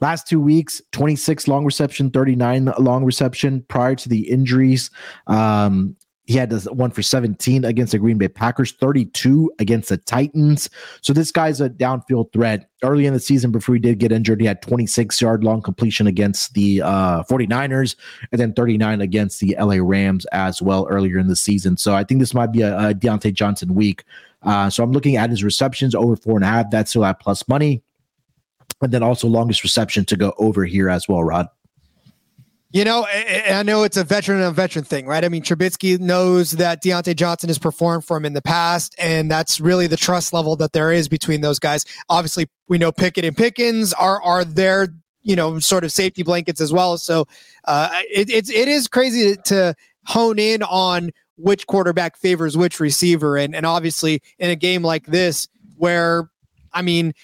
Last 0.00 0.26
two 0.26 0.40
weeks, 0.40 0.82
26 0.92 1.46
long 1.46 1.64
reception, 1.64 2.10
39 2.10 2.72
long 2.78 3.04
reception 3.04 3.64
prior 3.68 3.94
to 3.94 4.08
the 4.08 4.28
injuries. 4.28 4.90
Um, 5.28 5.96
he 6.24 6.34
had 6.34 6.52
one 6.66 6.90
for 6.92 7.02
17 7.02 7.64
against 7.64 7.92
the 7.92 7.98
Green 7.98 8.16
Bay 8.16 8.28
Packers, 8.28 8.72
32 8.72 9.52
against 9.58 9.88
the 9.88 9.96
Titans. 9.96 10.70
So 11.00 11.12
this 11.12 11.32
guy's 11.32 11.60
a 11.60 11.68
downfield 11.68 12.32
threat. 12.32 12.68
Early 12.84 13.06
in 13.06 13.12
the 13.12 13.20
season, 13.20 13.50
before 13.50 13.74
he 13.74 13.80
did 13.80 13.98
get 13.98 14.12
injured, 14.12 14.40
he 14.40 14.46
had 14.46 14.62
26 14.62 15.20
yard 15.20 15.42
long 15.42 15.62
completion 15.62 16.06
against 16.06 16.54
the 16.54 16.80
uh, 16.82 17.24
49ers 17.24 17.96
and 18.30 18.40
then 18.40 18.52
39 18.52 19.00
against 19.00 19.40
the 19.40 19.56
LA 19.58 19.76
Rams 19.80 20.24
as 20.26 20.62
well 20.62 20.86
earlier 20.90 21.18
in 21.18 21.26
the 21.26 21.36
season. 21.36 21.76
So 21.76 21.94
I 21.94 22.04
think 22.04 22.20
this 22.20 22.34
might 22.34 22.52
be 22.52 22.62
a, 22.62 22.90
a 22.90 22.94
Diontae 22.94 23.34
Johnson 23.34 23.74
week. 23.74 24.04
Uh, 24.42 24.70
so 24.70 24.82
I'm 24.82 24.92
looking 24.92 25.16
at 25.16 25.30
his 25.30 25.44
receptions 25.44 25.94
over 25.94 26.16
four 26.16 26.36
and 26.36 26.44
a 26.44 26.48
half. 26.48 26.70
That's 26.70 26.90
still 26.90 27.04
at 27.04 27.20
plus 27.20 27.46
money. 27.48 27.82
And 28.80 28.92
then 28.92 29.02
also 29.02 29.28
longest 29.28 29.62
reception 29.62 30.04
to 30.06 30.16
go 30.16 30.34
over 30.38 30.64
here 30.64 30.88
as 30.88 31.08
well, 31.08 31.22
Rod. 31.22 31.48
You 32.72 32.86
know, 32.86 33.06
I 33.06 33.62
know 33.64 33.82
it's 33.82 33.98
a 33.98 34.04
veteran 34.04 34.38
and 34.38 34.46
a 34.46 34.50
veteran 34.50 34.86
thing, 34.86 35.06
right? 35.06 35.22
I 35.26 35.28
mean, 35.28 35.42
Trubisky 35.42 36.00
knows 36.00 36.52
that 36.52 36.82
Diontae 36.82 37.14
Johnson 37.14 37.50
has 37.50 37.58
performed 37.58 38.06
for 38.06 38.16
him 38.16 38.24
in 38.24 38.32
the 38.32 38.40
past, 38.40 38.94
and 38.98 39.30
that's 39.30 39.60
really 39.60 39.86
the 39.86 39.98
trust 39.98 40.32
level 40.32 40.56
that 40.56 40.72
there 40.72 40.90
is 40.90 41.06
between 41.06 41.42
those 41.42 41.58
guys. 41.58 41.84
Obviously, 42.08 42.48
we 42.68 42.78
know 42.78 42.90
Pickett 42.90 43.26
and 43.26 43.36
Pickens 43.36 43.92
are 43.92 44.22
are 44.22 44.42
their 44.42 44.88
you 45.20 45.36
know 45.36 45.58
sort 45.58 45.84
of 45.84 45.92
safety 45.92 46.22
blankets 46.22 46.62
as 46.62 46.72
well. 46.72 46.96
So 46.96 47.26
uh, 47.66 47.90
it, 48.10 48.30
it's 48.30 48.48
it 48.48 48.68
is 48.68 48.88
crazy 48.88 49.36
to 49.36 49.74
hone 50.06 50.38
in 50.38 50.62
on 50.62 51.10
which 51.36 51.66
quarterback 51.66 52.16
favors 52.16 52.56
which 52.56 52.80
receiver, 52.80 53.36
and 53.36 53.54
and 53.54 53.66
obviously 53.66 54.22
in 54.38 54.50
a 54.50 54.56
game 54.56 54.82
like 54.82 55.06
this 55.06 55.48
where 55.76 56.30
I 56.72 56.82
mean 56.82 57.14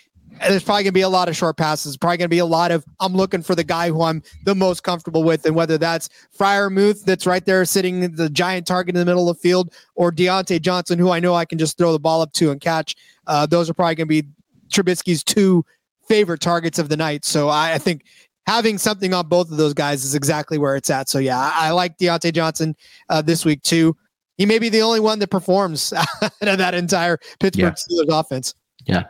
there's 0.40 0.62
probably 0.62 0.84
going 0.84 0.92
to 0.92 0.92
be 0.92 1.00
a 1.00 1.08
lot 1.08 1.28
of 1.28 1.36
short 1.36 1.56
passes. 1.56 1.96
Probably 1.96 2.18
going 2.18 2.26
to 2.26 2.28
be 2.28 2.38
a 2.38 2.46
lot 2.46 2.70
of 2.70 2.84
I'm 3.00 3.14
looking 3.14 3.42
for 3.42 3.54
the 3.54 3.64
guy 3.64 3.88
who 3.88 4.02
I'm 4.02 4.22
the 4.44 4.54
most 4.54 4.82
comfortable 4.82 5.24
with, 5.24 5.44
and 5.46 5.54
whether 5.54 5.78
that's 5.78 6.08
Freiermuth 6.38 7.04
that's 7.04 7.26
right 7.26 7.44
there 7.44 7.64
sitting 7.64 8.00
the 8.14 8.28
giant 8.30 8.66
target 8.66 8.94
in 8.94 9.00
the 9.00 9.06
middle 9.06 9.28
of 9.28 9.36
the 9.36 9.40
field, 9.40 9.74
or 9.94 10.12
Diontae 10.12 10.60
Johnson, 10.60 10.98
who 10.98 11.10
I 11.10 11.20
know 11.20 11.34
I 11.34 11.44
can 11.44 11.58
just 11.58 11.78
throw 11.78 11.92
the 11.92 11.98
ball 11.98 12.20
up 12.20 12.32
to 12.34 12.50
and 12.50 12.60
catch. 12.60 12.94
Uh, 13.26 13.46
those 13.46 13.68
are 13.68 13.74
probably 13.74 13.96
going 13.96 14.08
to 14.08 14.22
be 14.22 14.28
Trubisky's 14.70 15.24
two 15.24 15.64
favorite 16.08 16.40
targets 16.40 16.78
of 16.78 16.88
the 16.88 16.96
night. 16.96 17.24
So 17.24 17.48
I, 17.48 17.74
I, 17.74 17.78
think 17.78 18.04
having 18.48 18.78
something 18.78 19.12
on 19.12 19.28
both 19.28 19.50
of 19.50 19.58
those 19.58 19.74
guys 19.74 20.04
is 20.04 20.14
exactly 20.14 20.56
where 20.56 20.74
it's 20.74 20.88
at. 20.88 21.10
So 21.10 21.18
yeah, 21.18 21.38
I, 21.38 21.68
I 21.68 21.70
like 21.72 21.98
Diontae 21.98 22.32
Johnson 22.32 22.74
uh, 23.10 23.20
this 23.20 23.44
week 23.44 23.62
too. 23.62 23.94
He 24.38 24.46
may 24.46 24.58
be 24.58 24.70
the 24.70 24.80
only 24.80 25.00
one 25.00 25.18
that 25.18 25.28
performs 25.28 25.92
out 26.22 26.32
of 26.40 26.56
that 26.56 26.72
entire 26.72 27.18
Pittsburgh 27.40 27.74
yeah. 27.76 28.00
Steelers 28.00 28.20
offense. 28.20 28.54
Yeah. 28.86 29.04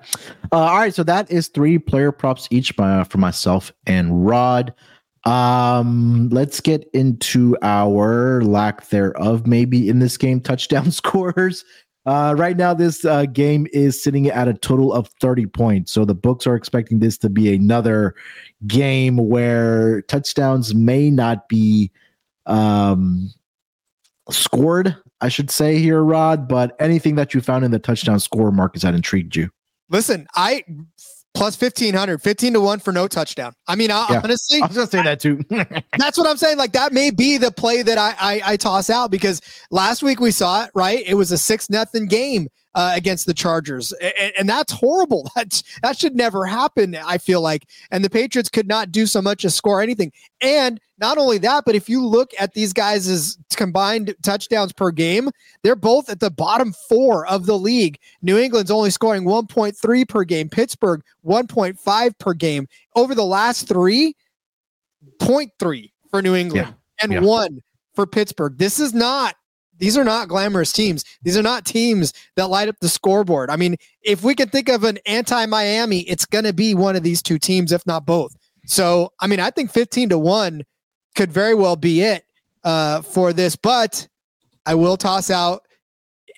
Uh, 0.51 0.57
all 0.57 0.79
right. 0.79 0.92
So 0.92 1.05
that 1.05 1.31
is 1.31 1.46
three 1.48 1.79
player 1.79 2.11
props 2.11 2.48
each 2.51 2.77
by, 2.77 3.05
for 3.05 3.18
myself 3.18 3.72
and 3.87 4.27
Rod. 4.27 4.74
Um, 5.24 6.31
let's 6.31 6.61
get 6.61 6.88
into 6.92 7.57
our 7.62 8.42
lack 8.42 8.88
thereof, 8.88 9.46
maybe 9.46 9.88
in 9.88 10.01
this 10.01 10.16
game, 10.16 10.40
touchdown 10.40 10.90
scores. 10.90 11.64
Uh, 12.09 12.33
right 12.33 12.57
now, 12.57 12.73
this 12.73 13.05
uh, 13.05 13.27
game 13.27 13.66
is 13.71 14.03
sitting 14.03 14.29
at 14.29 14.49
a 14.49 14.55
total 14.55 14.94
of 14.94 15.09
30 15.21 15.44
points. 15.44 15.92
So 15.92 16.07
the 16.07 16.14
books 16.14 16.47
are 16.47 16.55
expecting 16.55 17.01
this 17.01 17.18
to 17.18 17.29
be 17.29 17.55
another 17.55 18.14
game 18.66 19.18
where 19.18 20.01
touchdowns 20.03 20.75
may 20.75 21.11
not 21.11 21.51
be 21.51 21.90
um, 22.47 23.31
scored, 24.31 24.97
I 25.21 25.29
should 25.29 25.51
say 25.51 25.81
here, 25.81 26.03
Rod. 26.03 26.49
But 26.49 26.75
anything 26.81 27.16
that 27.16 27.35
you 27.35 27.42
found 27.42 27.66
in 27.66 27.73
the 27.73 27.79
touchdown 27.79 28.21
score 28.21 28.53
markets 28.53 28.85
that 28.85 28.94
intrigued 28.94 29.37
you? 29.37 29.51
Listen, 29.90 30.27
I 30.35 30.64
plus 31.38 31.61
1500 31.61 32.20
15 32.20 32.53
to 32.55 32.61
1 32.61 32.79
for 32.81 32.92
no 32.92 33.09
touchdown. 33.09 33.53
I 33.66 33.77
mean 33.77 33.90
I, 33.90 34.07
yeah. 34.11 34.20
honestly 34.22 34.61
i 34.61 34.66
was 34.66 34.77
gonna 34.77 34.88
say 34.88 35.03
that 35.03 35.20
too. 35.20 35.42
that's 35.98 36.18
what 36.18 36.27
i'm 36.27 36.37
saying. 36.37 36.59
Like 36.59 36.72
that 36.72 36.92
may 36.92 37.11
be 37.11 37.38
the 37.38 37.51
play 37.51 37.83
that 37.83 37.98
I, 37.98 38.14
I, 38.18 38.53
I 38.53 38.57
toss 38.57 38.90
out 38.90 39.11
because 39.11 39.40
last 39.70 40.03
week 40.03 40.20
we 40.20 40.31
saw 40.31 40.64
it 40.64 40.70
right? 40.74 41.03
It 41.07 41.14
was 41.14 41.33
a 41.33 41.38
six 41.38 41.70
nothing 41.70 42.07
game 42.07 42.48
uh, 42.75 42.93
against 42.95 43.27
the 43.27 43.35
Chargers, 43.35 43.93
and, 43.93 44.33
and, 44.39 44.49
that's 44.49 44.73
horrible. 44.73 45.31
That 45.35 45.63
that 45.83 45.99
should 45.99 46.17
never 46.17 46.47
happen. 46.47 46.97
I 46.97 47.19
feel 47.19 47.41
like, 47.41 47.69
and 47.91 48.05
the 48.05 48.11
Patriots 48.11 48.49
could 48.49 48.67
not 48.67 48.91
do 48.91 49.07
so 49.07 49.23
much 49.23 49.45
as 49.45 49.55
score 49.55 49.81
anything. 49.81 50.13
And 50.41 50.81
not 50.99 51.17
only 51.17 51.39
that, 51.39 51.65
but 51.65 51.75
if 51.75 51.89
you 51.89 52.05
look 52.05 52.33
at 52.39 52.55
these 52.55 52.73
guys' 52.73 53.39
combined 53.51 54.15
touchdowns 54.23 54.73
per 54.73 54.91
game, 54.91 55.31
they're 55.63 55.77
both 55.77 56.09
at 56.09 56.21
the 56.21 56.31
bottom 56.31 56.73
four 56.89 57.27
of 57.27 57.47
the 57.47 57.57
league. 57.57 57.99
New 58.21 58.37
England's 58.37 58.71
only 58.71 58.91
scoring 58.91 59.25
1.3 59.25 60.09
per 60.09 60.25
game. 60.25 60.49
Pittsburgh 60.49 61.03
1.5 61.25 62.19
per 62.19 62.35
game 62.35 62.67
over 62.97 63.15
the 63.15 63.25
last 63.25 63.69
three. 63.69 64.15
0.3 65.21 65.91
for 66.11 66.23
New 66.23 66.35
England 66.35 66.67
yeah. 66.69 67.03
and 67.03 67.13
yeah. 67.13 67.21
one 67.21 67.63
for 67.95 68.07
Pittsburgh. 68.07 68.57
This 68.59 68.81
is 68.81 68.95
not 68.95 69.37
these 69.79 69.97
are 69.97 70.05
not 70.05 70.29
glamorous 70.29 70.73
teams. 70.73 71.05
These 71.23 71.37
are 71.37 71.43
not 71.43 71.64
teams 71.64 72.12
that 72.37 72.49
light 72.49 72.69
up 72.69 72.77
the 72.81 72.88
scoreboard. 72.88 73.51
I 73.51 73.57
mean, 73.57 73.77
if 74.03 74.23
we 74.23 74.35
can 74.35 74.49
think 74.49 74.69
of 74.69 74.85
an 74.85 74.99
anti 75.07 75.47
Miami, 75.47 76.01
it's 76.01 76.27
going 76.27 76.45
to 76.45 76.53
be 76.53 76.75
one 76.75 76.97
of 76.97 77.03
these 77.03 77.23
two 77.23 77.38
teams, 77.38 77.73
if 77.73 77.87
not 77.87 78.07
both. 78.07 78.35
So, 78.67 79.12
I 79.21 79.27
mean, 79.27 79.41
I 79.41 79.51
think 79.51 79.73
15 79.73 80.11
to 80.11 80.19
1 80.19 80.62
could 81.17 81.33
very 81.33 81.55
well 81.55 81.77
be 81.77 82.03
it 82.03 82.25
uh, 82.64 83.03
for 83.03 83.33
this. 83.33 83.57
But 83.57 84.07
I 84.67 84.75
will 84.75 84.97
toss 84.97 85.31
out 85.31 85.62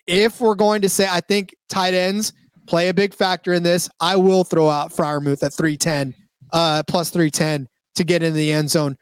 if 0.07 0.41
we're 0.41 0.55
going 0.55 0.83
to 0.83 0.89
say, 0.89 1.09
I 1.11 1.21
think 1.21 1.55
tight 1.69 1.95
ends 1.95 2.33
play 2.67 2.89
a 2.89 2.95
big 2.95 3.13
factor 3.13 3.53
in 3.53 3.63
this, 3.63 3.91
I 3.99 4.17
will 4.17 4.45
throw 4.45 4.69
out 4.69 4.93
Freiermuth 4.93 5.43
at 5.43 5.53
310, 5.53 6.15
uh, 6.53 6.83
plus 6.87 7.11
310 7.11 7.67
to 7.97 8.05
get 8.05 8.23
in 8.23 8.33
the 8.33 8.53
end 8.53 8.71
zone. 8.71 8.97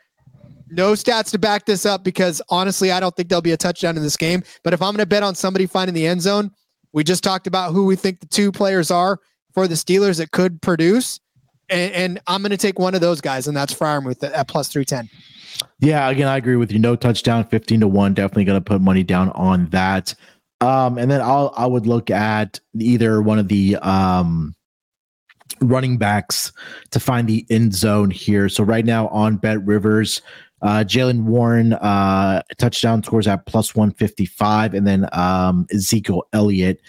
No 0.71 0.93
stats 0.93 1.31
to 1.31 1.39
back 1.39 1.67
this 1.67 1.87
up 1.87 2.05
because 2.05 2.43
honestly, 2.49 2.91
I 2.91 3.01
don't 3.01 3.15
think 3.15 3.29
there'll 3.29 3.43
be 3.43 3.53
a 3.53 3.57
touchdown 3.57 3.97
in 3.97 4.03
this 4.03 4.17
game. 4.17 4.43
But 4.63 4.73
if 4.73 4.83
I'm 4.83 4.93
going 4.93 5.03
to 5.03 5.07
bet 5.07 5.23
on 5.23 5.35
somebody 5.35 5.67
finding 5.67 5.95
the 5.95 6.07
end 6.07 6.23
zone, 6.23 6.51
we 6.93 7.05
just 7.05 7.23
talked 7.25 7.47
about 7.47 7.73
who 7.73 7.87
we 7.87 7.97
think 7.97 8.21
the 8.21 8.27
two 8.27 8.53
players 8.53 8.91
are 8.91 9.19
for 9.55 9.69
the 9.69 9.75
Steelers 9.75 10.19
that 10.19 10.31
could 10.31 10.61
produce. 10.63 11.21
And, 11.71 11.93
and 11.93 12.21
I'm 12.27 12.43
going 12.43 12.51
to 12.51 12.57
take 12.57 12.79
one 12.79 12.95
of 12.95 13.01
those 13.01 13.21
guys, 13.21 13.47
and 13.47 13.57
that's 13.57 13.75
Freiermuth 13.75 14.23
at, 14.23 14.33
at 14.33 14.49
plus 14.49 14.69
310. 14.69 15.11
Yeah, 15.81 16.09
again, 16.09 16.29
I 16.29 16.37
agree 16.37 16.57
with 16.57 16.73
you. 16.73 16.79
No 16.79 16.97
touchdown, 16.97 17.45
15 17.45 17.81
to 17.81 17.89
1. 17.89 18.15
Definitely 18.15 18.45
going 18.45 18.61
to 18.61 18.65
put 18.65 18.81
money 18.81 19.03
down 19.03 19.31
on 19.31 19.69
that. 19.71 20.15
Um, 20.61 20.99
and 20.99 21.11
then 21.11 21.21
I'll 21.21 21.53
I 21.57 21.67
would 21.67 21.87
look 21.87 22.11
at 22.11 22.59
either 22.77 23.23
one 23.23 23.39
of 23.39 23.47
the 23.47 23.77
um 23.77 24.55
running 25.61 25.99
backs 25.99 26.53
to 26.91 27.01
find 27.01 27.29
the 27.29 27.47
end 27.51 27.75
zone 27.75 28.11
here. 28.11 28.49
So 28.49 28.65
right 28.65 28.85
now 28.85 29.09
on 29.09 29.37
Bet 29.37 29.65
Rivers, 29.65 30.21
uh, 30.63 30.85
Jaylen 30.87 31.23
Warren 31.25 31.75
uh, 31.75 32.43
touchdown 32.59 33.03
scores 33.03 33.27
at 33.27 33.47
plus 33.47 33.75
155, 33.75 34.75
and 34.75 34.87
then 34.87 35.09
um, 35.13 35.67
Ezekiel 35.73 36.25
Elliott 36.33 36.81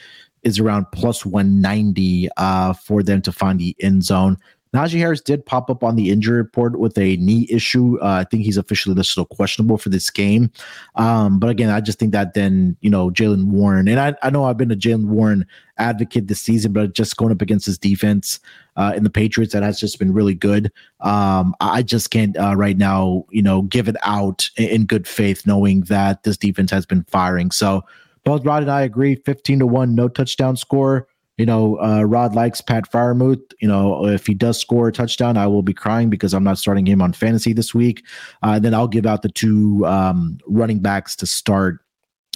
is 0.43 0.59
around 0.59 0.85
plus 0.93 1.25
190 1.25 2.29
uh, 2.37 2.73
for 2.73 3.03
them 3.03 3.21
to 3.21 3.31
find 3.31 3.59
the 3.59 3.75
end 3.79 4.03
zone. 4.03 4.37
Najee 4.73 4.99
Harris 4.99 5.21
did 5.21 5.45
pop 5.45 5.69
up 5.69 5.83
on 5.83 5.95
the 5.95 6.11
injury 6.11 6.37
report 6.37 6.79
with 6.79 6.97
a 6.97 7.17
knee 7.17 7.47
issue. 7.49 7.97
Uh, 8.01 8.21
I 8.21 8.23
think 8.23 8.43
he's 8.43 8.57
officially 8.57 8.93
listed 8.93 9.21
as 9.21 9.35
questionable 9.35 9.79
for 9.79 9.89
this 9.89 10.09
game. 10.11 10.51
Um, 10.95 11.39
but 11.39 11.49
again, 11.49 11.71
I 11.71 11.81
just 11.81 11.97
think 11.97 12.11
that 12.11 12.35
then, 12.35 12.77
you 12.81 12.89
know, 12.89 13.09
Jaylen 13.09 13.45
Warren, 13.45 13.87
and 13.87 13.99
I, 13.99 14.15
I 14.21 14.29
know 14.29 14.43
I've 14.43 14.57
been 14.57 14.71
a 14.71 14.75
Jaylen 14.75 15.05
Warren 15.05 15.45
advocate 15.79 16.27
this 16.27 16.41
season, 16.41 16.73
but 16.73 16.93
just 16.93 17.17
going 17.17 17.31
up 17.31 17.41
against 17.41 17.65
his 17.65 17.77
defense 17.77 18.39
uh, 18.75 18.93
in 18.95 19.03
the 19.03 19.09
Patriots, 19.09 19.53
that 19.53 19.63
has 19.63 19.79
just 19.79 19.97
been 19.99 20.13
really 20.13 20.35
good. 20.35 20.71
Um, 20.99 21.55
I 21.59 21.81
just 21.81 22.11
can't 22.11 22.37
uh, 22.37 22.55
right 22.55 22.77
now, 22.77 23.25
you 23.31 23.41
know, 23.41 23.63
give 23.63 23.87
it 23.87 23.95
out 24.03 24.49
in, 24.57 24.85
good 24.85 25.07
faith, 25.07 25.45
knowing 25.45 25.81
that 25.81 26.23
this 26.23 26.37
defense 26.37 26.71
has 26.71 26.85
been 26.85 27.03
firing. 27.05 27.51
So 27.51 27.83
both 28.23 28.45
Rod 28.45 28.63
and 28.63 28.71
I 28.71 28.81
agree 28.81 29.15
15 29.15 29.59
to 29.59 29.67
1, 29.67 29.95
no 29.95 30.07
touchdown 30.07 30.57
score 30.57 31.07
you 31.39 31.45
know, 31.45 31.79
uh, 31.79 32.03
Rod 32.03 32.35
likes 32.35 32.59
Pat 32.59 32.91
Freiermuth. 32.91 33.53
You 33.61 33.69
know, 33.69 34.05
if 34.05 34.27
he 34.27 34.33
does 34.33 34.59
score 34.59 34.89
a 34.89 34.91
touchdown, 34.91 35.37
I 35.37 35.47
will 35.47 35.63
be 35.63 35.73
crying 35.73 36.09
because 36.09 36.33
I'm 36.33 36.43
not 36.43 36.57
starting 36.57 36.85
him 36.85 37.01
on 37.01 37.13
fantasy 37.13 37.53
this 37.53 37.73
week. 37.73 38.03
Uh, 38.43 38.59
then 38.59 38.73
I'll 38.73 38.89
give 38.89 39.05
out 39.05 39.21
the 39.21 39.29
two 39.29 39.85
um, 39.85 40.37
running 40.47 40.79
backs 40.79 41.15
to 41.15 41.25
start. 41.25 41.79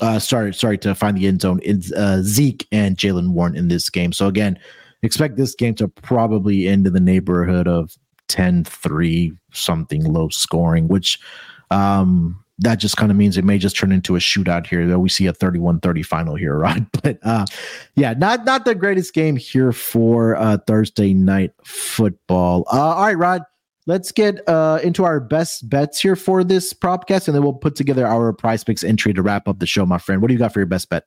Uh, 0.02 0.20
sorry, 0.20 0.54
sorry 0.54 0.78
to 0.80 0.96
find 0.96 1.18
the 1.18 1.28
end 1.28 1.42
zone. 1.42 1.60
It's 1.64 1.92
uh, 1.94 2.22
Zeke 2.24 2.68
and 2.72 2.98
Jaylen 2.98 3.30
Warren 3.30 3.56
in 3.56 3.68
this 3.68 3.90
game. 3.90 4.12
So 4.12 4.28
again, 4.28 4.60
expect 5.04 5.38
this 5.38 5.56
game 5.56 5.76
to 5.76 5.88
probably 5.88 6.68
end 6.68 6.88
in 6.88 6.94
the 6.94 7.00
neighborhood 7.00 7.68
of 7.68 7.96
10-3, 8.30 9.38
something 9.52 10.04
low 10.04 10.30
scoring, 10.30 10.88
which 10.88 11.20
um 11.72 12.44
that 12.60 12.76
just 12.76 12.98
kind 12.98 13.12
of 13.12 13.18
means 13.18 13.36
it 13.36 13.44
may 13.44 13.58
just 13.58 13.76
turn 13.76 13.92
into 13.92 14.16
a 14.16 14.20
shootout 14.20 14.68
here 14.68 14.88
that 14.88 15.00
we 15.00 15.10
see 15.10 15.26
a 15.26 15.34
31-30 15.34 16.06
final 16.06 16.36
here 16.36 16.56
right 16.58 16.84
but 17.02 17.18
uh 17.24 17.46
yeah 17.96 18.14
not 18.14 18.46
not 18.46 18.64
the 18.64 18.76
greatest 18.76 19.14
game 19.14 19.36
here 19.36 19.72
for 19.72 20.36
uh 20.36 20.58
thursday 20.68 21.14
night 21.14 21.52
football 21.64 22.64
uh 22.72 22.80
all 22.80 23.06
right 23.06 23.18
rod 23.18 23.42
let's 23.86 24.12
get 24.12 24.48
uh 24.48 24.80
into 24.84 25.04
our 25.04 25.20
best 25.20 25.70
bets 25.70 26.00
here 26.00 26.16
for 26.16 26.44
this 26.44 26.74
prop 26.74 27.08
propcast 27.08 27.28
and 27.28 27.36
then 27.36 27.44
we'll 27.44 27.54
put 27.54 27.76
together 27.76 28.06
our 28.08 28.34
prize 28.34 28.64
picks 28.64 28.84
entry 28.84 29.14
to 29.14 29.22
wrap 29.22 29.48
up 29.48 29.60
the 29.60 29.66
show 29.66 29.86
my 29.86 29.98
friend 29.98 30.22
what 30.22 30.28
do 30.28 30.34
you 30.34 30.40
got 30.40 30.54
for 30.54 30.60
your 30.60 30.68
best 30.68 30.90
bet 30.90 31.06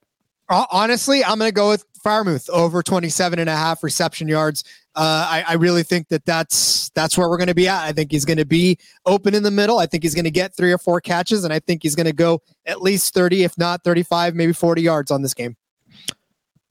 honestly 0.49 1.25
i'm 1.25 1.39
gonna 1.39 1.53
go 1.53 1.71
with 1.71 1.85
Freiermuth 2.07 2.49
over 2.51 2.83
27 2.83 3.39
and 3.39 3.49
a 3.49 3.57
half 3.57 3.83
reception 3.83 4.29
yards 4.29 4.63
Uh, 4.97 5.27
I, 5.29 5.45
I, 5.49 5.55
really 5.57 5.83
think 5.83 6.09
that 6.09 6.25
that's 6.25 6.89
that's 6.95 7.19
where 7.19 7.29
we're 7.29 7.37
going 7.37 7.49
to 7.49 7.55
be 7.55 7.69
at. 7.69 7.83
I 7.83 7.93
think 7.93 8.11
he's 8.11 8.25
going 8.25 8.39
to 8.39 8.47
be 8.47 8.79
open 9.05 9.35
in 9.35 9.43
the 9.43 9.51
middle. 9.51 9.79
I 9.79 9.85
think 9.85 10.03
he's 10.05 10.15
going 10.15 10.25
to 10.25 10.31
get 10.31 10.57
three 10.57 10.73
or 10.73 10.79
four 10.79 11.03
catches, 11.03 11.45
and 11.45 11.53
I 11.53 11.59
think 11.59 11.83
he's 11.83 11.95
going 11.95 12.07
to 12.07 12.15
go 12.15 12.41
at 12.65 12.81
least 12.81 13.13
thirty, 13.13 13.45
if 13.45 13.59
not 13.59 13.85
thirty-five, 13.85 14.35
maybe 14.35 14.55
forty 14.55 14.81
yards 14.81 15.11
on 15.11 15.21
this 15.21 15.35
game. 15.35 15.55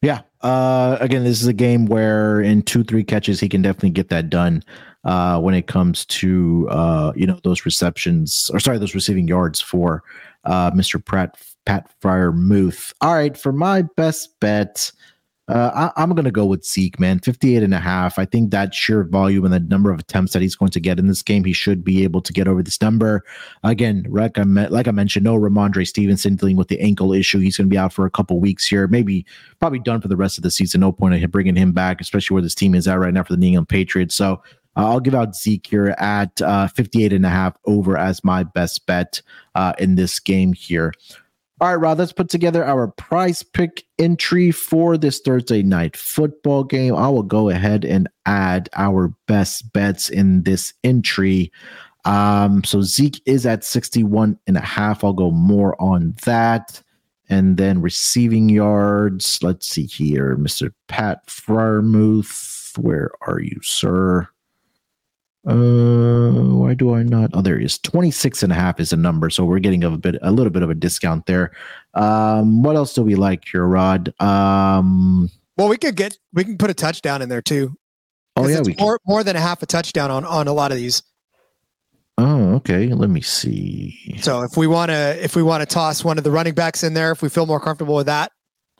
Yeah. 0.05 0.21
Uh, 0.41 0.97
again, 0.99 1.23
this 1.23 1.41
is 1.41 1.47
a 1.47 1.53
game 1.53 1.87
where 1.87 2.39
in 2.39 2.61
two, 2.61 2.83
three 2.83 3.03
catches, 3.03 3.39
he 3.39 3.49
can 3.49 3.63
definitely 3.63 3.89
get 3.89 4.09
that 4.09 4.29
done. 4.29 4.63
Uh, 5.03 5.39
when 5.39 5.53
it 5.53 5.67
comes 5.67 6.03
to 6.05 6.67
uh, 6.71 7.13
you 7.15 7.27
know 7.27 7.39
those 7.43 7.63
receptions 7.63 8.49
or 8.53 8.59
sorry, 8.59 8.79
those 8.79 8.95
receiving 8.95 9.27
yards 9.27 9.61
for 9.61 10.03
uh, 10.45 10.71
Mr. 10.71 11.03
Pratt 11.03 11.39
Pat 11.65 11.91
Freiermuth. 12.01 12.91
All 13.01 13.13
right, 13.13 13.37
for 13.37 13.51
my 13.51 13.83
best 13.97 14.39
bet. 14.39 14.91
Uh, 15.47 15.91
I, 15.95 16.01
am 16.03 16.09
going 16.09 16.25
to 16.25 16.31
go 16.31 16.45
with 16.45 16.65
Zeke, 16.65 16.99
man. 16.99 17.19
58 17.19 17.61
and 17.61 17.73
a 17.73 17.79
half. 17.79 18.17
I 18.17 18.25
think 18.25 18.49
that 18.49 18.73
sheer 18.73 19.03
volume 19.03 19.45
and 19.45 19.53
the 19.53 19.59
number 19.59 19.91
of 19.91 19.99
attempts 19.99 20.33
that 20.33 20.41
he's 20.41 20.55
going 20.55 20.71
to 20.71 20.79
get 20.79 20.97
in 20.97 21.07
this 21.07 21.21
game, 21.21 21.43
he 21.43 21.53
should 21.53 21.83
be 21.83 22.03
able 22.03 22.21
to 22.21 22.33
get 22.33 22.47
over 22.47 22.63
this 22.63 22.81
number. 22.81 23.23
Again, 23.63 24.07
like 24.09 24.39
I, 24.39 24.43
like 24.43 24.87
I 24.87 24.91
mentioned, 24.91 25.23
no 25.23 25.35
Rhamondre 25.35 25.87
Stevenson 25.87 26.35
dealing 26.35 26.55
with 26.55 26.69
the 26.69 26.79
ankle 26.81 27.13
issue. 27.13 27.39
He's 27.39 27.57
going 27.57 27.67
to 27.67 27.73
be 27.73 27.77
out 27.77 27.93
for 27.93 28.07
a 28.07 28.11
couple 28.11 28.39
weeks 28.39 28.65
here, 28.65 28.87
maybe 28.87 29.23
probably 29.59 29.79
done 29.79 30.01
for 30.01 30.07
the 30.07 30.17
rest 30.17 30.37
of 30.37 30.43
the 30.43 30.49
season. 30.49 30.81
No 30.81 30.91
point 30.91 31.13
in 31.13 31.29
bringing 31.29 31.55
him 31.55 31.73
back, 31.73 32.01
especially 32.01 32.33
where 32.33 32.43
this 32.43 32.55
team 32.55 32.73
is 32.73 32.87
at 32.87 32.97
right 32.97 33.13
now 33.13 33.23
for 33.23 33.33
the 33.33 33.37
New 33.37 33.47
England 33.47 33.69
Patriots. 33.69 34.15
So 34.15 34.41
uh, 34.75 34.89
I'll 34.89 34.99
give 34.99 35.15
out 35.15 35.35
Zeke 35.35 35.67
here 35.67 35.95
at 35.99 36.41
uh, 36.41 36.67
58 36.69 37.13
and 37.13 37.25
a 37.25 37.29
half 37.29 37.55
over 37.65 37.97
as 37.97 38.23
my 38.23 38.43
best 38.43 38.85
bet 38.87 39.21
uh, 39.53 39.73
in 39.77 39.95
this 39.95 40.19
game 40.19 40.53
here. 40.53 40.91
All 41.61 41.69
right, 41.69 41.75
Rod, 41.75 41.99
let's 41.99 42.11
put 42.11 42.27
together 42.27 42.65
our 42.65 42.89
prize 42.89 43.41
pick 43.41 43.85
entry 43.97 44.51
for 44.51 44.97
this 44.97 45.21
Thursday 45.21 45.63
night 45.63 45.95
football 45.95 46.65
game. 46.65 46.93
I 46.95 47.07
will 47.07 47.23
go 47.23 47.47
ahead 47.47 47.85
and 47.85 48.09
add 48.25 48.67
our 48.75 49.13
best 49.27 49.71
bets 49.71 50.09
in 50.09 50.43
this 50.43 50.73
entry. 50.83 51.53
Um, 52.03 52.61
so 52.65 52.81
Zeke 52.81 53.21
is 53.25 53.45
at 53.45 53.63
61 53.63 54.37
and 54.47 54.57
a 54.57 54.61
half. 54.61 55.01
I'll 55.01 55.13
go 55.13 55.31
more 55.31 55.81
on 55.81 56.13
that. 56.25 56.81
And 57.29 57.55
then 57.55 57.81
receiving 57.81 58.49
yards. 58.49 59.39
Let's 59.41 59.65
see 59.65 59.85
here. 59.85 60.35
Mr. 60.35 60.73
Pat 60.89 61.25
Freiermuth. 61.27 62.77
Where 62.77 63.11
are 63.21 63.39
you, 63.39 63.59
sir? 63.63 64.27
Uh, 65.47 66.31
why 66.55 66.73
do 66.73 66.95
I 66.95 67.03
not? 67.03 67.29
Oh, 67.33 67.41
there 67.41 67.59
he 67.59 67.65
is. 67.65 67.77
26 67.79 68.41
and 68.43 68.51
a 68.51 68.55
half 68.55 68.79
is 68.79 68.91
a 68.91 68.97
number. 68.97 69.29
So 69.29 69.45
we're 69.45 69.59
getting 69.59 69.83
a 69.83 69.91
bit, 69.91 70.15
a 70.21 70.31
little 70.31 70.51
bit 70.51 70.63
of 70.63 70.69
a 70.69 70.75
discount 70.75 71.27
there. 71.27 71.51
Um, 71.93 72.63
what 72.63 72.75
else 72.75 72.93
do 72.93 73.03
we 73.03 73.15
like 73.15 73.43
here, 73.51 73.65
Rod? 73.65 74.13
Um, 74.19 75.29
well, 75.57 75.69
we 75.69 75.77
could 75.77 75.95
get, 75.95 76.17
we 76.33 76.43
can 76.43 76.57
put 76.57 76.69
a 76.69 76.73
touchdown 76.73 77.21
in 77.21 77.29
there 77.29 77.41
too. 77.41 77.75
Oh 78.37 78.47
yeah, 78.47 78.61
we 78.61 78.75
more, 78.79 78.99
more 79.05 79.23
than 79.23 79.35
a 79.35 79.39
half 79.39 79.63
a 79.63 79.65
touchdown 79.65 80.11
on, 80.11 80.25
on 80.25 80.47
a 80.47 80.53
lot 80.53 80.71
of 80.71 80.77
these. 80.77 81.03
Oh, 82.17 82.55
okay. 82.55 82.87
Let 82.93 83.09
me 83.09 83.21
see. 83.21 84.17
So 84.21 84.41
if 84.43 84.57
we 84.57 84.67
want 84.67 84.89
to, 84.89 85.23
if 85.23 85.35
we 85.35 85.43
want 85.43 85.61
to 85.61 85.65
toss 85.65 86.03
one 86.03 86.17
of 86.17 86.23
the 86.23 86.31
running 86.31 86.53
backs 86.53 86.83
in 86.83 86.93
there, 86.93 87.11
if 87.11 87.21
we 87.21 87.29
feel 87.29 87.45
more 87.45 87.59
comfortable 87.59 87.95
with 87.95 88.07
that, 88.07 88.31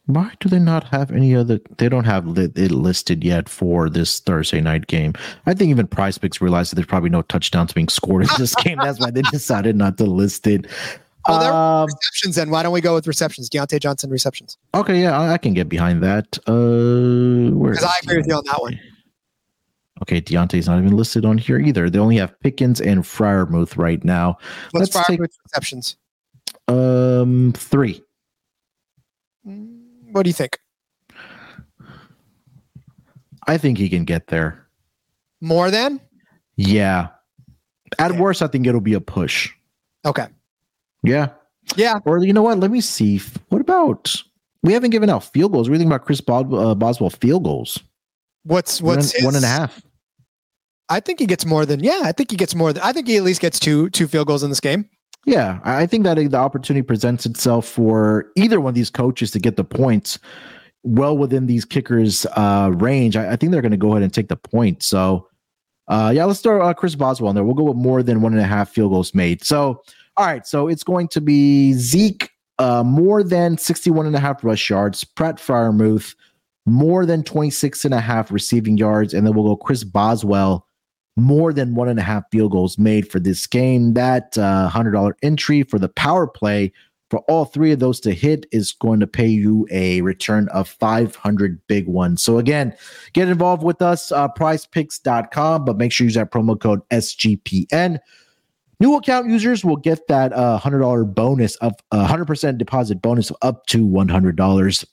why 0.08 0.32
do 0.40 0.50
they 0.50 0.60
not 0.60 0.84
have 0.86 1.12
any 1.12 1.36
other? 1.36 1.60
They 1.78 1.90
don't 1.90 2.06
have 2.06 2.38
it 2.38 2.72
listed 2.72 3.24
yet 3.24 3.50
for 3.50 3.90
this 3.90 4.20
Thursday 4.20 4.62
night 4.62 4.88
game. 4.88 5.14
I 5.46 5.54
think 5.54 5.70
even 5.72 5.88
Prize 5.88 6.18
Picks 6.18 6.42
realized 6.42 6.72
that 6.72 6.76
there's 6.76 6.88
probably 6.88 7.10
no 7.10 7.24
touchdowns 7.24 7.74
being 7.74 7.90
scored 7.90 8.24
in 8.24 8.30
this 8.38 8.54
game. 8.56 8.78
That's 8.82 9.00
why 9.00 9.12
they 9.12 9.22
decided 9.32 9.76
not 9.76 9.98
to 9.98 10.06
list 10.06 10.46
it. 10.46 10.68
Well, 11.28 11.40
there 11.40 11.52
um, 11.52 11.86
receptions. 11.88 12.36
Then 12.36 12.52
why 12.52 12.62
don't 12.62 12.72
we 12.72 12.82
go 12.82 12.94
with 12.94 13.08
receptions? 13.08 13.50
Diontae 13.50 13.80
Johnson 13.80 14.12
receptions. 14.12 14.58
Okay, 14.76 15.02
yeah, 15.02 15.20
I, 15.20 15.34
I 15.34 15.38
can 15.40 15.56
get 15.56 15.70
behind 15.70 16.04
that. 16.04 16.38
Uh, 16.48 17.50
because 17.50 17.84
I 17.84 17.96
agree 18.04 18.18
with 18.18 18.28
you 18.28 18.36
on 18.36 18.44
that 18.46 18.62
one. 18.62 18.80
Okay, 20.04 20.22
Diontae's 20.22 20.68
not 20.68 20.78
even 20.78 20.96
listed 20.96 21.26
on 21.26 21.38
here 21.38 21.58
either. 21.58 21.90
They 21.90 22.00
only 22.00 22.18
have 22.18 22.40
Pickens 22.42 22.80
and 22.80 23.02
Freiermuth 23.02 23.78
right 23.78 24.04
now. 24.04 24.38
What's 24.72 24.94
Let's 24.94 25.08
take, 25.08 25.20
receptions? 25.20 25.96
Um, 26.68 27.54
three. 27.56 28.04
What 30.16 30.24
do 30.24 30.30
you 30.30 30.34
think? 30.34 30.60
I 33.48 33.58
think 33.58 33.78
he 33.78 33.90
can 33.90 34.06
get 34.06 34.28
there. 34.28 34.66
More 35.42 35.70
than? 35.70 36.00
Yeah. 36.56 37.10
At 38.00 38.12
okay. 38.12 38.20
worst, 38.22 38.42
I 38.42 38.48
think 38.48 38.66
it'll 38.66 38.80
be 38.80 38.94
a 38.94 39.02
push. 39.02 39.52
Okay. 40.06 40.28
Yeah. 41.04 41.32
Yeah. 41.76 42.00
Or 42.06 42.24
you 42.24 42.32
know 42.32 42.44
what? 42.44 42.60
Let 42.60 42.72
me 42.72 42.80
see. 42.80 43.20
What 43.50 43.60
about? 43.60 44.16
We 44.64 44.72
haven't 44.72 44.92
given 44.92 45.10
out 45.10 45.26
field 45.26 45.52
goals. 45.52 45.68
What 45.68 45.74
do 45.74 45.80
you 45.80 45.80
think 45.80 45.94
about 45.94 46.06
Chris 46.06 46.22
uh, 46.26 46.76
Boswell 46.76 47.10
field 47.10 47.44
goals? 47.44 47.78
What's 48.44 48.82
what's 48.82 49.14
one, 49.16 49.26
one 49.26 49.36
and 49.36 49.44
a 49.44 49.50
half? 49.50 49.82
I 50.88 51.02
think 51.02 51.20
he 51.20 51.26
gets 51.26 51.46
more 51.46 51.66
than 51.66 51.84
yeah. 51.84 52.04
I 52.06 52.14
think 52.14 52.32
he 52.32 52.38
gets 52.38 52.56
more 52.56 52.72
than 52.72 52.84
I 52.84 52.94
think 52.94 53.08
he 53.08 53.18
at 53.18 53.24
least 53.24 53.42
gets 53.42 53.60
two 53.60 53.90
two 53.90 54.08
field 54.08 54.28
goals 54.28 54.44
in 54.44 54.50
this 54.50 54.62
game. 54.62 54.90
Yeah, 55.26 55.60
I 55.64 55.88
think 55.88 56.04
that 56.04 56.16
the 56.16 56.38
opportunity 56.38 56.84
presents 56.84 57.26
itself 57.26 57.68
for 57.68 58.32
either 58.36 58.62
one 58.62 58.70
of 58.70 58.76
these 58.76 58.92
coaches 58.92 59.32
to 59.32 59.40
get 59.40 59.56
the 59.56 59.64
points 59.64 60.20
well 60.84 61.18
within 61.18 61.48
these 61.48 61.66
kickers' 61.66 62.28
uh, 62.38 62.72
range. 62.76 63.18
I, 63.18 63.32
I 63.32 63.36
think 63.36 63.52
they're 63.52 63.62
going 63.62 63.72
to 63.72 63.78
go 63.78 63.92
ahead 63.92 64.04
and 64.04 64.14
take 64.14 64.28
the 64.28 64.36
point. 64.36 64.84
So, 64.84 65.28
uh, 65.88 66.12
yeah, 66.14 66.26
let's 66.26 66.42
throw 66.42 66.62
uh, 66.62 66.74
Chris 66.76 66.94
Boswell 66.94 67.32
in 67.32 67.36
there. 67.36 67.44
We'll 67.44 67.56
go 67.56 67.64
with 67.64 67.78
more 67.78 68.04
than 68.04 68.22
one 68.22 68.34
and 68.34 68.42
a 68.42 68.46
half 68.46 68.70
field 68.70 68.92
goals 68.92 69.16
made. 69.16 69.44
So, 69.44 69.82
all 70.16 70.26
right, 70.26 70.46
so 70.46 70.68
it's 70.68 70.84
going 70.84 71.08
to 71.10 71.22
be 71.22 71.74
Zeke 71.74 72.30
uh, 72.60 72.84
more 72.84 73.24
than 73.24 73.58
61 73.58 74.06
and 74.06 74.16
a 74.16 74.20
half 74.20 74.44
rush 74.44 74.70
yards, 74.70 75.04
Pratt 75.04 75.38
Freiermuth 75.38 76.14
more 76.66 77.06
than 77.06 77.24
26 77.24 77.86
and 77.86 77.94
a 77.94 78.02
half 78.02 78.32
receiving 78.32 78.78
yards, 78.78 79.14
and 79.14 79.26
then 79.26 79.36
we'll 79.36 79.46
go 79.46 79.56
Chris 79.56 79.84
Boswell 79.84 80.68
more 81.18 81.54
than 81.54 81.76
one 81.76 81.88
and 81.90 82.00
a 82.00 82.04
half 82.04 82.24
field 82.32 82.52
goals 82.52 82.78
made 82.78 83.10
for 83.10 83.20
this 83.20 83.48
game. 83.48 83.94
That 83.94 84.38
uh, 84.38 84.70
$100 84.72 85.14
entry 85.24 85.64
for 85.64 85.80
the 85.80 85.90
power 85.90 86.28
play 86.28 86.72
for 87.10 87.20
all 87.22 87.46
three 87.46 87.72
of 87.72 87.80
those 87.80 88.00
to 88.02 88.14
hit 88.14 88.46
is 88.52 88.74
going 88.74 89.00
to 89.00 89.08
pay 89.08 89.28
you 89.28 89.68
a 89.72 90.02
return 90.02 90.48
of 90.50 90.68
500 90.68 91.66
big 91.68 91.88
ones. 91.88 92.22
So 92.22 92.40
again, 92.40 92.76
get 93.14 93.30
involved 93.30 93.64
with 93.64 93.82
us, 93.82 94.12
uh, 94.12 94.28
prizepicks.com, 94.30 95.66
but 95.66 95.78
make 95.78 95.92
sure 95.92 96.06
you 96.06 96.08
use 96.08 96.16
that 96.16 96.32
promo 96.32 96.60
code 96.60 96.82
SGPN. 96.90 98.00
New 98.80 98.96
account 98.96 99.30
users 99.30 99.64
will 99.64 99.78
get 99.78 100.08
that 100.08 100.34
uh, 100.34 100.60
$100 100.62 101.14
bonus 101.14 101.56
of 101.58 101.74
uh, 101.92 102.08
100% 102.08 102.58
deposit 102.58 103.02
bonus 103.02 103.32
up 103.42 103.66
to 103.68 103.86
$100. 103.86 104.86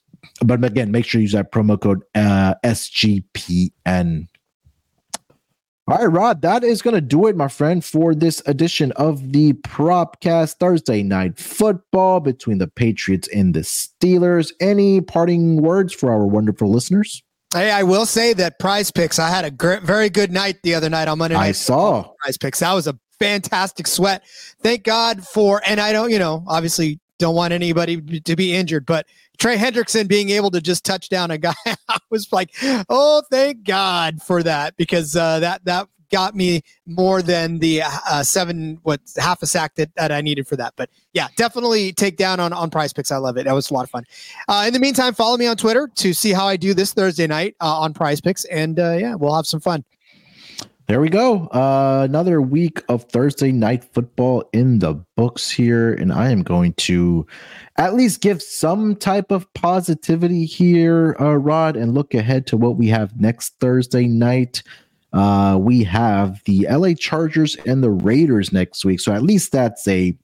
But 0.44 0.64
again, 0.64 0.92
make 0.92 1.04
sure 1.04 1.20
you 1.20 1.24
use 1.24 1.32
that 1.32 1.50
promo 1.50 1.80
code 1.80 2.02
uh, 2.14 2.54
SGPN. 2.62 4.28
All 5.88 5.98
right, 5.98 6.06
Rod, 6.06 6.42
that 6.42 6.62
is 6.62 6.80
going 6.80 6.94
to 6.94 7.00
do 7.00 7.26
it, 7.26 7.34
my 7.34 7.48
friend, 7.48 7.84
for 7.84 8.14
this 8.14 8.40
edition 8.46 8.92
of 8.92 9.32
the 9.32 9.54
Propcast 9.54 10.54
Thursday 10.58 11.02
Night 11.02 11.36
Football 11.36 12.20
between 12.20 12.58
the 12.58 12.68
Patriots 12.68 13.28
and 13.34 13.52
the 13.52 13.60
Steelers. 13.60 14.52
Any 14.60 15.00
parting 15.00 15.60
words 15.60 15.92
for 15.92 16.12
our 16.12 16.24
wonderful 16.24 16.70
listeners? 16.70 17.20
Hey, 17.52 17.72
I 17.72 17.82
will 17.82 18.06
say 18.06 18.32
that 18.32 18.60
Prize 18.60 18.92
Picks. 18.92 19.18
I 19.18 19.28
had 19.28 19.44
a 19.44 19.50
great, 19.50 19.82
very 19.82 20.08
good 20.08 20.30
night 20.30 20.62
the 20.62 20.76
other 20.76 20.88
night 20.88 21.08
on 21.08 21.18
Monday 21.18 21.34
night. 21.34 21.48
I 21.48 21.52
saw 21.52 22.12
Prize 22.22 22.38
Picks. 22.38 22.60
That 22.60 22.74
was 22.74 22.86
a 22.86 22.96
fantastic 23.18 23.88
sweat. 23.88 24.22
Thank 24.62 24.84
God 24.84 25.26
for, 25.26 25.60
and 25.66 25.80
I 25.80 25.92
don't, 25.92 26.12
you 26.12 26.20
know, 26.20 26.44
obviously 26.46 27.00
don't 27.22 27.34
want 27.34 27.52
anybody 27.52 28.20
to 28.20 28.36
be 28.36 28.54
injured, 28.54 28.84
but 28.84 29.06
Trey 29.38 29.56
Hendrickson 29.56 30.08
being 30.08 30.30
able 30.30 30.50
to 30.50 30.60
just 30.60 30.84
touch 30.84 31.08
down 31.08 31.30
a 31.30 31.38
guy, 31.38 31.54
I 31.88 31.98
was 32.10 32.32
like, 32.32 32.50
oh, 32.88 33.22
thank 33.30 33.64
God 33.64 34.20
for 34.20 34.42
that 34.42 34.76
because 34.76 35.16
uh, 35.16 35.38
that 35.40 35.64
that 35.64 35.88
got 36.10 36.34
me 36.34 36.62
more 36.84 37.22
than 37.22 37.58
the 37.58 37.82
uh, 37.82 38.22
seven 38.22 38.78
what 38.82 39.00
half 39.16 39.42
a 39.42 39.46
sack 39.46 39.76
that, 39.76 39.94
that 39.94 40.12
I 40.12 40.20
needed 40.20 40.46
for 40.46 40.56
that. 40.56 40.74
But 40.76 40.90
yeah, 41.12 41.28
definitely 41.36 41.92
take 41.92 42.16
down 42.16 42.40
on 42.40 42.52
on 42.52 42.70
Prize 42.70 42.92
Picks. 42.92 43.10
I 43.10 43.16
love 43.16 43.36
it. 43.36 43.44
That 43.44 43.54
was 43.54 43.70
a 43.70 43.74
lot 43.74 43.84
of 43.84 43.90
fun. 43.90 44.04
Uh, 44.48 44.64
in 44.66 44.74
the 44.74 44.80
meantime, 44.80 45.14
follow 45.14 45.36
me 45.36 45.46
on 45.46 45.56
Twitter 45.56 45.88
to 45.96 46.12
see 46.12 46.32
how 46.32 46.46
I 46.46 46.56
do 46.56 46.74
this 46.74 46.92
Thursday 46.92 47.26
night 47.26 47.56
uh, 47.60 47.80
on 47.80 47.94
Prize 47.94 48.20
Picks, 48.20 48.44
and 48.46 48.78
uh, 48.78 48.92
yeah, 48.92 49.14
we'll 49.14 49.34
have 49.34 49.46
some 49.46 49.60
fun. 49.60 49.84
There 50.93 51.01
we 51.01 51.09
go. 51.09 51.47
Uh, 51.47 52.03
another 52.07 52.43
week 52.43 52.82
of 52.90 53.05
Thursday 53.05 53.51
night 53.51 53.82
football 53.95 54.47
in 54.53 54.80
the 54.80 55.03
books 55.16 55.51
here. 55.51 55.95
And 55.95 56.12
I 56.12 56.30
am 56.30 56.43
going 56.43 56.74
to 56.74 57.26
at 57.78 57.95
least 57.95 58.20
give 58.20 58.43
some 58.43 58.97
type 58.97 59.30
of 59.30 59.51
positivity 59.55 60.45
here, 60.45 61.16
uh, 61.18 61.36
Rod, 61.36 61.76
and 61.76 61.95
look 61.95 62.12
ahead 62.12 62.47
to 62.49 62.59
what 62.59 62.76
we 62.76 62.88
have 62.88 63.18
next 63.18 63.55
Thursday 63.59 64.07
night. 64.07 64.62
Uh, 65.14 65.57
we 65.59 65.82
have 65.82 66.43
the 66.45 66.66
LA 66.68 66.93
Chargers 66.93 67.57
and 67.64 67.82
the 67.82 67.88
Raiders 67.88 68.53
next 68.53 68.84
week. 68.84 69.01
So 69.01 69.14
at 69.14 69.22
least 69.22 69.51
that's 69.51 69.88
a 69.88 70.14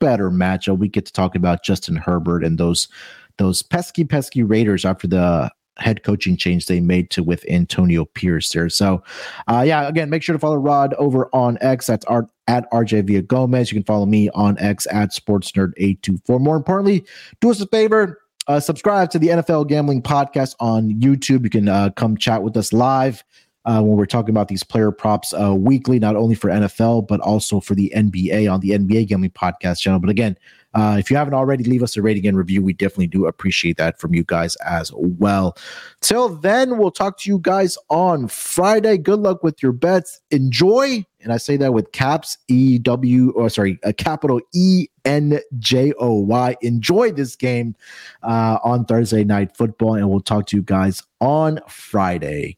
better 0.00 0.32
matchup. 0.32 0.78
We 0.78 0.88
get 0.88 1.06
to 1.06 1.12
talk 1.12 1.36
about 1.36 1.62
Justin 1.62 1.94
Herbert 1.94 2.42
and 2.42 2.58
those 2.58 2.88
those 3.36 3.62
pesky, 3.62 4.02
pesky 4.02 4.42
Raiders 4.42 4.84
after 4.84 5.06
the 5.06 5.48
head 5.78 6.02
coaching 6.02 6.36
change 6.36 6.66
they 6.66 6.80
made 6.80 7.10
to 7.10 7.22
with 7.22 7.44
Antonio 7.48 8.04
Pierce 8.04 8.50
there. 8.50 8.68
So, 8.68 9.02
uh, 9.46 9.64
yeah, 9.66 9.88
again, 9.88 10.10
make 10.10 10.22
sure 10.22 10.32
to 10.32 10.38
follow 10.38 10.56
Rod 10.56 10.94
over 10.94 11.28
on 11.32 11.58
X. 11.60 11.86
That's 11.86 12.04
art 12.06 12.28
at 12.46 12.70
RJ 12.70 13.06
Via 13.06 13.22
Gomez. 13.22 13.70
You 13.70 13.76
can 13.76 13.84
follow 13.84 14.06
me 14.06 14.30
on 14.30 14.58
X 14.58 14.86
at 14.90 15.10
SportsNerd824. 15.10 16.40
More 16.40 16.56
importantly, 16.56 17.04
do 17.40 17.50
us 17.50 17.60
a 17.60 17.66
favor. 17.66 18.20
Uh, 18.46 18.58
subscribe 18.58 19.10
to 19.10 19.18
the 19.18 19.28
NFL 19.28 19.68
Gambling 19.68 20.02
Podcast 20.02 20.54
on 20.58 20.90
YouTube. 20.94 21.44
You 21.44 21.50
can 21.50 21.68
uh, 21.68 21.90
come 21.90 22.16
chat 22.16 22.42
with 22.42 22.56
us 22.56 22.72
live. 22.72 23.22
Uh, 23.68 23.82
when 23.82 23.98
we're 23.98 24.06
talking 24.06 24.30
about 24.30 24.48
these 24.48 24.64
player 24.64 24.90
props 24.90 25.34
uh, 25.34 25.54
weekly, 25.54 25.98
not 25.98 26.16
only 26.16 26.34
for 26.34 26.48
NFL, 26.48 27.06
but 27.06 27.20
also 27.20 27.60
for 27.60 27.74
the 27.74 27.92
NBA 27.94 28.50
on 28.50 28.60
the 28.60 28.70
NBA 28.70 29.08
Gambling 29.08 29.32
Podcast 29.32 29.80
channel. 29.80 30.00
But 30.00 30.08
again, 30.08 30.38
uh, 30.72 30.96
if 30.98 31.10
you 31.10 31.18
haven't 31.18 31.34
already, 31.34 31.64
leave 31.64 31.82
us 31.82 31.94
a 31.94 32.00
rating 32.00 32.26
and 32.26 32.36
review. 32.36 32.62
We 32.62 32.72
definitely 32.72 33.08
do 33.08 33.26
appreciate 33.26 33.76
that 33.76 34.00
from 34.00 34.14
you 34.14 34.24
guys 34.24 34.56
as 34.56 34.90
well. 34.94 35.54
Till 36.00 36.30
then, 36.30 36.78
we'll 36.78 36.90
talk 36.90 37.18
to 37.20 37.30
you 37.30 37.40
guys 37.42 37.76
on 37.90 38.28
Friday. 38.28 38.96
Good 38.96 39.20
luck 39.20 39.42
with 39.42 39.62
your 39.62 39.72
bets. 39.72 40.18
Enjoy. 40.30 41.04
And 41.20 41.30
I 41.30 41.36
say 41.36 41.58
that 41.58 41.74
with 41.74 41.92
caps 41.92 42.38
E 42.48 42.78
W 42.78 43.32
or 43.32 43.50
sorry, 43.50 43.78
a 43.82 43.92
capital 43.92 44.40
E 44.54 44.86
N 45.04 45.40
J 45.58 45.92
O 45.98 46.14
Y. 46.14 46.56
Enjoy 46.62 47.12
this 47.12 47.36
game 47.36 47.74
uh, 48.22 48.58
on 48.64 48.86
Thursday 48.86 49.24
night 49.24 49.54
football, 49.54 49.94
and 49.94 50.08
we'll 50.08 50.20
talk 50.20 50.46
to 50.46 50.56
you 50.56 50.62
guys 50.62 51.02
on 51.20 51.60
Friday. 51.68 52.56